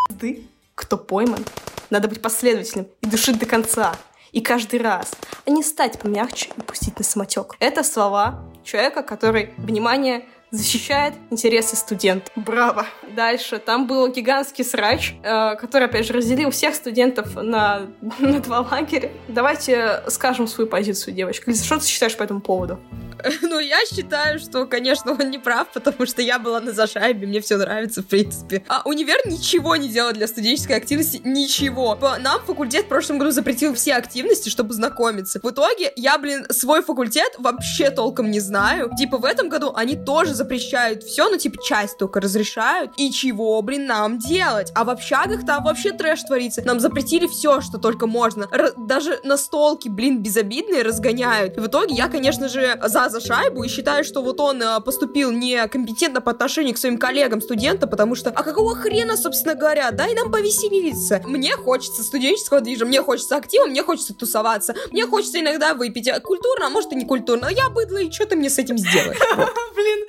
пизды, 0.08 0.48
кто 0.74 0.96
пойман. 0.96 1.44
Надо 1.90 2.08
быть 2.08 2.22
последовательным 2.22 2.88
и 3.00 3.06
душить 3.06 3.38
до 3.38 3.46
конца. 3.46 3.94
И 4.32 4.40
каждый 4.40 4.80
раз, 4.80 5.12
а 5.46 5.50
не 5.50 5.62
стать 5.62 5.98
помягче 5.98 6.50
и 6.56 6.60
пустить 6.62 6.98
на 6.98 7.04
самотек. 7.04 7.54
Это 7.60 7.84
слова 7.84 8.42
человека, 8.64 9.02
который, 9.02 9.52
внимание, 9.58 10.26
защищает 10.52 11.14
интересы 11.30 11.76
студентов. 11.76 12.30
Браво! 12.36 12.86
Дальше, 13.16 13.58
там 13.58 13.86
был 13.86 14.06
гигантский 14.08 14.64
срач, 14.64 15.14
э, 15.22 15.56
который, 15.56 15.88
опять 15.88 16.06
же, 16.06 16.12
разделил 16.12 16.50
всех 16.50 16.74
студентов 16.74 17.34
на, 17.34 17.88
на 18.18 18.38
два 18.40 18.60
лагеря. 18.60 19.10
Давайте 19.28 20.02
скажем 20.08 20.46
свою 20.46 20.68
позицию, 20.68 21.14
девочка. 21.14 21.50
Лиза, 21.50 21.64
что 21.64 21.78
ты 21.78 21.86
считаешь 21.86 22.16
по 22.16 22.22
этому 22.22 22.40
поводу? 22.40 22.78
Ну, 23.42 23.58
я 23.58 23.78
считаю, 23.86 24.38
что, 24.38 24.66
конечно, 24.66 25.12
он 25.12 25.30
не 25.30 25.38
прав, 25.38 25.68
потому 25.72 26.06
что 26.06 26.22
я 26.22 26.38
была 26.38 26.60
на 26.60 26.72
зашайбе, 26.72 27.26
мне 27.26 27.40
все 27.40 27.56
нравится, 27.56 28.02
в 28.02 28.06
принципе. 28.06 28.64
А 28.68 28.82
универ 28.84 29.18
ничего 29.26 29.76
не 29.76 29.88
делал 29.88 30.12
для 30.12 30.26
студенческой 30.26 30.76
активности, 30.76 31.20
ничего. 31.24 31.98
Нам 32.20 32.40
факультет 32.42 32.86
в 32.86 32.88
прошлом 32.88 33.18
году 33.18 33.30
запретил 33.30 33.74
все 33.74 33.94
активности, 33.94 34.48
чтобы 34.48 34.72
знакомиться. 34.72 35.40
В 35.42 35.50
итоге 35.50 35.92
я, 35.96 36.18
блин, 36.18 36.46
свой 36.50 36.82
факультет 36.82 37.34
вообще 37.38 37.90
толком 37.90 38.30
не 38.30 38.40
знаю. 38.40 38.90
Типа 38.96 39.18
в 39.18 39.24
этом 39.24 39.48
году 39.48 39.72
они 39.74 39.96
тоже 39.96 40.34
запрещают 40.42 41.02
все, 41.04 41.28
ну, 41.28 41.36
типа 41.36 41.62
часть 41.62 41.98
только 41.98 42.20
разрешают. 42.20 42.92
И 42.96 43.10
чего, 43.10 43.60
блин, 43.62 43.86
нам 43.86 44.18
делать? 44.18 44.72
А 44.74 44.84
в 44.84 44.90
общагах 44.90 45.46
там 45.46 45.64
вообще 45.64 45.92
трэш 45.92 46.22
творится. 46.22 46.62
Нам 46.64 46.80
запретили 46.80 47.26
все, 47.26 47.60
что 47.60 47.78
только 47.78 48.06
можно. 48.06 48.48
Р- 48.52 48.72
даже 48.76 49.20
настолки, 49.24 49.88
блин, 49.88 50.22
безобидные 50.22 50.82
разгоняют. 50.82 51.56
И 51.56 51.60
в 51.60 51.66
итоге 51.66 51.94
я, 51.94 52.08
конечно 52.08 52.48
же, 52.48 52.78
за 52.84 53.08
за 53.08 53.20
шайбу 53.20 53.62
и 53.62 53.68
считаю, 53.68 54.04
что 54.04 54.22
вот 54.22 54.40
он 54.40 54.62
э, 54.62 54.80
поступил 54.80 55.30
некомпетентно 55.30 56.20
по 56.20 56.30
отношению 56.30 56.74
к 56.74 56.78
своим 56.78 56.98
коллегам-студентам, 56.98 57.88
потому 57.88 58.14
что, 58.14 58.30
а 58.30 58.42
какого 58.42 58.74
хрена, 58.74 59.16
собственно 59.16 59.54
говоря, 59.54 59.90
дай 59.90 60.14
нам 60.14 60.30
повеселиться. 60.32 61.20
Мне 61.26 61.52
хочется 61.56 62.02
студенческого 62.02 62.60
движа, 62.60 62.84
мне 62.84 63.02
хочется 63.02 63.36
актива, 63.36 63.66
мне 63.66 63.82
хочется 63.82 64.14
тусоваться, 64.14 64.74
мне 64.90 65.06
хочется 65.06 65.40
иногда 65.40 65.74
выпить. 65.74 66.10
Культурно, 66.22 66.66
а 66.66 66.70
может 66.70 66.92
и 66.92 66.96
не 66.96 67.04
культурно. 67.04 67.48
Я 67.50 67.68
быдло, 67.68 67.98
и 67.98 68.10
что 68.10 68.26
ты 68.26 68.36
мне 68.36 68.50
с 68.50 68.58
этим 68.58 68.78
сделаешь? 68.78 69.18
Блин, 69.74 70.06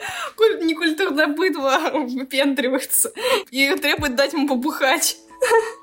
некультурное 0.61 1.28
быдло 1.28 1.80
выпендривается 1.93 3.13
и 3.51 3.76
требует 3.76 4.15
дать 4.15 4.34
ему 4.34 4.47
побухать. 4.47 5.17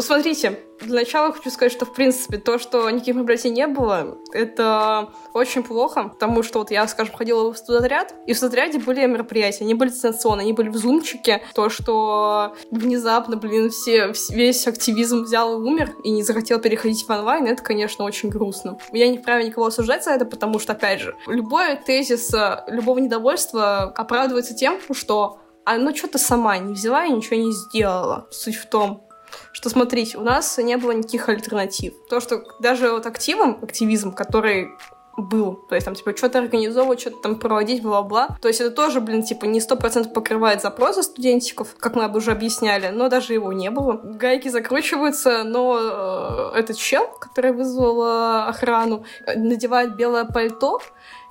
Смотрите, 0.00 0.60
для 0.80 1.00
начала 1.00 1.32
хочу 1.32 1.50
сказать, 1.50 1.72
что, 1.72 1.84
в 1.84 1.92
принципе, 1.92 2.38
то, 2.38 2.58
что 2.58 2.88
никаких 2.90 3.16
мероприятий 3.16 3.50
не 3.50 3.66
было, 3.66 4.18
это 4.32 5.10
очень 5.32 5.62
плохо, 5.62 6.10
потому 6.10 6.42
что 6.42 6.60
вот 6.60 6.70
я, 6.70 6.86
скажем, 6.86 7.14
ходила 7.14 7.52
в 7.52 7.58
студотряд, 7.58 8.14
и 8.26 8.32
в 8.32 8.36
студотряде 8.36 8.78
были 8.78 9.04
мероприятия, 9.06 9.64
они 9.64 9.74
были 9.74 9.90
дистанционные, 9.90 10.44
они 10.44 10.52
были 10.52 10.68
в 10.68 10.76
зумчике. 10.76 11.42
То, 11.54 11.68
что 11.68 12.54
внезапно, 12.70 13.36
блин, 13.36 13.70
все, 13.70 14.12
весь 14.30 14.66
активизм 14.66 15.24
взял 15.24 15.54
и 15.54 15.56
умер, 15.56 15.96
и 16.04 16.10
не 16.10 16.22
захотел 16.22 16.60
переходить 16.60 17.02
в 17.02 17.10
онлайн, 17.10 17.46
это, 17.46 17.62
конечно, 17.62 18.04
очень 18.04 18.28
грустно. 18.28 18.78
Я 18.92 19.08
не 19.08 19.18
вправе 19.18 19.44
никого 19.44 19.66
осуждать 19.66 20.04
за 20.04 20.10
это, 20.12 20.24
потому 20.24 20.58
что, 20.58 20.72
опять 20.72 21.00
же, 21.00 21.16
любой 21.26 21.76
тезис 21.76 22.30
любого 22.68 22.98
недовольства 22.98 23.82
оправдывается 23.82 24.54
тем, 24.54 24.78
что 24.92 25.40
а 25.64 25.78
ну 25.78 25.94
что 25.96 26.08
ты 26.08 26.18
сама 26.18 26.58
не 26.58 26.74
взяла 26.74 27.06
и 27.06 27.12
ничего 27.12 27.36
не 27.36 27.52
сделала. 27.52 28.28
Суть 28.30 28.56
в 28.56 28.66
том, 28.66 29.03
что, 29.52 29.70
смотрите, 29.70 30.18
у 30.18 30.22
нас 30.22 30.58
не 30.58 30.76
было 30.76 30.92
никаких 30.92 31.28
альтернатив. 31.28 31.94
То, 32.08 32.20
что 32.20 32.42
даже 32.60 32.90
вот 32.90 33.06
активом, 33.06 33.58
активизм, 33.62 34.12
который 34.12 34.68
был. 35.16 35.54
То 35.68 35.74
есть 35.74 35.84
там, 35.84 35.94
типа, 35.94 36.16
что-то 36.16 36.38
организовывать, 36.38 37.00
что-то 37.00 37.18
там 37.18 37.38
проводить, 37.38 37.82
бла-бла. 37.82 38.36
То 38.40 38.48
есть 38.48 38.60
это 38.60 38.70
тоже, 38.70 39.00
блин, 39.00 39.22
типа, 39.22 39.44
не 39.44 39.60
сто 39.60 39.76
процентов 39.76 40.12
покрывает 40.12 40.62
запросы 40.62 41.02
студентиков, 41.02 41.74
как 41.78 41.94
мы 41.94 42.10
уже 42.16 42.32
объясняли, 42.32 42.88
но 42.88 43.08
даже 43.08 43.32
его 43.34 43.52
не 43.52 43.70
было. 43.70 44.00
Гайки 44.02 44.48
закручиваются, 44.48 45.44
но 45.44 46.52
э, 46.54 46.58
этот 46.58 46.76
чел, 46.76 47.06
который 47.20 47.52
вызвал 47.52 48.02
э, 48.02 48.48
охрану, 48.48 49.04
надевает 49.36 49.96
белое 49.96 50.24
пальто, 50.24 50.80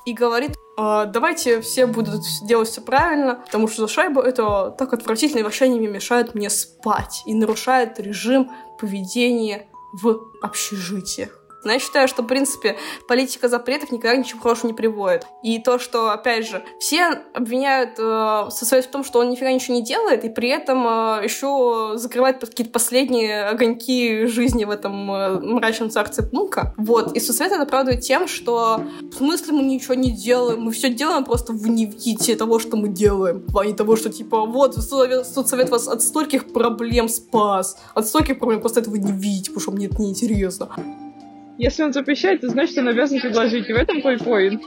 и 0.05 0.13
говорит, 0.13 0.57
«А, 0.57 0.62
давайте 0.77 1.61
все 1.61 1.85
будут 1.85 2.23
делать 2.43 2.69
все 2.69 2.81
правильно, 2.81 3.35
потому 3.35 3.67
что 3.67 3.87
шайба 3.87 4.21
это 4.21 4.73
так 4.77 4.93
отвратительно 4.93 5.39
и 5.39 5.43
вообще 5.43 5.67
не 5.67 5.79
мешает 5.87 6.33
мне 6.35 6.49
спать 6.49 7.23
и 7.25 7.33
нарушает 7.33 7.99
режим 7.99 8.51
поведения 8.79 9.67
в 10.01 10.17
общежитиях. 10.41 11.42
Но 11.63 11.73
я 11.73 11.79
считаю, 11.79 12.07
что, 12.07 12.23
в 12.23 12.27
принципе, 12.27 12.77
политика 13.07 13.47
запретов 13.47 13.91
никогда 13.91 14.17
ничего 14.17 14.41
хорошего 14.41 14.67
не 14.67 14.73
приводит. 14.73 15.25
И 15.43 15.59
то, 15.59 15.79
что, 15.79 16.11
опять 16.11 16.47
же, 16.47 16.63
все 16.79 17.21
обвиняют 17.33 17.99
э, 17.99 18.03
в 18.03 18.87
том, 18.91 19.03
что 19.03 19.19
он 19.19 19.29
нифига 19.29 19.51
ничего 19.51 19.75
не 19.75 19.83
делает, 19.83 20.23
и 20.25 20.29
при 20.29 20.49
этом 20.49 20.85
э, 20.87 21.23
еще 21.23 21.93
закрывает 21.95 22.39
какие-то 22.39 22.71
последние 22.71 23.45
огоньки 23.45 24.25
жизни 24.25 24.65
в 24.65 24.69
этом 24.69 25.11
э, 25.11 25.39
мрачном 25.39 25.89
царстве 25.89 26.25
Пнука. 26.25 26.73
Вот. 26.77 27.15
И 27.15 27.19
соцсовет 27.19 27.53
это 27.53 27.63
оправдывает 27.63 28.01
тем, 28.01 28.27
что 28.27 28.83
в 29.01 29.15
смысле 29.15 29.53
мы 29.53 29.63
ничего 29.63 29.93
не 29.93 30.11
делаем, 30.11 30.61
мы 30.61 30.71
все 30.71 30.89
делаем 30.89 31.23
просто 31.23 31.53
в 31.53 31.67
невидите 31.67 32.35
того, 32.35 32.59
что 32.59 32.77
мы 32.77 32.89
делаем. 32.89 33.39
В 33.39 33.51
плане 33.51 33.73
того, 33.73 33.95
что, 33.95 34.09
типа, 34.09 34.45
вот, 34.45 34.75
соцсовет 34.75 35.69
вас 35.69 35.87
от 35.87 36.01
стольких 36.01 36.51
проблем 36.51 37.09
спас, 37.09 37.77
от 37.93 38.07
стольких 38.07 38.39
проблем 38.39 38.61
просто 38.61 38.81
этого 38.81 38.95
не 38.95 39.11
видите, 39.11 39.51
потому 39.51 39.61
что 39.61 39.71
мне 39.71 39.85
это 39.87 40.01
неинтересно. 40.01 40.69
Если 41.57 41.83
он 41.83 41.93
запрещает, 41.93 42.41
то 42.41 42.49
значит 42.49 42.77
он 42.77 42.87
обязан 42.87 43.19
предложить. 43.19 43.69
И 43.69 43.73
в 43.73 43.75
этом 43.75 44.01
твой 44.01 44.17
поинт. 44.17 44.63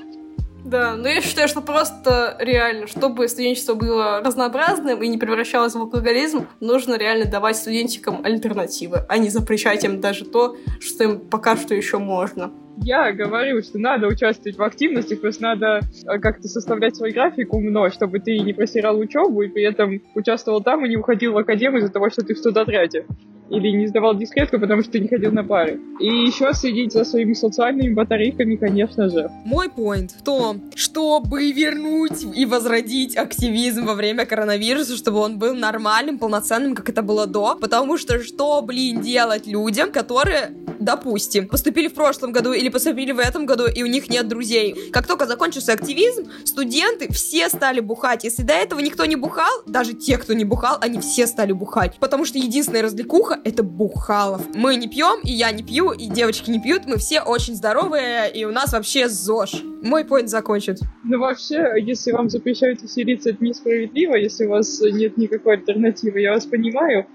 Да, 0.64 0.96
но 0.96 1.08
я 1.08 1.20
считаю, 1.20 1.46
что 1.46 1.60
просто 1.60 2.36
реально, 2.40 2.88
чтобы 2.88 3.28
студенчество 3.28 3.74
было 3.74 4.20
разнообразным 4.20 5.00
и 5.00 5.06
не 5.06 5.16
превращалось 5.16 5.74
в 5.74 5.78
алкоголизм, 5.78 6.48
нужно 6.58 6.98
реально 6.98 7.26
давать 7.26 7.56
студентикам 7.56 8.24
альтернативы, 8.24 9.04
а 9.08 9.18
не 9.18 9.28
запрещать 9.28 9.84
им 9.84 10.00
даже 10.00 10.24
то, 10.24 10.56
что 10.80 11.04
им 11.04 11.20
пока 11.20 11.56
что 11.56 11.72
еще 11.72 11.98
можно. 11.98 12.50
Я 12.82 13.12
говорю, 13.12 13.62
что 13.62 13.78
надо 13.78 14.06
участвовать 14.06 14.58
в 14.58 14.62
активностях, 14.62 15.20
просто 15.20 15.42
надо 15.42 15.80
э, 15.80 16.18
как-то 16.18 16.48
составлять 16.48 16.96
свой 16.96 17.12
график 17.12 17.52
умно, 17.52 17.90
чтобы 17.90 18.20
ты 18.20 18.38
не 18.38 18.52
просирал 18.52 18.98
учебу 18.98 19.42
и 19.42 19.48
при 19.48 19.62
этом 19.62 20.00
участвовал 20.14 20.62
там 20.62 20.84
и 20.84 20.88
не 20.88 20.96
уходил 20.96 21.32
в 21.32 21.38
академию 21.38 21.80
из-за 21.80 21.92
того, 21.92 22.10
что 22.10 22.22
ты 22.22 22.34
в 22.34 22.38
студотряде 22.38 23.06
или 23.50 23.68
не 23.68 23.86
сдавал 23.86 24.16
дискретку, 24.16 24.58
потому 24.58 24.82
что 24.82 24.92
ты 24.92 25.00
не 25.00 25.08
ходил 25.08 25.32
на 25.32 25.44
пары. 25.44 25.80
И 26.00 26.06
еще 26.06 26.52
следить 26.52 26.92
за 26.92 27.04
своими 27.04 27.32
социальными 27.32 27.92
батарейками, 27.92 28.56
конечно 28.56 29.08
же. 29.08 29.30
Мой 29.44 29.70
поинт 29.70 30.12
в 30.12 30.22
том, 30.22 30.62
чтобы 30.74 31.52
вернуть 31.52 32.24
и 32.36 32.44
возродить 32.44 33.16
активизм 33.16 33.86
во 33.86 33.94
время 33.94 34.26
коронавируса, 34.26 34.96
чтобы 34.96 35.18
он 35.18 35.38
был 35.38 35.54
нормальным, 35.54 36.18
полноценным, 36.18 36.74
как 36.74 36.88
это 36.88 37.02
было 37.02 37.26
до. 37.26 37.56
Потому 37.56 37.98
что 37.98 38.22
что, 38.22 38.62
блин, 38.62 39.00
делать 39.00 39.46
людям, 39.46 39.92
которые, 39.92 40.50
допустим, 40.86 41.48
поступили 41.48 41.88
в 41.88 41.94
прошлом 41.94 42.32
году 42.32 42.52
или 42.52 42.68
поступили 42.68 43.12
в 43.12 43.18
этом 43.18 43.44
году, 43.44 43.66
и 43.66 43.82
у 43.82 43.86
них 43.86 44.08
нет 44.08 44.28
друзей. 44.28 44.90
Как 44.92 45.06
только 45.06 45.26
закончился 45.26 45.72
активизм, 45.72 46.30
студенты 46.44 47.12
все 47.12 47.48
стали 47.48 47.80
бухать. 47.80 48.24
Если 48.24 48.42
до 48.42 48.54
этого 48.54 48.80
никто 48.80 49.04
не 49.04 49.16
бухал, 49.16 49.62
даже 49.66 49.92
те, 49.92 50.16
кто 50.16 50.32
не 50.32 50.44
бухал, 50.44 50.78
они 50.80 51.00
все 51.00 51.26
стали 51.26 51.52
бухать. 51.52 51.96
Потому 51.98 52.24
что 52.24 52.38
единственная 52.38 52.82
развлекуха 52.82 53.38
это 53.44 53.62
Бухалов. 53.66 54.42
Мы 54.54 54.76
не 54.76 54.88
пьем, 54.88 55.20
и 55.24 55.32
я 55.32 55.50
не 55.50 55.64
пью, 55.64 55.90
и 55.90 56.06
девочки 56.06 56.50
не 56.50 56.60
пьют, 56.60 56.82
мы 56.86 56.96
все 56.98 57.20
очень 57.20 57.56
здоровые, 57.56 58.30
и 58.32 58.44
у 58.44 58.52
нас 58.52 58.72
вообще 58.72 59.08
ЗОЖ. 59.08 59.62
Мой 59.82 60.04
поинт 60.04 60.30
закончит. 60.30 60.78
Ну 61.02 61.18
вообще, 61.18 61.74
если 61.78 62.12
вам 62.12 62.30
запрещают 62.30 62.80
веселиться, 62.82 63.30
это 63.30 63.44
несправедливо, 63.44 64.14
если 64.14 64.46
у 64.46 64.50
вас 64.50 64.80
нет 64.80 65.16
никакой 65.16 65.56
альтернативы, 65.56 66.20
я 66.20 66.32
вас 66.32 66.46
понимаю. 66.46 67.06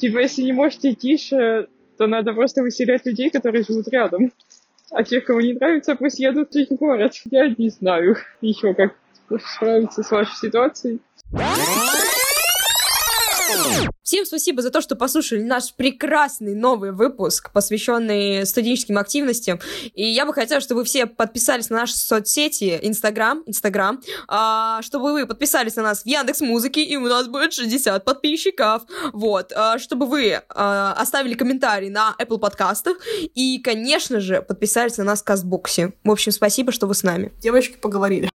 Типа, 0.00 0.18
если 0.18 0.42
не 0.42 0.52
можете 0.52 0.94
тише, 0.94 1.68
то 1.96 2.06
надо 2.06 2.32
просто 2.32 2.62
выселять 2.62 3.06
людей, 3.06 3.30
которые 3.30 3.64
живут 3.64 3.88
рядом. 3.88 4.32
А 4.90 5.02
тех, 5.02 5.24
кому 5.24 5.40
не 5.40 5.54
нравится, 5.54 5.96
пусть 5.96 6.18
едут 6.18 6.54
в 6.54 6.74
город. 6.76 7.12
Я 7.30 7.48
не 7.48 7.70
знаю 7.70 8.16
еще, 8.40 8.74
как 8.74 8.94
справиться 9.40 10.02
с 10.02 10.10
вашей 10.10 10.36
ситуацией. 10.36 11.00
Всем 14.02 14.24
спасибо 14.24 14.62
за 14.62 14.70
то, 14.70 14.80
что 14.80 14.94
послушали 14.94 15.42
наш 15.42 15.74
прекрасный 15.74 16.54
новый 16.54 16.92
выпуск, 16.92 17.50
посвященный 17.52 18.46
студенческим 18.46 18.98
активностям. 18.98 19.58
И 19.94 20.06
я 20.06 20.26
бы 20.26 20.32
хотела, 20.32 20.60
чтобы 20.60 20.82
вы 20.82 20.84
все 20.84 21.06
подписались 21.06 21.70
на 21.70 21.78
наши 21.78 21.96
соцсети, 21.96 22.78
Инстаграм, 22.82 23.42
Инстаграм, 23.46 24.00
а, 24.28 24.80
чтобы 24.82 25.12
вы 25.12 25.26
подписались 25.26 25.76
на 25.76 25.82
нас 25.82 26.02
в 26.02 26.06
Яндекс 26.06 26.40
Музыке, 26.40 26.84
и 26.84 26.96
у 26.96 27.08
нас 27.08 27.26
будет 27.26 27.52
60 27.52 28.04
подписчиков. 28.04 28.82
Вот, 29.12 29.52
а, 29.54 29.78
чтобы 29.78 30.06
вы 30.06 30.40
а, 30.48 30.92
оставили 30.92 31.34
комментарий 31.34 31.90
на 31.90 32.14
Apple 32.20 32.38
подкастах 32.38 32.98
и, 33.34 33.58
конечно 33.58 34.20
же, 34.20 34.40
подписались 34.40 34.98
на 34.98 35.04
нас 35.04 35.22
в 35.22 35.24
Кастбоксе. 35.24 35.94
В 36.04 36.10
общем, 36.10 36.30
спасибо, 36.30 36.70
что 36.70 36.86
вы 36.86 36.94
с 36.94 37.02
нами. 37.02 37.32
Девочки 37.40 37.76
поговорили. 37.76 38.30